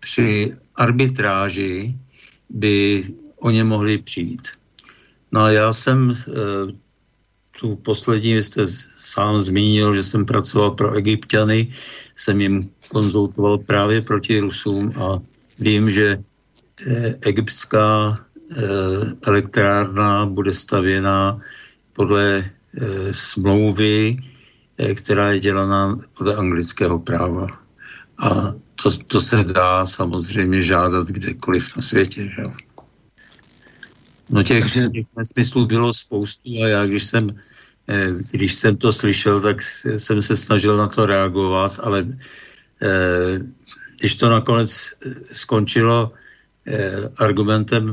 [0.00, 1.94] při arbitráži
[2.50, 3.04] by
[3.36, 4.48] o ně mohli přijít.
[5.32, 6.32] No a já jsem eh,
[7.60, 8.66] tu poslední, vy jste
[8.96, 11.72] sám zmínil, že jsem pracoval pro egyptiany,
[12.16, 15.20] jsem jim konzultoval právě proti Rusům a
[15.58, 16.18] vím, že
[16.86, 18.18] eh, egyptská
[19.26, 21.40] elektrárna bude stavěna
[21.92, 22.50] podle
[23.12, 24.29] smlouvy Eh,
[24.94, 27.46] která je dělaná podle anglického práva.
[28.18, 32.22] A to, to se dá samozřejmě žádat kdekoliv na světě.
[32.22, 32.42] Že?
[34.30, 37.30] No těch, těch nesmyslů bylo spoustu a já, když jsem,
[37.88, 39.56] eh, když jsem to slyšel, tak
[39.96, 42.06] jsem se snažil na to reagovat, ale
[42.82, 43.38] eh,
[43.98, 44.92] když to nakonec
[45.32, 46.12] skončilo
[47.18, 47.92] argumentem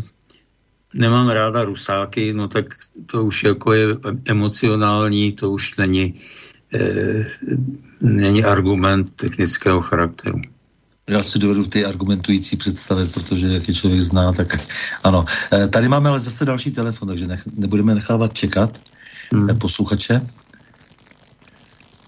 [0.93, 3.88] nemám ráda rusáky, no tak to už jako je
[4.26, 6.19] emocionální, to už není
[8.02, 10.41] není argument technického charakteru.
[11.10, 14.48] Já si dovedu ty argumentující představit, protože jak je člověk zná, tak
[15.03, 15.26] ano.
[15.53, 18.81] E, tady máme ale zase další telefon, takže nech, nebudeme nechávat čekat
[19.31, 19.49] hmm.
[19.49, 20.27] e, posluchače.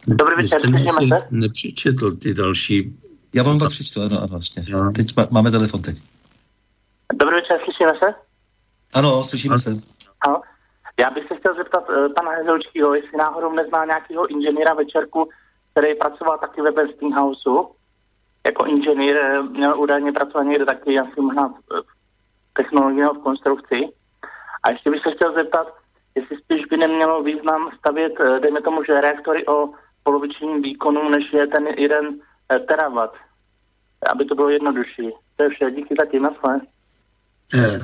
[0.08, 1.28] Dobrý večer, se?
[1.32, 2.96] Nepřečetl ty další.
[3.34, 4.66] Já vám to přečtu, ano, ano, vlastně.
[4.68, 4.92] Já.
[4.92, 5.98] Teď má, máme telefon teď.
[7.20, 8.16] Dobrý večer, slyšíme se?
[8.94, 9.62] Ano, slyšíme ano.
[9.62, 9.70] se.
[10.28, 10.42] Ano.
[11.00, 15.30] Já bych se chtěl zeptat uh, pana Hezelčího, jestli náhodou nezná nějakého inženýra večerku,
[15.72, 17.50] který pracoval taky ve Westinghouse.
[18.46, 21.84] Jako inženýr eh, měl údajně pracovat někde taky asi možná v
[22.54, 23.76] technologii v konstrukci.
[24.64, 25.74] A ještě bych se chtěl zeptat,
[26.16, 29.70] jestli spíš by nemělo význam stavět, eh, dejme tomu, že reaktory o
[30.04, 32.20] polovičním výkonu, než je ten jeden
[32.68, 33.14] terawatt,
[34.12, 35.12] aby to bylo jednodušší.
[35.36, 36.60] To je vše, díky taky, na své.
[37.54, 37.80] Eh,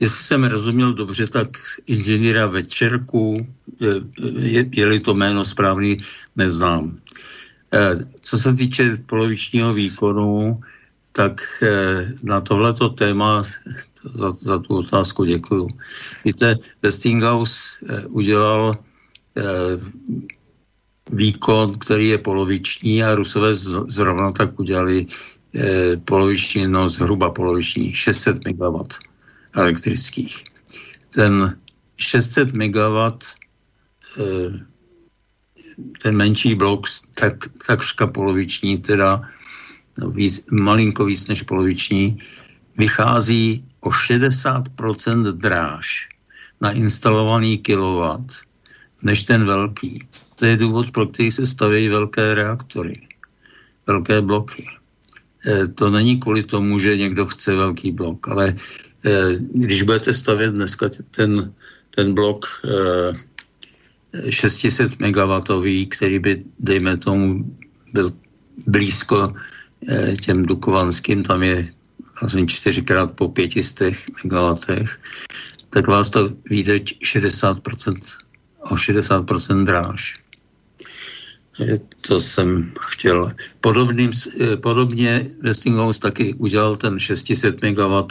[0.00, 1.48] Jestli jsem rozuměl dobře, tak
[1.86, 3.46] inženýra Večerku,
[4.38, 5.96] je, je-li to jméno správný,
[6.36, 6.98] neznám.
[7.74, 10.60] Eh, co se týče polovičního výkonu,
[11.12, 13.44] tak eh, na tohleto téma
[14.14, 15.68] za, za tu otázku děkuju.
[16.24, 18.76] Víte, Westinghouse eh, udělal
[19.36, 19.42] eh,
[21.12, 23.54] výkon, který je poloviční a Rusové
[23.86, 25.37] zrovna tak udělali eh,
[26.04, 28.84] poloviční, no zhruba poloviční, 600 MW
[29.54, 30.44] elektrických.
[31.14, 31.58] Ten
[31.96, 32.98] 600 MW
[34.18, 34.68] eh,
[36.02, 37.34] ten menší blok, tak,
[37.66, 39.22] takřka poloviční, teda
[39.98, 42.18] no, víc, malinko víc než poloviční,
[42.76, 46.08] vychází o 60% dráž
[46.60, 48.32] na instalovaný kilowatt
[49.02, 50.08] než ten velký.
[50.36, 53.08] To je důvod, pro který se staví velké reaktory,
[53.86, 54.77] velké bloky.
[55.46, 58.54] Eh, to není kvůli tomu, že někdo chce velký blok, ale
[59.04, 61.54] eh, když budete stavět dneska ten,
[61.94, 62.46] ten blok
[64.30, 67.56] 600 eh, MW, který by, dejme tomu,
[67.92, 68.12] byl
[68.66, 69.34] blízko
[70.20, 71.72] těm dukovanským, tam je
[72.20, 73.94] vlastně čtyřikrát po 500
[74.24, 74.58] MW,
[75.70, 78.00] tak vás to vyjde 60%,
[78.60, 80.14] o 60% dráž.
[82.00, 83.32] To jsem chtěl.
[83.60, 84.10] Podobným,
[84.40, 88.02] eh, podobně Westinghouse taky udělal ten 600 MW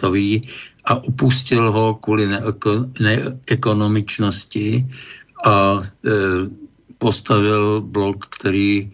[0.86, 4.88] a upustil ho kvůli neeko, neekonomičnosti
[5.46, 6.10] a e,
[6.98, 8.92] postavil blok, který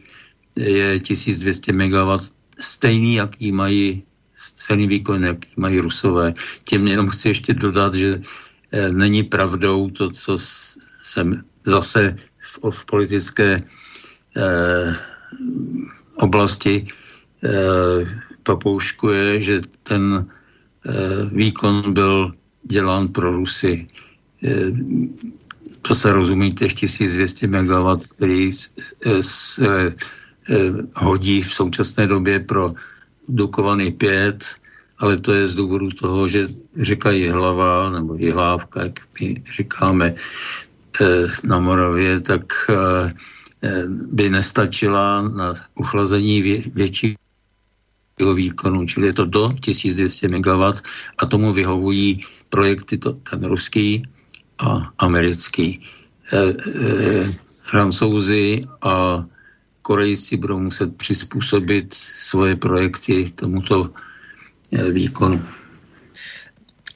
[0.57, 2.19] je 1200 MW
[2.59, 4.03] stejný, jaký mají
[4.35, 6.33] stejný výkon, jaký mají Rusové.
[6.63, 8.21] Tím jenom chci ještě dodat, že
[8.71, 10.37] eh, není pravdou to, co
[11.01, 13.82] jsem zase v, v politické eh,
[16.15, 16.87] oblasti
[17.43, 20.91] eh, papouškuje, že ten eh,
[21.31, 22.33] výkon byl
[22.63, 23.87] dělán pro Rusy.
[24.43, 24.71] Eh,
[25.81, 28.51] to se rozumí těch 1200 MW, který
[29.21, 29.95] se
[30.49, 32.73] eh, hodí v současné době pro
[33.29, 34.45] Dukovaný 5,
[34.99, 36.47] ale to je z důvodu toho, že
[36.81, 40.15] řeka hlava nebo Jihlávka, jak my říkáme
[41.43, 42.53] na Moravě, tak
[44.11, 46.41] by nestačila na uchlazení
[46.75, 47.15] většího
[48.35, 50.63] výkonu, čili je to do 1200 MW
[51.17, 54.03] a tomu vyhovují projekty to, ten ruský
[54.59, 55.81] a americký.
[56.33, 56.53] E, e,
[57.63, 59.25] Francouzi a
[59.81, 63.89] Korejci budou muset přizpůsobit svoje projekty tomuto
[64.91, 65.41] výkonu.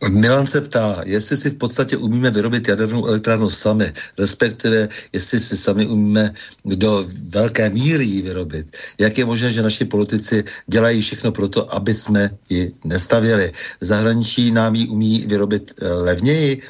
[0.09, 5.57] Milan se ptá, jestli si v podstatě umíme vyrobit jadernou elektrárnu sami, respektive jestli si
[5.57, 6.33] sami umíme
[6.65, 8.77] do velké míry ji vyrobit.
[8.99, 13.51] Jak je možné, že naši politici dělají všechno pro to, aby jsme ji nestavěli?
[13.81, 16.61] Zahraničí nám ji umí vyrobit eh, levněji?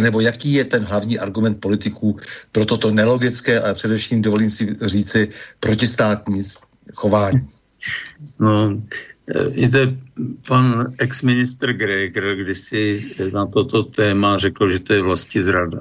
[0.00, 2.16] nebo jaký je ten hlavní argument politiků
[2.52, 5.28] pro toto nelogické a především dovolím si říci
[5.60, 6.42] protistátní
[6.94, 7.48] chování?
[8.38, 8.82] No,
[9.28, 9.96] Víte,
[10.48, 15.80] pan ex-ministr Greger když si na toto téma řekl, že to je vlasti zrada.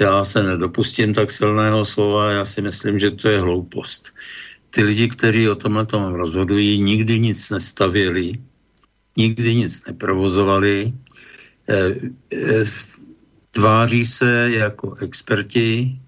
[0.00, 4.14] Já se nedopustím tak silného slova, já si myslím, že to je hloupost.
[4.70, 8.32] Ty lidi, kteří o tomhle tom rozhodují, nikdy nic nestavěli,
[9.16, 10.92] nikdy nic neprovozovali,
[13.50, 15.98] tváří se jako experti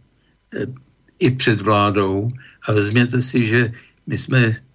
[1.19, 2.31] i před vládou
[2.69, 3.73] a vezměte si, že
[4.07, 4.74] my jsme Eh,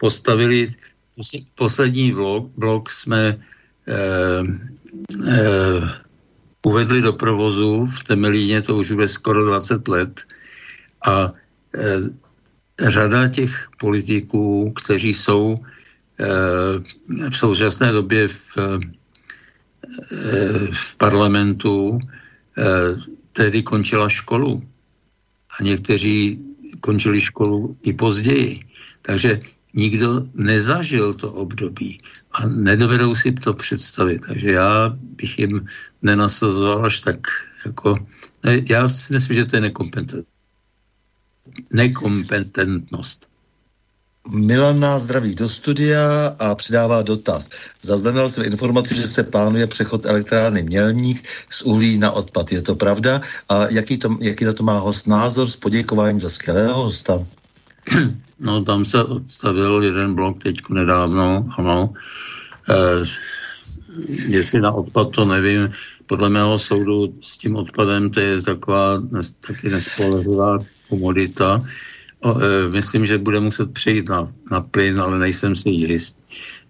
[0.00, 0.74] postavili
[1.54, 3.36] poslední vlog, blok jsme
[3.88, 4.42] eh,
[5.28, 5.80] eh,
[6.66, 10.20] uvedli do provozu v Temelíně, to už bude skoro 20 let
[11.06, 11.32] a
[11.74, 12.00] eh,
[12.88, 15.56] řada těch politiků, kteří jsou
[16.20, 18.78] eh, v současné době v, eh,
[20.72, 21.98] v parlamentu,
[22.58, 22.62] eh,
[23.32, 24.62] tedy končila školu.
[25.60, 26.49] A někteří
[26.80, 28.60] končili školu i později.
[29.02, 29.40] Takže
[29.74, 31.98] nikdo nezažil to období
[32.32, 34.22] a nedovedou si to představit.
[34.28, 35.66] Takže já bych jim
[36.02, 37.26] nenasazoval až tak
[37.66, 38.06] jako...
[38.70, 40.26] Já si myslím, že to je nekompetent,
[41.72, 43.29] nekompetentnost.
[44.28, 47.48] Milan nás zdraví do studia a přidává dotaz.
[47.82, 52.52] Zaznamenal jsem informaci, že se plánuje přechod elektrárny Mělník z uhlí na odpad.
[52.52, 53.20] Je to pravda?
[53.48, 57.26] A jaký, to, jaký na to má host názor s poděkováním za skvělého hosta?
[58.42, 61.92] No, tam se odstavil jeden blok teď nedávno, ano.
[62.68, 63.04] E,
[64.28, 65.70] jestli na odpad, to nevím.
[66.06, 69.02] Podle mého soudu s tím odpadem to je taková
[69.46, 71.64] taky nespolehlivá komodita
[72.24, 76.24] e, myslím, že bude muset přejít na, na plyn, ale nejsem si jist.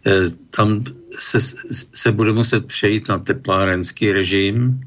[0.06, 0.84] E, tam
[1.18, 1.38] se,
[1.92, 4.80] se bude muset přejít na teplárenský režim.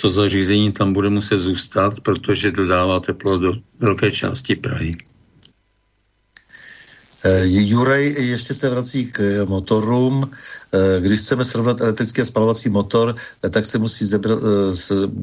[0.00, 5.09] To zařízení tam bude muset zůstat, protože dodává teplo do velké části Prahy.
[7.24, 10.30] Eh, Jurej ještě se vrací k motorům.
[10.72, 13.14] Eh, když chceme srovnat elektrický a spalovací motor,
[13.44, 14.38] eh, tak se musí zebrat,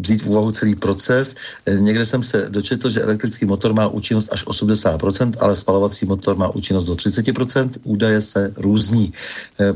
[0.01, 1.35] vzít v úvahu celý proces.
[1.79, 6.49] Někde jsem se dočetl, že elektrický motor má účinnost až 80%, ale spalovací motor má
[6.53, 7.77] účinnost do 30%.
[7.83, 9.11] Údaje se různí.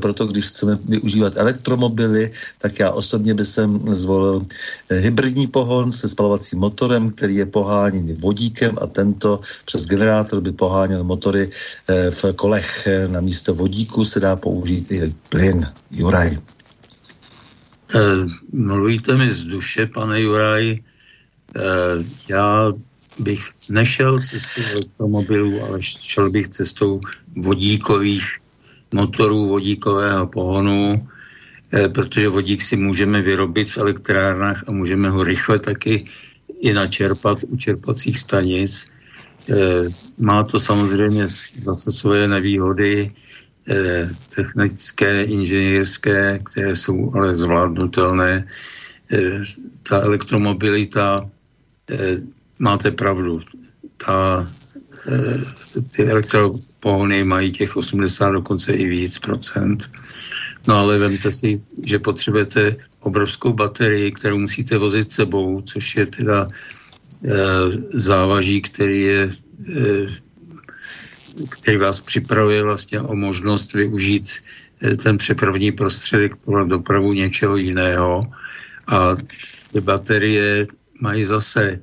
[0.02, 4.46] Proto když chceme využívat elektromobily, tak já osobně bych jsem zvolil
[4.90, 11.04] hybridní pohon se spalovacím motorem, který je poháněn vodíkem a tento přes generátor by poháněl
[11.04, 11.50] motory
[12.12, 15.66] v kolech na místo vodíku se dá použít i plyn.
[15.92, 16.38] Juraj.
[17.96, 20.72] Eh, mluvíte mi z duše, pane Juraj.
[20.72, 21.60] Eh,
[22.30, 22.72] já
[23.20, 27.02] bych nešel cestou automobilů, ale šel bych cestou
[27.44, 28.40] vodíkových
[28.94, 31.08] motorů, vodíkového pohonu,
[31.74, 36.08] eh, protože vodík si můžeme vyrobit v elektrárnách a můžeme ho rychle taky
[36.62, 38.88] i načerpat u čerpacích stanic.
[39.50, 41.28] Eh, má to samozřejmě
[41.58, 43.12] zase svoje nevýhody
[43.70, 48.48] eh, technické, inženýrské, které jsou ale zvládnutelné.
[49.12, 49.44] Eh,
[49.84, 51.30] ta elektromobilita,
[52.60, 53.42] máte pravdu,
[53.98, 54.48] ta,
[55.92, 59.92] ty elektropohony mají těch 80, dokonce i víc procent.
[60.68, 66.48] No ale vemte si, že potřebujete obrovskou baterii, kterou musíte vozit sebou, což je teda
[67.94, 69.30] závaží, který je
[71.50, 74.30] který vás připravuje vlastně o možnost využít
[75.04, 78.24] ten přepravní prostředek pro dopravu něčeho jiného.
[78.88, 79.16] A
[79.74, 80.68] ty baterie
[81.02, 81.80] mají zase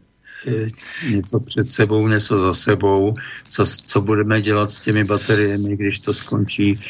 [1.10, 3.14] něco před sebou, něco za sebou.
[3.48, 6.80] Co, co budeme dělat s těmi bateriemi, když to skončí?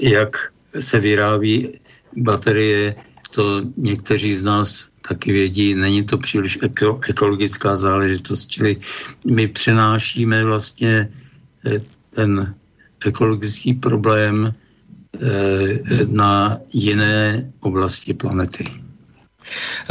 [0.00, 0.36] Jak
[0.80, 1.78] se vyrábí
[2.16, 2.94] baterie,
[3.30, 8.76] to někteří z nás taky vědí, není to příliš eko, ekologická záležitost, čili
[9.34, 11.08] my přenášíme vlastně
[11.66, 11.80] eh,
[12.10, 12.54] ten
[13.06, 18.64] ekologický problém eh, na jiné oblasti planety.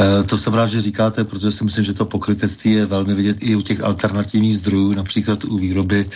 [0.00, 3.36] Eh, to jsem rád, že říkáte, protože si myslím, že to pokrytectví je velmi vidět
[3.40, 6.06] i u těch alternativních zdrojů, například u výroby,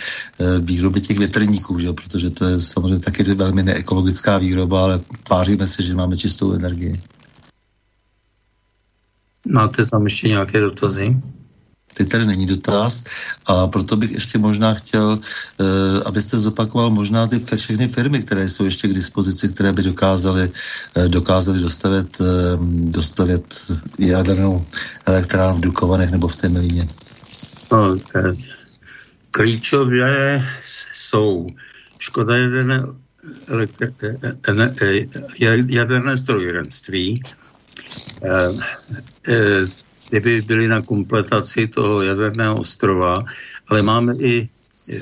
[0.59, 1.93] výroby těch větrníků, že?
[1.93, 7.01] protože to je samozřejmě taky velmi neekologická výroba, ale tváříme se, že máme čistou energii.
[9.47, 11.17] Máte tam ještě nějaké dotazy?
[11.93, 13.03] Teď tady není dotaz
[13.45, 15.19] a proto bych ještě možná chtěl,
[15.59, 15.67] uh,
[16.05, 20.51] abyste zopakoval možná ty všechny firmy, které jsou ještě k dispozici, které by dokázaly,
[20.97, 22.27] uh, dokázaly dostavit, uh,
[22.89, 24.65] dostavit jadernou
[25.05, 26.87] elektrárnu v Dukovanech nebo v Temelíně.
[27.71, 27.97] No,
[29.31, 30.45] klíčové
[30.93, 31.47] jsou
[31.99, 32.83] Škoda jaderné,
[33.47, 34.17] elektri-
[35.69, 37.42] jaderné strojírenství, Eh, eh,
[40.09, 43.25] kdyby byly na kompletaci toho jaderného ostrova,
[43.67, 44.49] ale máme i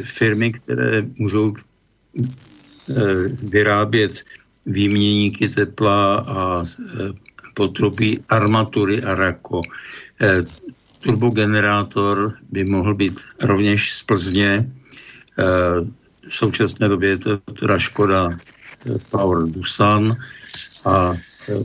[0.04, 2.24] firmy, které můžou eh,
[3.44, 4.24] vyrábět
[4.66, 6.64] výměníky tepla a
[7.54, 9.62] potrubí armatury a rako.
[11.00, 14.72] Turbogenerátor by mohl být rovněž z Plzně.
[16.30, 18.38] V současné době je to teda Škoda
[19.10, 20.18] Power Dusan
[20.86, 21.14] a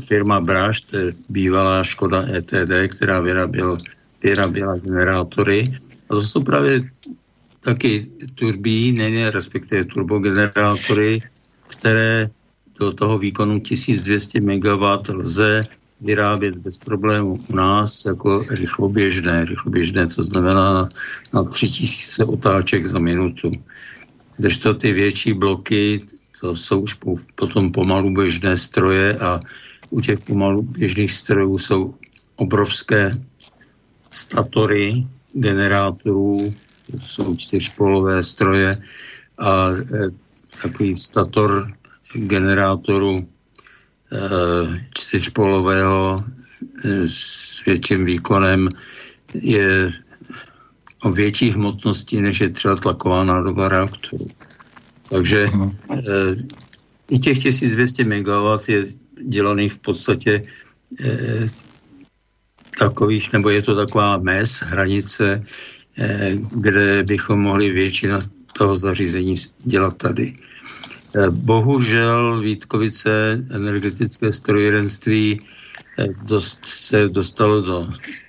[0.07, 3.78] firma Braš, to je bývalá Škoda ETD, která vyráběla,
[4.23, 5.78] vyráběla generátory.
[6.11, 6.90] A to jsou právě
[7.61, 11.23] taky turbíny, respektive turbogenerátory,
[11.66, 12.31] které
[12.78, 15.65] do toho výkonu 1200 MW lze
[16.01, 19.44] vyrábět bez problémů u nás jako rychloběžné.
[19.44, 20.89] Rychloběžné to znamená na,
[21.35, 23.51] na 3000 otáček za minutu.
[24.62, 26.07] to ty větší bloky,
[26.40, 26.94] to jsou už
[27.35, 29.40] potom pomalu běžné stroje a
[29.91, 31.95] u těch pomalu běžných strojů jsou
[32.37, 33.11] obrovské
[34.11, 36.55] statory generátorů,
[37.03, 38.83] jsou čtyřpolové stroje
[39.39, 40.11] a e,
[40.63, 41.73] takový stator
[42.15, 43.27] generátoru e,
[44.95, 46.25] čtyřpolového
[46.85, 48.69] e, s větším výkonem
[49.35, 49.93] je
[51.03, 54.27] o větší hmotnosti, než je třeba tlaková nádoba reaktoru.
[55.11, 55.99] Takže e,
[57.11, 58.87] i těch 1200 MW je
[59.23, 60.43] dělaných v podstatě
[61.05, 61.51] eh,
[62.79, 65.45] takových, nebo je to taková mez, hranice,
[65.99, 68.21] eh, kde bychom mohli většina
[68.59, 69.35] toho zařízení
[69.65, 70.35] dělat tady.
[71.17, 75.41] Eh, bohužel Vítkovice energetické strojírenství
[75.99, 77.87] eh, dost, se dostalo do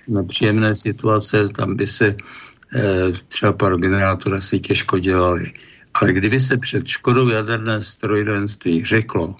[0.08, 2.16] nepříjemné situace, tam by se
[2.74, 5.52] eh, třeba pár generátorů asi těžko dělali.
[5.94, 9.36] Ale kdyby se před škodou jaderné strojírenství řeklo,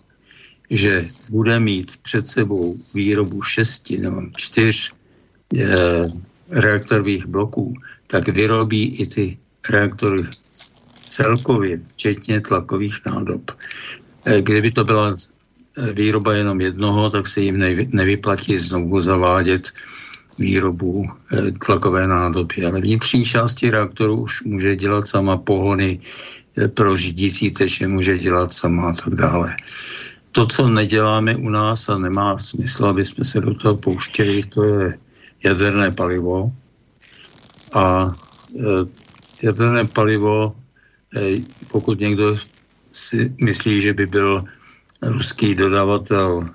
[0.71, 4.93] že bude mít před sebou výrobu šesti nebo čtyř
[5.57, 5.65] e,
[6.51, 7.75] reaktorových bloků,
[8.07, 9.39] tak vyrobí i ty
[9.71, 10.25] reaktory
[11.03, 13.51] celkově, včetně tlakových nádob.
[14.25, 19.73] E, kdyby to byla eh, výroba jenom jednoho, tak se jim nevy, nevyplatí znovu zavádět
[20.39, 22.65] výrobu e, tlakové nádoby.
[22.65, 26.01] Ale vnitřní části reaktoru už může dělat sama pohony
[26.59, 29.57] e, pro řídící teče, může dělat sama a tak dále
[30.39, 34.65] to, co neděláme u nás a nemá smysl, aby jsme se do toho pouštěli, to
[34.65, 34.99] je
[35.45, 36.55] jaderné palivo.
[37.75, 38.13] A
[38.55, 38.63] e,
[39.43, 40.55] jaderné palivo,
[41.17, 42.39] e, pokud někdo
[42.93, 44.45] si myslí, že by byl
[45.03, 46.49] ruský dodavatel e,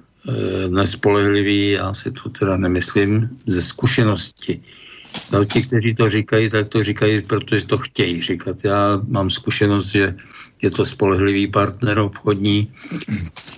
[0.68, 4.64] nespolehlivý, já si to teda nemyslím ze zkušenosti.
[5.32, 8.64] No, ti, kteří to říkají, tak to říkají, protože to chtějí říkat.
[8.64, 10.16] Já mám zkušenost, že
[10.64, 12.74] je to spolehlivý partner obchodní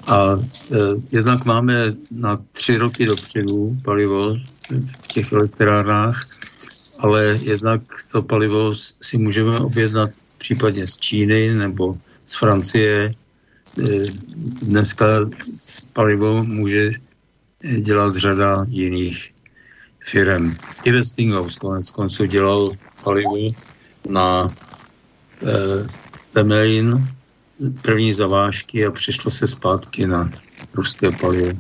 [0.08, 0.78] a e,
[1.12, 4.38] jednak máme na tři roky dopředu palivo
[5.02, 6.30] v těch elektrárnách,
[7.00, 13.06] ale jednak to palivo si můžeme objednat případně z Číny nebo z Francie.
[13.06, 13.14] E,
[14.62, 15.06] dneska
[15.94, 16.92] palivo může
[17.80, 19.32] dělat řada jiných
[20.06, 20.56] firm.
[20.86, 22.72] I Westinghouse konec konců dělal
[23.04, 23.52] palivo
[24.10, 24.48] na
[25.42, 26.05] e,
[26.36, 27.08] Temelín
[27.82, 30.32] první zavážky a přišlo se zpátky na
[30.74, 31.52] ruské palivo.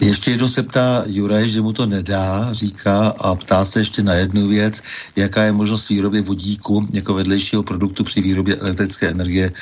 [0.00, 4.14] Ještě jednou se ptá Juraj, že mu to nedá, říká a ptá se ještě na
[4.14, 4.82] jednu věc,
[5.16, 9.52] jaká je možnost výroby vodíku jako vedlejšího produktu při výrobě elektrické energie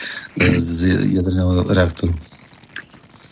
[0.40, 2.14] eh, z jaderného reaktoru.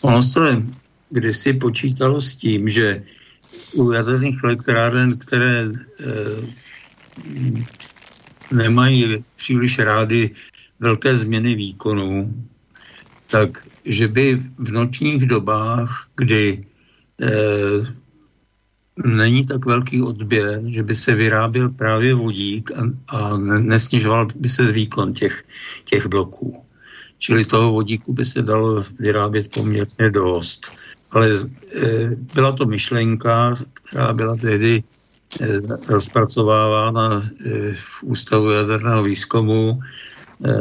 [0.01, 0.63] Ono se
[1.09, 3.03] kdysi počítalo s tím, že
[3.73, 5.71] u jaderných elektráren, které e,
[8.51, 10.29] nemají příliš rády
[10.79, 12.33] velké změny výkonu,
[13.31, 16.65] tak že by v nočních dobách, kdy
[17.21, 17.31] e,
[19.05, 24.71] není tak velký odběr, že by se vyráběl právě vodík a, a nesnižoval by se
[24.71, 25.43] výkon těch,
[25.85, 26.65] těch bloků.
[27.17, 30.71] Čili toho vodíku by se dalo vyrábět poměrně dost.
[31.11, 31.35] Ale e,
[32.33, 34.83] byla to myšlenka, která byla tehdy
[35.87, 39.79] rozpracovávána e, v Ústavu jaderného výzkumu.
[39.79, 40.51] E,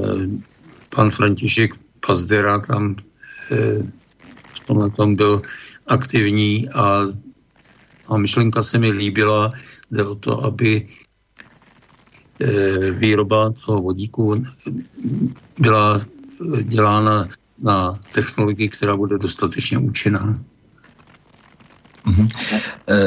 [0.89, 1.75] pan František
[2.07, 2.97] Pazdera tam
[4.53, 5.43] v tomhle tom byl
[5.87, 7.03] aktivní a,
[8.09, 9.51] a myšlenka se mi líbila.
[9.91, 10.89] Jde o to, aby
[12.93, 14.45] výroba toho vodíku
[15.59, 16.07] byla
[16.63, 17.29] dělána
[17.65, 20.41] na technologii, která bude dostatečně účinná.
[22.09, 22.29] Mm-hmm.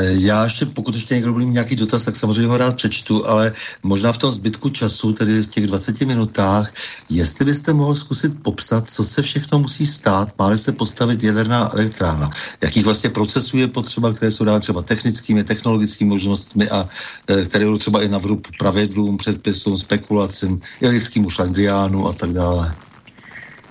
[0.10, 3.54] Já ještě, pokud ještě někdo bude mít nějaký dotaz, tak samozřejmě ho rád přečtu, ale
[3.84, 6.74] možná v tom zbytku času, tedy v těch 20 minutách,
[7.10, 12.30] jestli byste mohl zkusit popsat, co se všechno musí stát, má se postavit jaderná elektrárna.
[12.62, 16.90] Jakých vlastně procesů je potřeba, které jsou dále třeba technickými, technologickými možnostmi a
[17.28, 22.34] eh, které jsou třeba i na vrub pravidlům, předpisům, spekulacím, i lidským šlandriánu a tak
[22.34, 22.76] dále.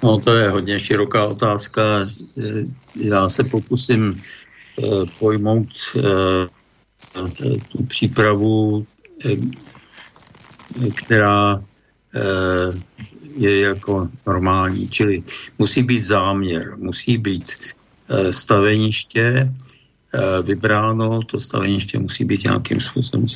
[0.03, 1.83] No to je hodně široká otázka.
[2.97, 4.40] Já se pokusím eh,
[5.19, 6.47] pojmout eh,
[7.69, 8.87] tu přípravu,
[9.25, 9.37] eh,
[10.95, 11.65] která
[13.37, 14.89] je jako normální.
[14.89, 15.23] Čili
[15.59, 17.53] musí být záměr, musí být
[18.31, 19.53] staveniště
[20.43, 23.27] vybráno, to staveniště musí být nějakým způsobem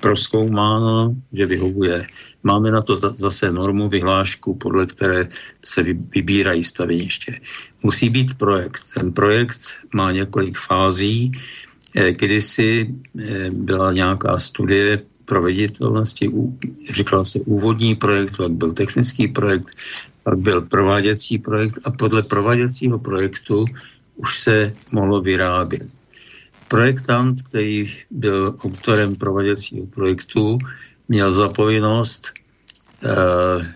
[0.00, 2.06] proskoumáno, že vyhovuje.
[2.42, 5.28] Máme na to zase normu, vyhlášku, podle které
[5.64, 7.40] se vybírají staveniště.
[7.82, 8.82] Musí být projekt.
[8.94, 9.60] Ten projekt
[9.94, 11.32] má několik fází.
[11.94, 16.30] Eh, kdysi eh, byla nějaká studie proveditelnosti,
[16.90, 19.68] říkal se úvodní projekt, pak byl technický projekt,
[20.22, 23.64] pak byl prováděcí projekt a podle prováděcího projektu
[24.16, 25.88] už se mohlo vyrábět.
[26.68, 30.58] Projektant, který byl autorem prováděcího projektu,
[31.10, 32.30] měl zapovinnost
[33.04, 33.74] eh,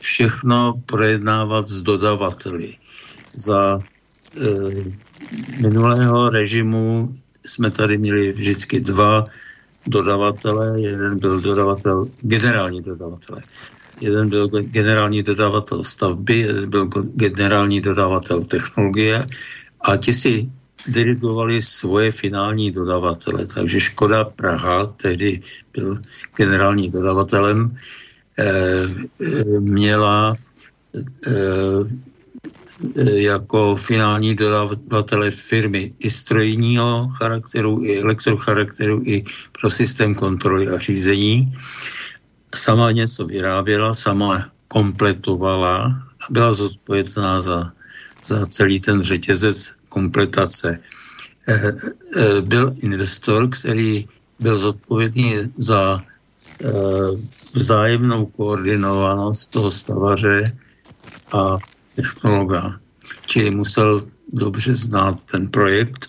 [0.00, 2.76] všechno projednávat s dodavateli.
[3.34, 4.84] Za eh,
[5.60, 7.14] minulého režimu
[7.44, 9.24] jsme tady měli vždycky dva
[9.86, 10.80] dodavatele.
[10.80, 13.42] Jeden byl dodavatel, generální dodavatele.
[14.00, 19.26] Jeden byl generální dodavatel stavby, jeden byl generální dodavatel technologie
[19.80, 20.50] a ti si
[20.86, 23.46] dirigovali svoje finální dodavatele.
[23.46, 25.40] Takže Škoda Praha, tehdy
[25.72, 25.98] byl
[26.36, 27.76] generální dodavatelem,
[28.38, 30.36] eh, eh, měla
[31.26, 31.84] eh,
[33.20, 39.24] jako finální dodavatele firmy i strojního charakteru, i elektrocharakteru, i
[39.60, 41.54] pro systém kontroly a řízení.
[42.54, 45.76] Sama něco vyráběla, sama kompletovala
[46.20, 47.72] a byla zodpovědná za,
[48.26, 50.78] za celý ten řetězec kompletace.
[51.48, 51.72] Eh,
[52.16, 54.08] eh, byl investor, který
[54.40, 56.02] byl zodpovědný za
[56.64, 56.68] eh,
[57.52, 60.56] vzájemnou koordinovanost toho stavaře
[61.32, 61.58] a
[61.96, 62.80] technologa.
[63.26, 66.06] Čili musel dobře znát ten projekt.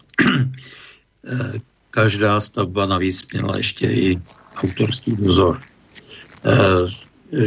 [1.90, 4.22] Každá stavba navíc měla ještě i
[4.64, 5.62] autorský dozor.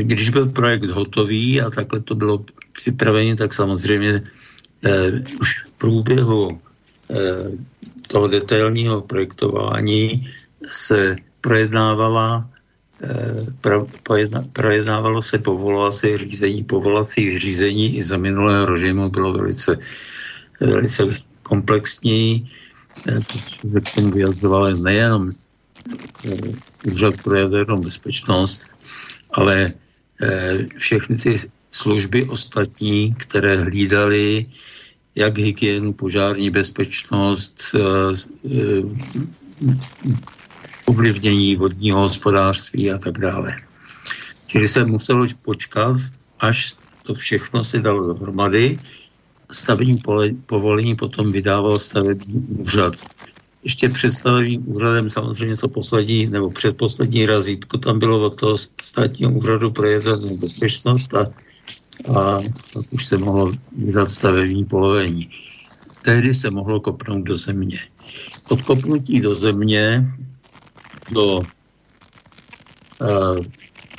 [0.03, 4.23] Když byl projekt hotový a takhle to bylo připravené, tak samozřejmě
[5.41, 6.59] už v průběhu
[7.11, 7.17] eh,
[8.09, 10.31] toho detailního projektování
[10.71, 12.49] se projednávala
[13.03, 13.87] eh,
[14.53, 16.65] projednávalo se povolovací řízení.
[16.65, 19.79] Povolovací řízení i za minulého režimu bylo velice,
[20.61, 21.03] velice
[21.43, 22.51] komplexní,
[23.09, 25.33] eh, protože se k tomu vyjadřovali nejenom
[26.93, 28.63] úřad pro jadernou bezpečnost,
[29.33, 29.73] ale
[30.79, 31.41] všechny ty
[31.71, 34.47] služby ostatní, které hlídali
[35.15, 37.81] jak hygienu, požární bezpečnost, eh,
[38.51, 38.83] eh,
[40.87, 43.57] ovlivnění vodního hospodářství a tak dále.
[44.47, 45.97] Čili se muselo počkat,
[46.41, 48.79] až to všechno se dalo dohromady.
[49.53, 49.99] Stavební
[50.47, 52.95] povolení potom vydával stavební úřad.
[53.65, 59.33] Ještě před stavebním úřadem samozřejmě to poslední nebo předposlední razítko tam bylo od toho státního
[59.33, 61.27] úřadu pro jadernou bezpečnost a
[62.15, 62.41] a
[62.73, 65.31] pak už se mohlo vydat stavební polovení.
[66.03, 67.81] Tehdy se mohlo kopnout do země.
[68.49, 70.15] Od kopnutí do země
[71.13, 71.45] do uh,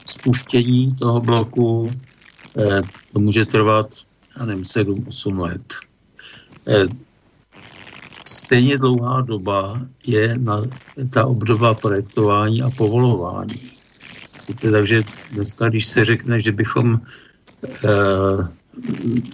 [0.05, 1.91] spuštění toho bloku uh,
[3.13, 3.87] to může trvat,
[4.39, 5.73] já nevím, 7-8 let.
[6.65, 6.85] Uh,
[8.25, 10.61] stejně dlouhá doba je na
[11.09, 13.75] ta obdoba projektování a povolování.
[14.71, 17.01] Takže dneska, když se řekne, že bychom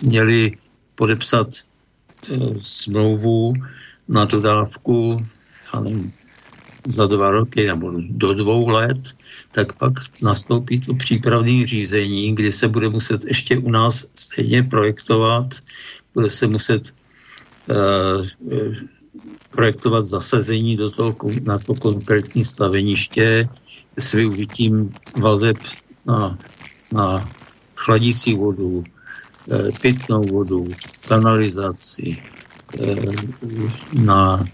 [0.02, 0.52] měli
[0.96, 1.48] podepsat
[2.30, 3.54] uh, smlouvu
[4.08, 5.26] na dodávku,
[5.74, 6.14] já nevím,
[6.88, 9.00] za dva roky nebo do dvou let,
[9.52, 15.54] tak pak nastoupí to přípravné řízení, kdy se bude muset ještě u nás stejně projektovat,
[16.14, 16.94] bude se muset
[17.70, 18.26] uh,
[19.50, 23.50] projektovat zasazení do toho, na to konkrétní staveniště
[23.98, 25.58] s využitím vazeb
[26.06, 26.38] na,
[26.92, 27.30] na
[27.82, 28.84] chladící vodu,
[29.52, 30.68] eh, pitnou vodu,
[31.08, 32.18] kanalizaci,
[32.78, 33.16] eh,
[33.98, 34.46] na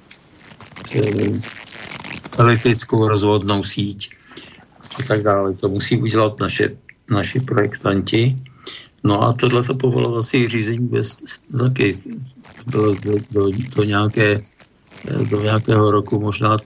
[0.96, 1.36] eh,
[2.40, 4.16] elektrickou rozvodnou síť
[4.96, 5.54] a tak dále.
[5.60, 6.78] To musí udělat naše,
[7.12, 8.38] naši projektanti.
[9.04, 11.18] No a tohleto povolovací řízení bez,
[11.52, 11.98] taky
[12.66, 13.44] do, do, do,
[13.76, 14.42] do, nějaké,
[15.30, 16.58] do nějakého roku možná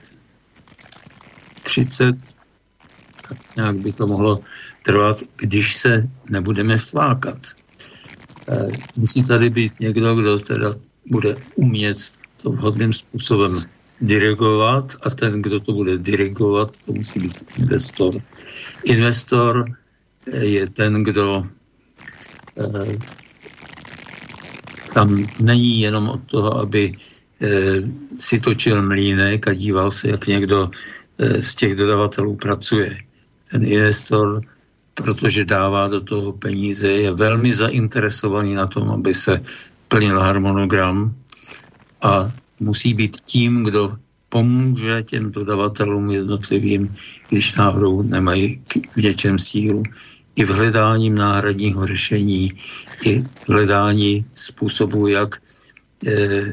[1.62, 2.16] 30,
[3.28, 4.40] tak nějak by to mohlo
[4.82, 7.38] trvat, když se nebudeme vtlákat.
[8.48, 10.74] Eh, musí tady být někdo, kdo teda
[11.10, 11.98] bude umět
[12.42, 13.62] to vhodným způsobem
[14.00, 18.22] dirigovat a ten, kdo to bude dirigovat, to musí být investor.
[18.84, 19.64] Investor
[20.32, 21.46] eh, je ten, kdo
[22.58, 22.98] eh,
[24.94, 26.96] tam není jenom od toho, aby
[28.18, 30.70] si točil mlínek a díval se, jak někdo
[31.18, 32.98] z těch dodavatelů pracuje.
[33.50, 34.42] Ten investor
[34.94, 39.44] protože dává do toho peníze, je velmi zainteresovaný na tom, aby se
[39.88, 41.14] plnil harmonogram
[42.02, 43.96] a musí být tím, kdo
[44.28, 46.96] pomůže těm dodavatelům jednotlivým,
[47.28, 48.62] když náhodou nemají
[48.92, 49.82] v něčem sílu,
[50.36, 52.52] i v hledáním náhradního řešení,
[53.04, 55.42] i v hledání způsobu, jak
[56.06, 56.52] e, e,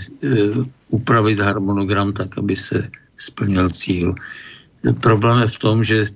[0.90, 4.16] upravit harmonogram tak, aby se splnil cíl.
[5.02, 6.08] Problém je v tom, že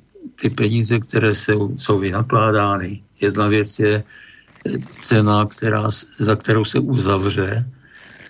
[0.41, 3.03] ty peníze, které jsou, jsou vynakládány.
[3.21, 7.69] Jedna věc je eh, cena, která, za kterou se uzavře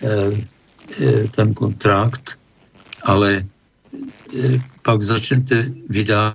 [0.02, 0.46] eh,
[1.02, 2.38] eh, ten kontrakt,
[3.02, 3.46] ale
[4.82, 6.34] pak začnete vydávat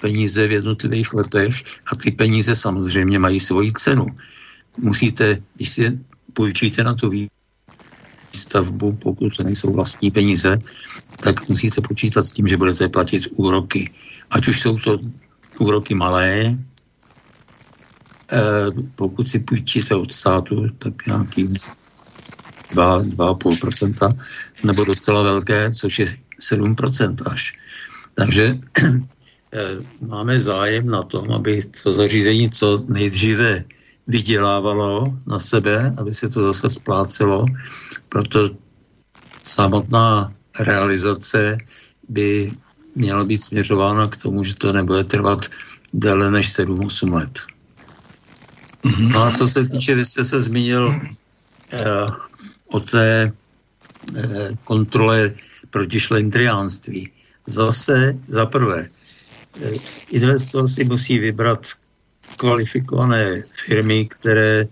[0.00, 4.06] peníze v jednotlivých letech a ty peníze samozřejmě mají svoji cenu.
[4.76, 5.98] Musíte, když si
[6.32, 7.10] půjčíte na tu
[8.32, 10.58] výstavbu, pokud to nejsou vlastní peníze,
[11.20, 13.90] tak musíte počítat s tím, že budete platit úroky
[14.30, 14.98] ať už jsou to
[15.58, 16.58] úroky malé,
[18.32, 21.48] eh, pokud si půjčíte od státu, tak nějaký
[22.70, 24.18] 2,5%,
[24.64, 27.58] nebo docela velké, což je 7% až.
[28.14, 28.58] Takže
[29.52, 29.60] eh,
[30.06, 33.64] máme zájem na tom, aby to zařízení co nejdříve
[34.10, 37.44] vydělávalo na sebe, aby se to zase splácelo,
[38.08, 38.50] proto
[39.42, 41.58] samotná realizace
[42.08, 42.52] by
[42.94, 45.46] měla být směřována k tomu, že to nebude trvat
[45.94, 47.38] déle než 7-8 let.
[48.84, 49.12] Mm-hmm.
[49.12, 50.94] No a co se týče, vy jste se zmínil
[51.72, 52.06] eh,
[52.66, 53.32] o té
[54.16, 55.34] eh, kontrole
[55.70, 57.10] proti šlendriánství.
[57.46, 58.88] Zase, za prvé,
[59.60, 59.70] eh,
[60.10, 61.66] investor si musí vybrat
[62.40, 64.64] kvalifikované firmy, které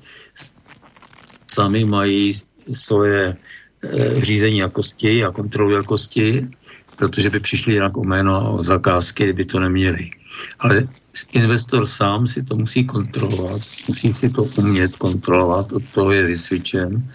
[1.52, 2.32] sami mají
[2.72, 6.48] svoje eh, řízení jakosti a kontrolu jakosti
[6.98, 10.10] protože by přišli jinak o jméno o zakázky, kdyby to neměli.
[10.58, 10.88] Ale
[11.32, 17.12] investor sám si to musí kontrolovat, musí si to umět kontrolovat, od toho je vycvičen.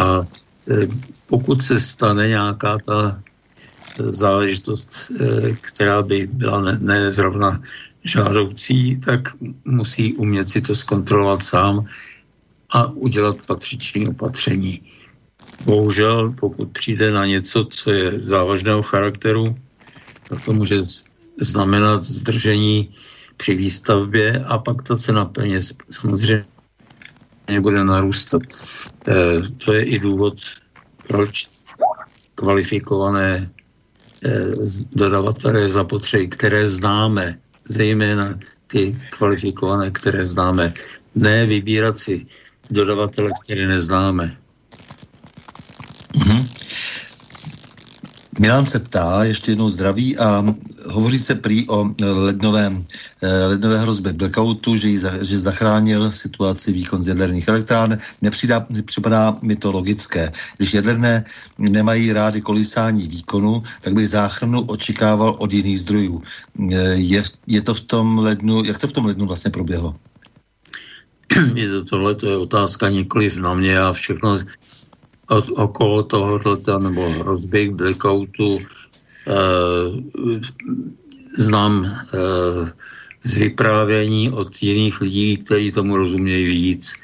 [0.00, 0.24] A
[0.70, 0.88] e,
[1.26, 7.62] pokud se stane nějaká ta e, záležitost, e, která by byla ne, ne zrovna
[8.04, 9.28] žádoucí, tak
[9.64, 11.86] musí umět si to zkontrolovat sám
[12.70, 14.82] a udělat patřičné opatření.
[15.64, 19.56] Bohužel, pokud přijde na něco, co je závažného charakteru,
[20.28, 20.82] tak to může
[21.40, 22.94] znamenat zdržení
[23.36, 26.44] při výstavbě a pak ta cena peněz samozřejmě
[27.60, 28.42] bude narůstat.
[29.08, 30.38] E, to je i důvod,
[31.08, 31.48] proč
[32.34, 33.50] kvalifikované
[34.24, 34.30] e,
[34.92, 40.74] dodavatele zapotřebí, které známe, zejména ty kvalifikované, které známe.
[41.14, 42.26] Ne vybírat si
[42.70, 44.36] dodavatele, které neznáme.
[46.14, 46.48] Mm-hmm.
[48.38, 50.44] Milan se ptá, ještě jednou zdraví a
[50.86, 52.86] hovoří se prý o lednovém,
[53.22, 57.98] eh, lednové hrozbě blackoutu, že, za, že zachránil situaci výkon z jaderných elektrárn.
[58.22, 60.32] Nepřidá, připadá mi to logické.
[60.56, 61.24] Když jaderné
[61.58, 66.22] nemají rády kolísání výkonu, tak bych záchranu očekával od jiných zdrojů.
[66.72, 69.94] Eh, je, je to v tom lednu, jak to v tom lednu vlastně proběhlo?
[71.54, 74.40] Je to tohle, to je otázka nikoliv na mě a všechno
[75.28, 78.58] od, okolo tohoto nebo hrozby blackoutu
[81.36, 82.72] znám eh,
[83.22, 86.94] z vyprávění od jiných lidí, kteří tomu rozumějí víc.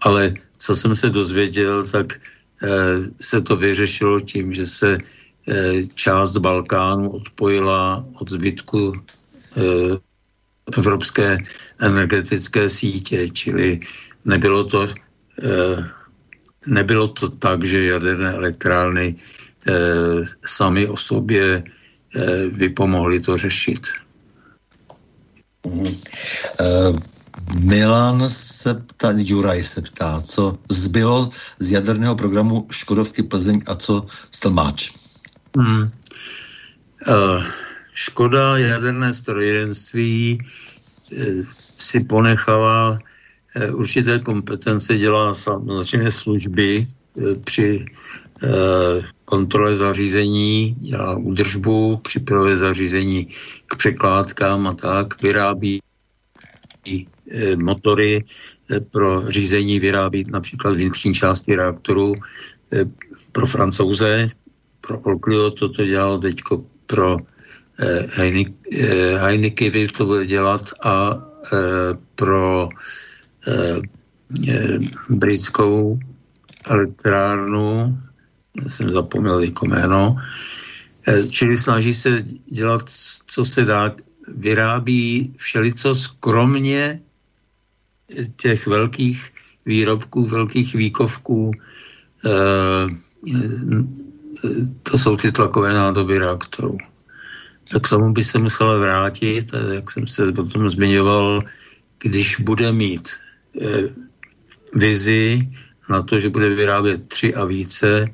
[0.00, 2.68] Ale co jsem se dozvěděl, tak eh,
[3.20, 8.92] se to vyřešilo tím, že se eh, část Balkánu odpojila od zbytku
[9.56, 9.96] eh,
[10.78, 11.38] evropské
[11.80, 13.80] energetické sítě, čili
[14.24, 14.88] nebylo to
[15.42, 15.88] eh,
[16.66, 19.16] nebylo to tak, že jaderné elektrárny
[20.44, 21.62] sami o sobě e,
[22.46, 23.86] vypomohly to řešit.
[25.64, 25.96] Mm-hmm.
[26.60, 27.12] E,
[27.58, 34.06] Milan se ptá, Juraj se ptá, co zbylo z jaderného programu Škodovky Plzeň a co
[34.30, 34.92] Stelmáč?
[35.56, 35.90] Hmm.
[37.08, 37.12] E,
[37.94, 41.24] Škoda jaderné strojírenství e,
[41.78, 42.98] si ponechala
[43.54, 48.21] Eh, určité kompetence dělá samozřejmě služby eh, při eh,
[49.24, 53.28] kontrole zařízení, dělá údržbu, připravuje zařízení
[53.66, 55.82] k překládkám a tak, vyrábí
[57.56, 58.20] motory
[58.90, 62.14] pro řízení, vyrábí například vnitřní části reaktoru
[63.32, 64.28] pro francouze,
[64.80, 66.42] pro Olklio toto dělalo teď
[66.86, 67.16] pro
[69.18, 71.18] Heineken to bude dělat a
[72.14, 72.68] pro
[73.48, 73.80] Eh,
[74.48, 74.78] eh,
[75.10, 75.98] britskou
[76.70, 77.98] elektrárnu,
[78.68, 80.16] jsem zapomněl jako jméno,
[81.08, 82.90] eh, čili snaží se dělat,
[83.26, 83.94] co se dá,
[84.28, 87.00] vyrábí všelico skromně
[88.36, 89.32] těch velkých
[89.66, 91.50] výrobků, velkých výkovků,
[94.82, 96.78] to jsou ty tlakové nádoby reaktorů.
[97.82, 101.42] K tomu by se musela vrátit, jak jsem se potom zmiňoval,
[101.98, 103.08] když bude mít
[103.60, 103.92] Eh,
[104.74, 105.48] vizi
[105.90, 108.12] na to, že bude vyrábět tři a více eh,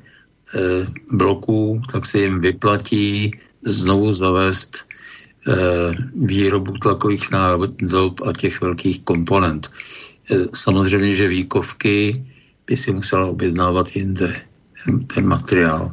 [1.11, 3.31] bloků, tak se jim vyplatí
[3.61, 4.85] znovu zavést
[5.47, 5.53] eh,
[6.25, 9.71] výrobu tlakových nádob a těch velkých komponent.
[10.53, 12.25] Samozřejmě, že výkovky
[12.67, 14.41] by si musela objednávat jinde,
[14.85, 15.91] ten, ten materiál,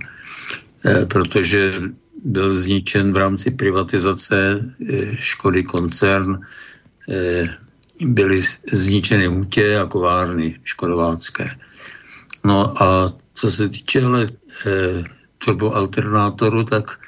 [1.09, 1.83] protože
[2.24, 4.65] byl zničen v rámci privatizace
[5.19, 6.41] Škody koncern
[8.01, 8.43] byly
[8.73, 11.49] zničeny hutě a kovárny škodovácké.
[12.44, 14.28] No a co se týče ale
[14.66, 15.04] eh,
[15.38, 17.00] turboalternátoru, tak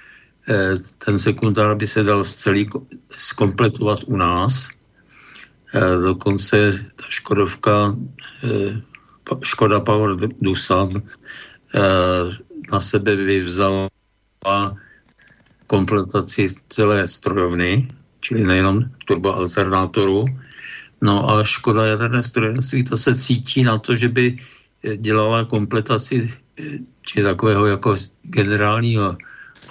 [0.48, 0.74] eh,
[1.04, 2.68] ten sekundár by se dal celý
[3.16, 4.68] skompletovat u nás.
[5.74, 7.96] Eh, dokonce ta Škodovka,
[8.44, 8.80] eh,
[9.42, 11.02] Škoda Power Dusan
[11.74, 12.24] eh,
[12.72, 13.88] na sebe vyvzala
[15.66, 17.88] kompletaci celé strojovny,
[18.20, 20.24] čili nejenom turboalternátoru,
[21.02, 24.38] No a škoda jaderné strojenství, to se cítí na to, že by
[24.96, 26.62] dělala kompletaci eh,
[27.02, 29.16] či takového jako generálního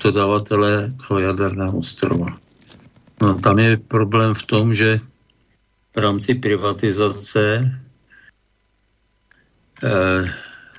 [0.04, 2.38] dodavatele toho jaderného ostrova.
[3.22, 5.00] No, tam je problém v tom, že
[5.96, 7.72] v rámci privatizace
[9.84, 10.34] eh,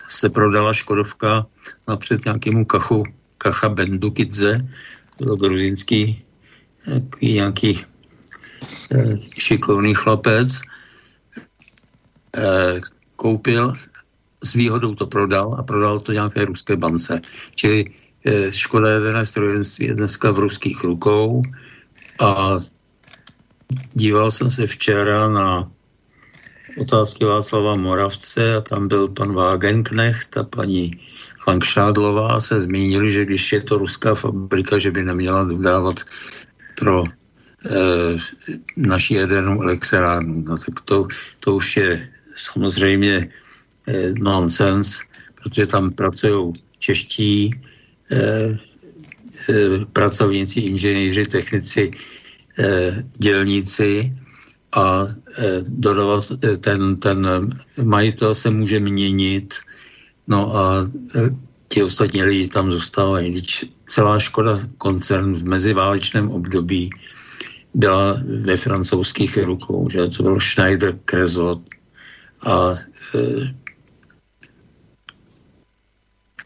[0.08, 1.46] se prodala Škodovka
[1.88, 3.04] napřed nějakému kachu,
[3.38, 4.68] kacha Bendukidze,
[5.16, 6.22] to gruzínský
[7.22, 7.84] nějaký
[8.92, 10.60] Eh, šikovný chlapec,
[12.36, 12.80] eh,
[13.16, 13.72] koupil,
[14.44, 17.20] s výhodou to prodal a prodal to nějaké ruské bance.
[17.54, 17.84] Čili
[18.24, 21.42] eh, škoda jaderné strojenství je dneska v ruských rukou
[22.22, 22.56] a
[23.92, 25.70] díval jsem se včera na
[26.80, 31.00] otázky Václava Moravce a tam byl pan Wagenknecht a paní
[31.48, 36.00] Langšádlová se zmínili, že když je to ruská fabrika, že by neměla dodávat
[36.74, 37.04] pro
[37.66, 38.16] Eh,
[38.76, 40.44] naší jadernou elektrárnu.
[40.46, 41.08] No tak to,
[41.40, 43.30] to už je samozřejmě
[44.18, 45.00] nonsens,
[45.34, 47.54] protože tam pracují čeští
[48.12, 48.58] eh,
[49.48, 51.90] eh, pracovníci, inženýři, technici,
[52.58, 54.12] eh, dělníci
[54.72, 55.08] a
[55.38, 57.28] eh, dodavat, eh, ten, ten
[57.82, 59.54] majitel se může měnit,
[60.26, 61.30] no a eh,
[61.68, 63.32] ti ostatní lidi tam zůstávají.
[63.32, 66.90] Když celá škoda koncern v meziválečném období
[67.74, 71.60] byla ve francouzských rukou, že to byl Schneider Krezot
[72.46, 72.76] a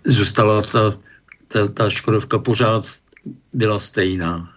[0.04, 0.90] zůstala ta,
[1.48, 2.84] ta, ta Škodovka pořád
[3.52, 4.48] byla stejná.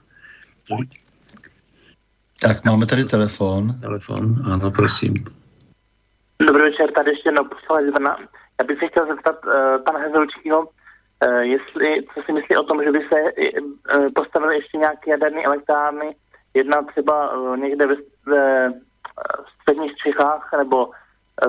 [2.41, 3.79] Tak máme tady telefon.
[3.81, 5.13] Telefon, ano, prosím.
[6.47, 8.17] Dobrý večer, tady ještě jednou poslanec Brna.
[8.59, 9.53] Já bych se chtěl zeptat uh,
[9.85, 13.19] pana Hezelčího, uh, jestli, co si myslí o tom, že by se
[13.61, 16.15] uh, postavily ještě nějaké jaderné elektrárny,
[16.53, 17.95] jedna třeba uh, někde ve,
[18.25, 18.73] ve
[19.61, 20.89] středních Čechách nebo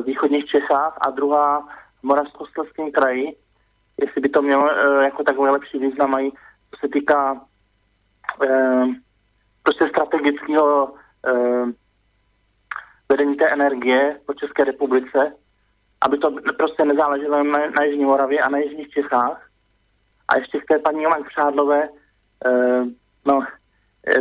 [0.00, 1.68] v východních Čechách a druhá
[2.00, 3.36] v Moravskoslezském kraji,
[4.00, 6.30] jestli by to mělo uh, jako takové lepší význam, mají,
[6.70, 8.88] co se týká uh,
[9.62, 10.94] prostě strategického
[11.32, 11.70] uh,
[13.08, 15.32] vedení té energie po České republice,
[16.00, 19.48] aby to prostě nezáleželo na, na Jižní Moravě a na Jižních Čechách.
[20.28, 22.88] A ještě k té paní Jolan Křádlové, uh,
[23.24, 23.46] no,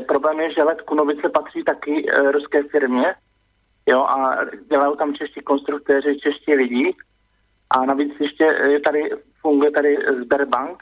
[0.08, 3.16] problém je, že let Kunovice patří taky uh, ruské firmě,
[3.86, 6.96] jo, a dělají tam čeští konstruktéři, čeští lidi.
[7.70, 9.10] A navíc ještě je tady,
[9.46, 10.78] funguje tady Sberbank,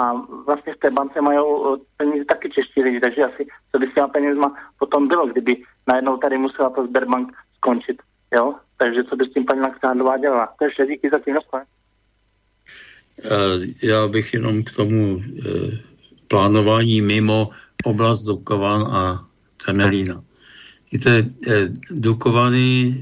[0.00, 0.12] a
[0.46, 1.38] vlastně v té bance mají
[1.96, 6.16] peníze taky čeští lidi, takže asi co by s těma penězma potom bylo, kdyby najednou
[6.16, 7.96] tady musela ta Sberbank skončit,
[8.36, 8.54] jo?
[8.76, 10.48] Takže co by s tím paní Laksandová dělala?
[10.58, 11.62] To ještě díky za tím uh,
[13.82, 15.22] Já bych jenom k tomu uh,
[16.28, 17.50] plánování mimo
[17.84, 19.24] oblast Dukovan a
[19.66, 20.14] Temelína.
[20.94, 22.94] Víte, eh, Dukovany,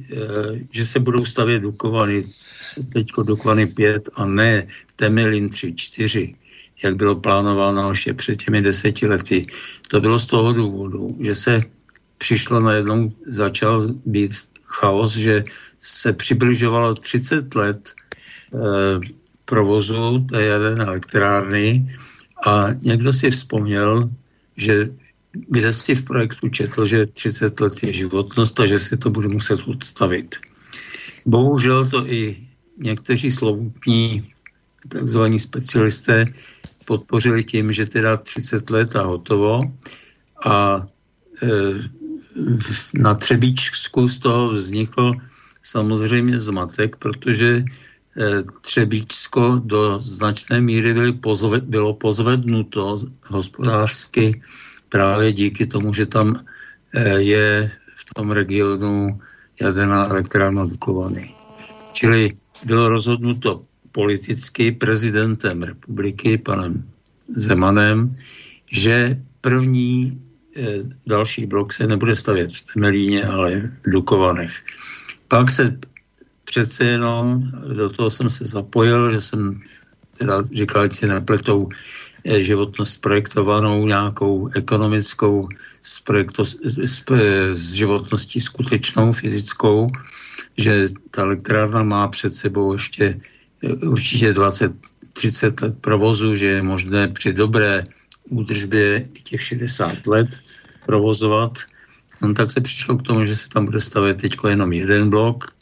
[0.70, 2.24] že se budou stavět Dukovany,
[2.92, 4.66] teďko Dukovany 5 a ne
[4.96, 6.34] Temelín 3, 4,
[6.84, 9.46] jak bylo plánováno ještě před těmi deseti lety.
[9.88, 11.62] To bylo z toho důvodu, že se
[12.18, 14.32] přišlo najednou, začal být
[14.64, 15.44] chaos, že
[15.80, 18.58] se přibližovalo 30 let e,
[19.44, 21.96] provozu té jaderné elektrárny
[22.46, 24.10] a někdo si vzpomněl,
[24.56, 24.88] že
[25.32, 29.28] kde si v projektu četl, že 30 let je životnost a že se to bude
[29.28, 30.36] muset odstavit.
[31.26, 34.32] Bohužel to i někteří slovutní
[34.88, 36.26] takzvaní specialisté
[36.84, 39.60] podpořili tím, že teda 30 let a hotovo
[40.46, 40.86] a
[41.42, 41.48] e,
[42.94, 45.12] na Třebíčsku z toho vznikl
[45.62, 47.64] samozřejmě zmatek, protože e,
[48.60, 52.96] Třebíčsko do značné míry byly pozve, bylo pozvednuto
[53.26, 54.42] hospodářsky
[54.92, 56.44] právě díky tomu, že tam
[56.94, 59.20] e, je v tom regionu
[59.60, 61.34] jaderná elektrárna Dukovany.
[61.92, 66.84] Čili bylo rozhodnuto politicky prezidentem republiky, panem
[67.28, 68.16] Zemanem,
[68.72, 70.20] že první
[70.56, 70.62] e,
[71.06, 74.52] další blok se nebude stavět v Temelíně, ale v Dukovanech.
[75.28, 75.78] Pak se
[76.44, 79.60] přece jenom, do toho jsem se zapojil, že jsem
[80.18, 81.68] teda říkal, že si nepletou
[82.24, 85.48] životnost projektovanou nějakou ekonomickou
[85.82, 86.56] s, projekto, s,
[87.52, 89.88] s životností skutečnou, fyzickou,
[90.56, 93.20] že ta elektrárna má před sebou ještě
[93.86, 97.84] určitě 20-30 let provozu, že je možné při dobré
[98.30, 100.28] údržbě těch 60 let
[100.86, 101.58] provozovat.
[102.22, 105.54] No, tak se přišlo k tomu, že se tam bude stavět teď jenom jeden blok,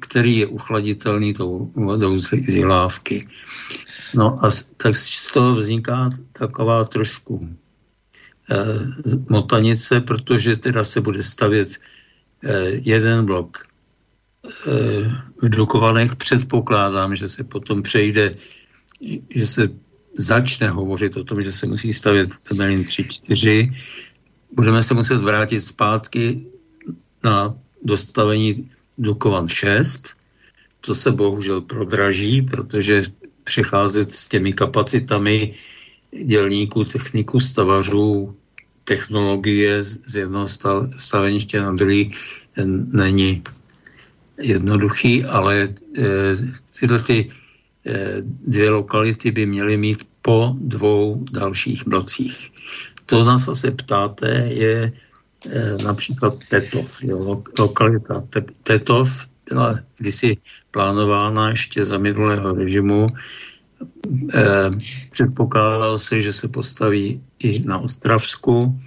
[0.00, 3.28] který je uchladitelný tou vodou z zilávky.
[4.16, 7.40] No a tak z toho vzniká taková trošku
[8.50, 8.56] eh,
[9.30, 11.68] motanice, protože teda se bude stavět
[12.44, 13.66] eh, jeden blok
[15.42, 18.36] v Dukovanech předpokládám, že se potom přejde,
[19.30, 19.68] že se
[20.14, 23.76] začne hovořit o tom, že se musí stavět Temelin 3-4.
[24.52, 26.46] Budeme se muset vrátit zpátky
[27.24, 30.08] na dostavení Dukovan 6.
[30.80, 33.04] To se bohužel prodraží, protože
[33.46, 35.54] přecházet s těmi kapacitami
[36.10, 38.34] dělníků, techniků, stavařů,
[38.84, 40.46] technologie z jednoho
[40.96, 42.12] staveniště na druhý
[42.92, 43.42] není
[44.38, 45.70] jednoduchý, ale e,
[46.80, 47.30] tyhle ty
[47.86, 52.52] e, dvě lokality by měly mít po dvou dalších blocích.
[53.06, 54.92] To nás se ptáte je e,
[55.82, 57.02] například Tetov.
[57.02, 58.22] Jo, lokalita
[58.62, 60.36] Tetov byla kdysi
[60.70, 63.06] plánována ještě za minulého režimu.
[64.34, 64.70] E,
[65.10, 68.80] předpokládalo se, že se postaví i na Ostravsku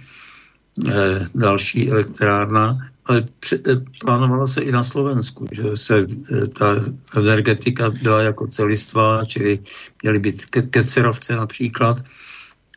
[0.88, 0.92] e,
[1.34, 2.78] další elektrárna
[3.10, 6.76] ale eh, plánovalo se i na Slovensku, že se eh, ta
[7.16, 9.58] energetika byla jako celistva, čili
[10.02, 11.98] měly být ke- kecerovce například.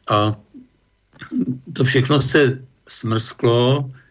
[0.10, 0.36] A
[1.74, 4.03] to všechno se smrsklo eh,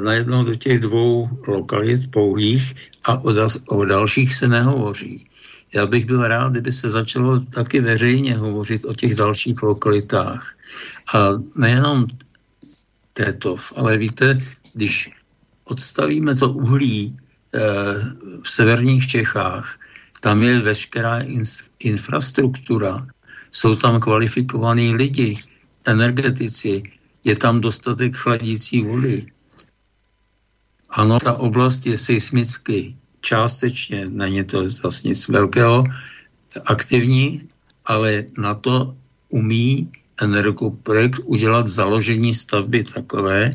[0.00, 2.74] najednou do těch dvou lokalit pouhých
[3.04, 5.26] a o, dal- o dalších se nehovoří.
[5.74, 10.54] Já bych byl rád, kdyby se začalo taky veřejně hovořit o těch dalších lokalitách.
[11.14, 12.06] A nejenom
[13.12, 14.42] této, ale víte,
[14.74, 15.10] když
[15.64, 17.16] odstavíme to uhlí
[17.54, 17.58] eh,
[18.42, 19.78] v severních Čechách,
[20.20, 21.20] tam je veškerá
[21.78, 23.06] infrastruktura
[23.52, 25.38] jsou tam kvalifikovaní lidi,
[25.86, 26.82] energetici,
[27.24, 29.26] je tam dostatek chladící vody.
[30.90, 35.84] Ano, ta oblast je seismicky částečně, není to zase nic velkého,
[36.66, 37.42] aktivní,
[37.84, 38.96] ale na to
[39.28, 39.92] umí
[40.22, 43.54] Energoprojekt udělat založení stavby takové,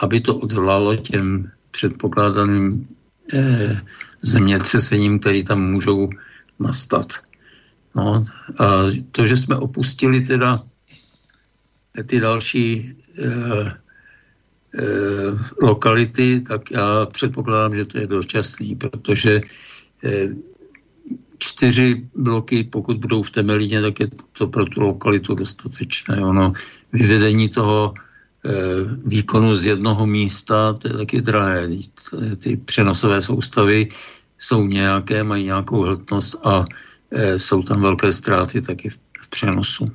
[0.00, 2.88] aby to odvolalo těm předpokládaným
[3.34, 3.80] eh,
[4.22, 6.08] zemětřesením, které tam můžou
[6.60, 7.12] nastat.
[7.96, 8.24] No,
[8.60, 8.64] a
[9.12, 10.62] to, že jsme opustili teda
[12.06, 13.72] ty další eh,
[15.62, 19.40] lokality, tak já předpokládám, že to je dočasný, protože
[20.04, 20.28] eh,
[21.38, 26.24] čtyři bloky, pokud budou v Temelíně, tak je to pro tu lokalitu dostatečné.
[26.24, 26.52] Ono
[26.92, 28.50] vyvedení toho e,
[29.06, 31.68] výkonu z jednoho místa, to je taky drahé.
[32.38, 33.88] Ty přenosové soustavy
[34.38, 36.64] jsou nějaké, mají nějakou hltnost a
[37.36, 39.86] jsou tam velké ztráty taky v přenosu.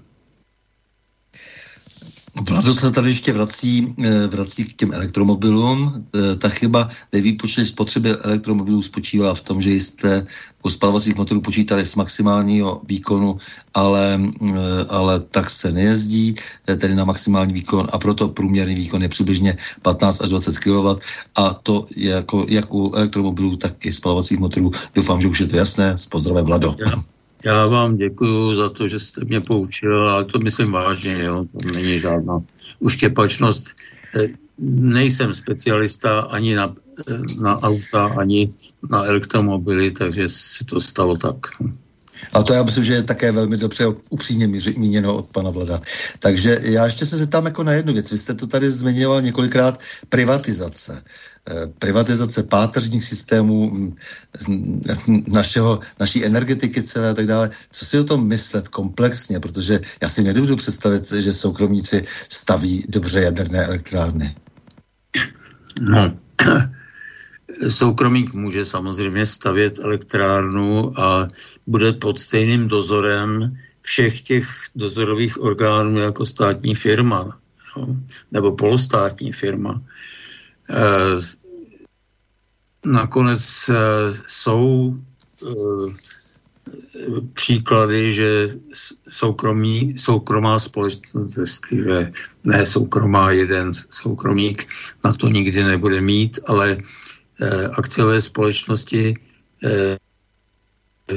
[2.42, 6.06] Vlado se tady ještě vrací, eh, vrací k těm elektromobilům.
[6.16, 10.26] Eh, ta chyba ve výpočtu spotřeby elektromobilů spočívá v tom, že jste
[10.64, 13.38] u spalovacích motorů počítali s maximálního výkonu,
[13.74, 14.52] ale, eh,
[14.90, 16.36] ale tak se nejezdí,
[16.66, 20.98] tedy na maximální výkon a proto průměrný výkon je přibližně 15 až 20 kW
[21.36, 24.72] a to je jako, jak u elektromobilů, tak i spalovacích motorů.
[24.96, 25.98] Doufám, že už je to jasné.
[25.98, 26.76] S pozdravem, Vlado.
[26.80, 27.13] Ja.
[27.44, 31.46] Já vám děkuji za to, že jste mě poučil, ale to myslím vážně, jo.
[31.52, 32.40] to není žádná
[32.80, 33.70] uštěpačnost.
[34.16, 34.28] Eh,
[34.60, 36.76] nejsem specialista ani na,
[37.08, 38.54] eh, na auta, ani
[38.90, 41.38] na elektromobily, takže se to stalo tak.
[41.62, 41.74] No.
[42.34, 44.48] A to já myslím, že je také velmi dobře upřímně
[44.78, 45.82] míněno od pana Vlada.
[46.20, 48.12] Takže já ještě se zeptám jako na jednu věc.
[48.12, 49.80] Vy jste to tady zmiňoval několikrát,
[50.10, 51.04] privatizace.
[51.50, 53.96] Eh, privatizace páteřních systémů mm,
[55.28, 57.50] našeho, naší energetiky celé a tak dále.
[57.72, 59.40] Co si o tom myslet komplexně?
[59.40, 64.36] Protože já si nedovedu představit, že soukromníci staví dobře jaderné elektrárny.
[65.82, 66.18] No,
[67.70, 71.28] soukromník může samozřejmě stavět elektrárnu a
[71.68, 77.40] bude pod stejným dozorem všech těch dozorových orgánů jako státní firma
[77.78, 77.96] jo,
[78.32, 79.82] nebo polostátní firma.
[80.70, 80.84] E,
[82.86, 83.74] nakonec e,
[84.28, 85.46] jsou e,
[87.34, 88.56] příklady, že
[89.10, 92.12] soukromí, soukromá společnost, respektive
[92.44, 94.68] ne soukromá, jeden soukromník
[95.04, 96.78] na to nikdy nebude mít, ale
[97.74, 99.14] akciové společnosti
[99.64, 99.98] eh,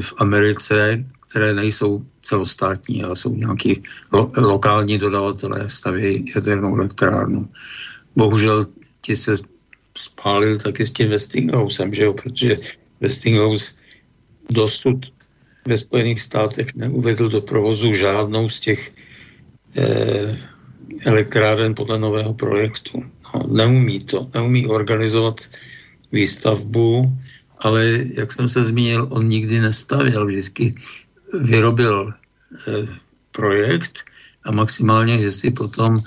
[0.00, 3.82] v Americe, které nejsou celostátní, ale jsou nějaký
[4.12, 7.50] lo, lokální dodavatelé, staví jadernou elektrárnu.
[8.16, 8.66] Bohužel
[9.00, 9.36] ti se
[9.98, 12.12] spálil taky s tím Westinghousem, že jo?
[12.12, 12.56] protože
[13.00, 13.74] Westinghouse
[14.50, 15.06] dosud
[15.66, 18.92] ve Spojených státech neuvedl do provozu žádnou z těch
[19.76, 20.38] eh,
[21.04, 23.04] elektráren podle nového projektu.
[23.34, 25.40] No, neumí to, neumí organizovat
[26.12, 27.18] výstavbu,
[27.58, 30.74] ale jak jsem se zmínil, on nikdy nestavil, vždycky
[31.40, 32.86] vyrobil eh,
[33.32, 33.98] projekt
[34.44, 35.98] a maximálně, že si potom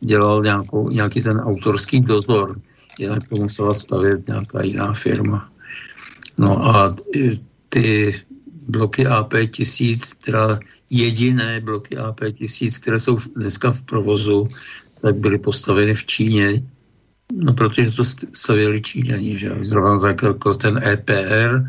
[0.00, 2.60] dělal nějakou, nějaký ten autorský dozor,
[2.98, 5.52] jinak to musela stavět nějaká jiná firma.
[6.38, 6.96] No a
[7.68, 8.14] ty
[8.68, 10.58] bloky AP1000, teda
[10.90, 14.48] jediné bloky AP1000, které jsou dneska v provozu,
[15.02, 16.62] tak byly postaveny v Číně
[17.32, 21.60] No, protože to stavěli Číňani, že Zrovna tak jako ten EPR,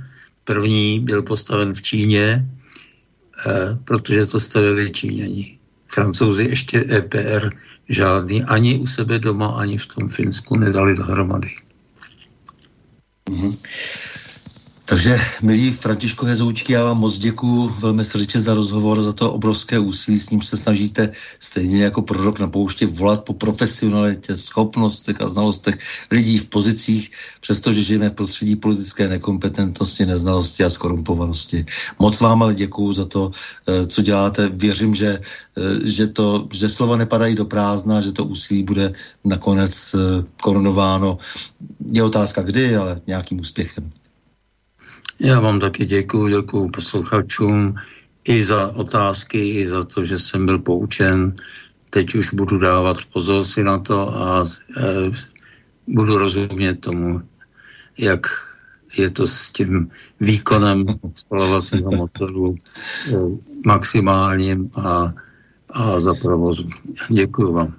[0.44, 2.50] první byl postaven v Číně,
[3.48, 5.60] eh, protože to stavěli Číňani.
[5.88, 7.50] Francouzi ještě EPR
[7.90, 11.56] žádný ani u sebe doma, ani v tom Finsku nedali dohromady.
[13.30, 13.58] Mm-hmm.
[14.90, 19.80] Takže, milí Františko Hezoučky, já vám moc děkuji velmi srdečně za rozhovor, za to obrovské
[19.80, 25.28] úsilí, s ním se snažíte stejně jako prorok na pouště volat po profesionalitě, schopnostech a
[25.28, 25.78] znalostech
[26.12, 27.12] lidí v pozicích,
[27.42, 31.66] přestože žijeme v prostředí politické nekompetentnosti, neznalosti a skorumpovanosti.
[32.00, 33.32] Moc vám ale děkuji za to,
[33.68, 34.50] eh, co děláte.
[34.50, 35.22] Věřím, že,
[35.58, 41.18] eh, že, to, že slova nepadají do prázdna, že to úsilí bude nakonec eh, korunováno.
[41.94, 43.90] Je otázka kdy, ale nějakým úspěchem.
[45.22, 47.76] Já vám taky děkuji, děkuji posluchačům
[48.24, 51.36] i za otázky, i za to, že jsem byl poučen.
[51.90, 54.46] Teď už budu dávat pozor si na to a
[54.78, 55.12] e,
[55.88, 57.22] budu rozumět tomu,
[57.98, 58.28] jak
[58.98, 63.16] je to s tím výkonem spalovacího motoru e,
[63.66, 65.14] maximálním a,
[65.70, 66.70] a za provozu.
[67.10, 67.74] Děkuji vám.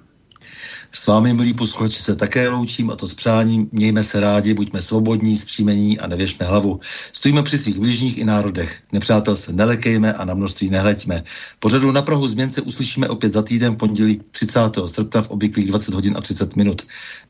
[0.93, 3.69] S vámi, milí posluchači, se také loučím a to s přáním.
[3.71, 6.79] Mějme se rádi, buďme svobodní, zpříjmení a nevěšme hlavu.
[7.13, 8.79] Stojíme při svých bližních i národech.
[8.91, 11.23] Nepřátel se nelekejme a na množství nehleďme.
[11.59, 14.59] Pořadu na Prahu změn se uslyšíme opět za týden pondělí 30.
[14.85, 16.81] srpna v obvyklých 20 hodin a 30 minut.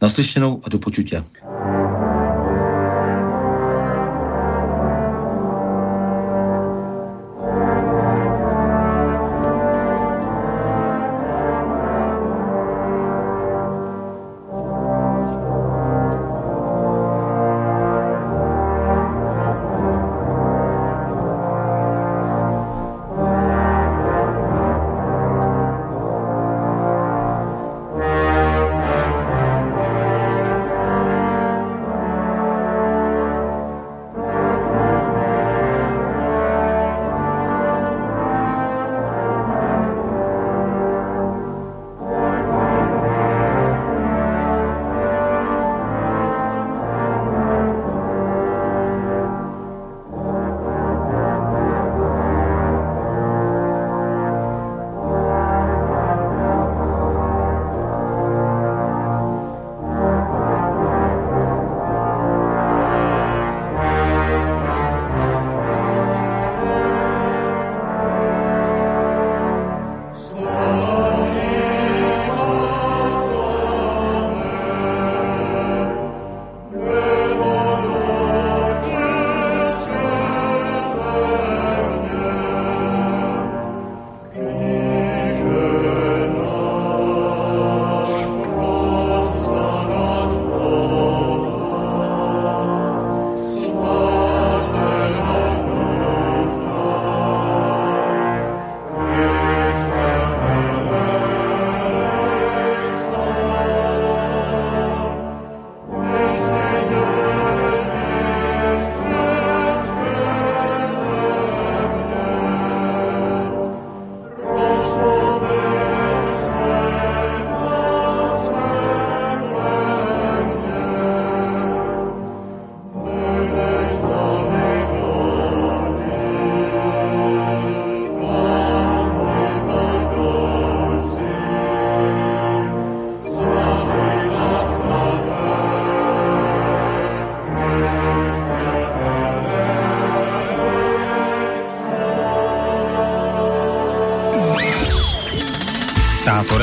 [0.01, 1.23] Naslyšenou a do počutě.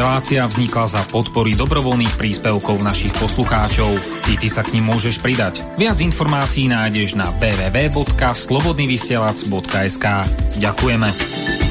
[0.08, 3.92] Relácia vznikla za podpory dobrovoľných príspevkov našich poslucháčov.
[4.32, 5.60] I ty sa k ním môžeš pridať.
[5.76, 10.06] Viac informácií nájdeš na www.slobodnyvysielac.sk
[10.56, 11.67] Ďakujeme.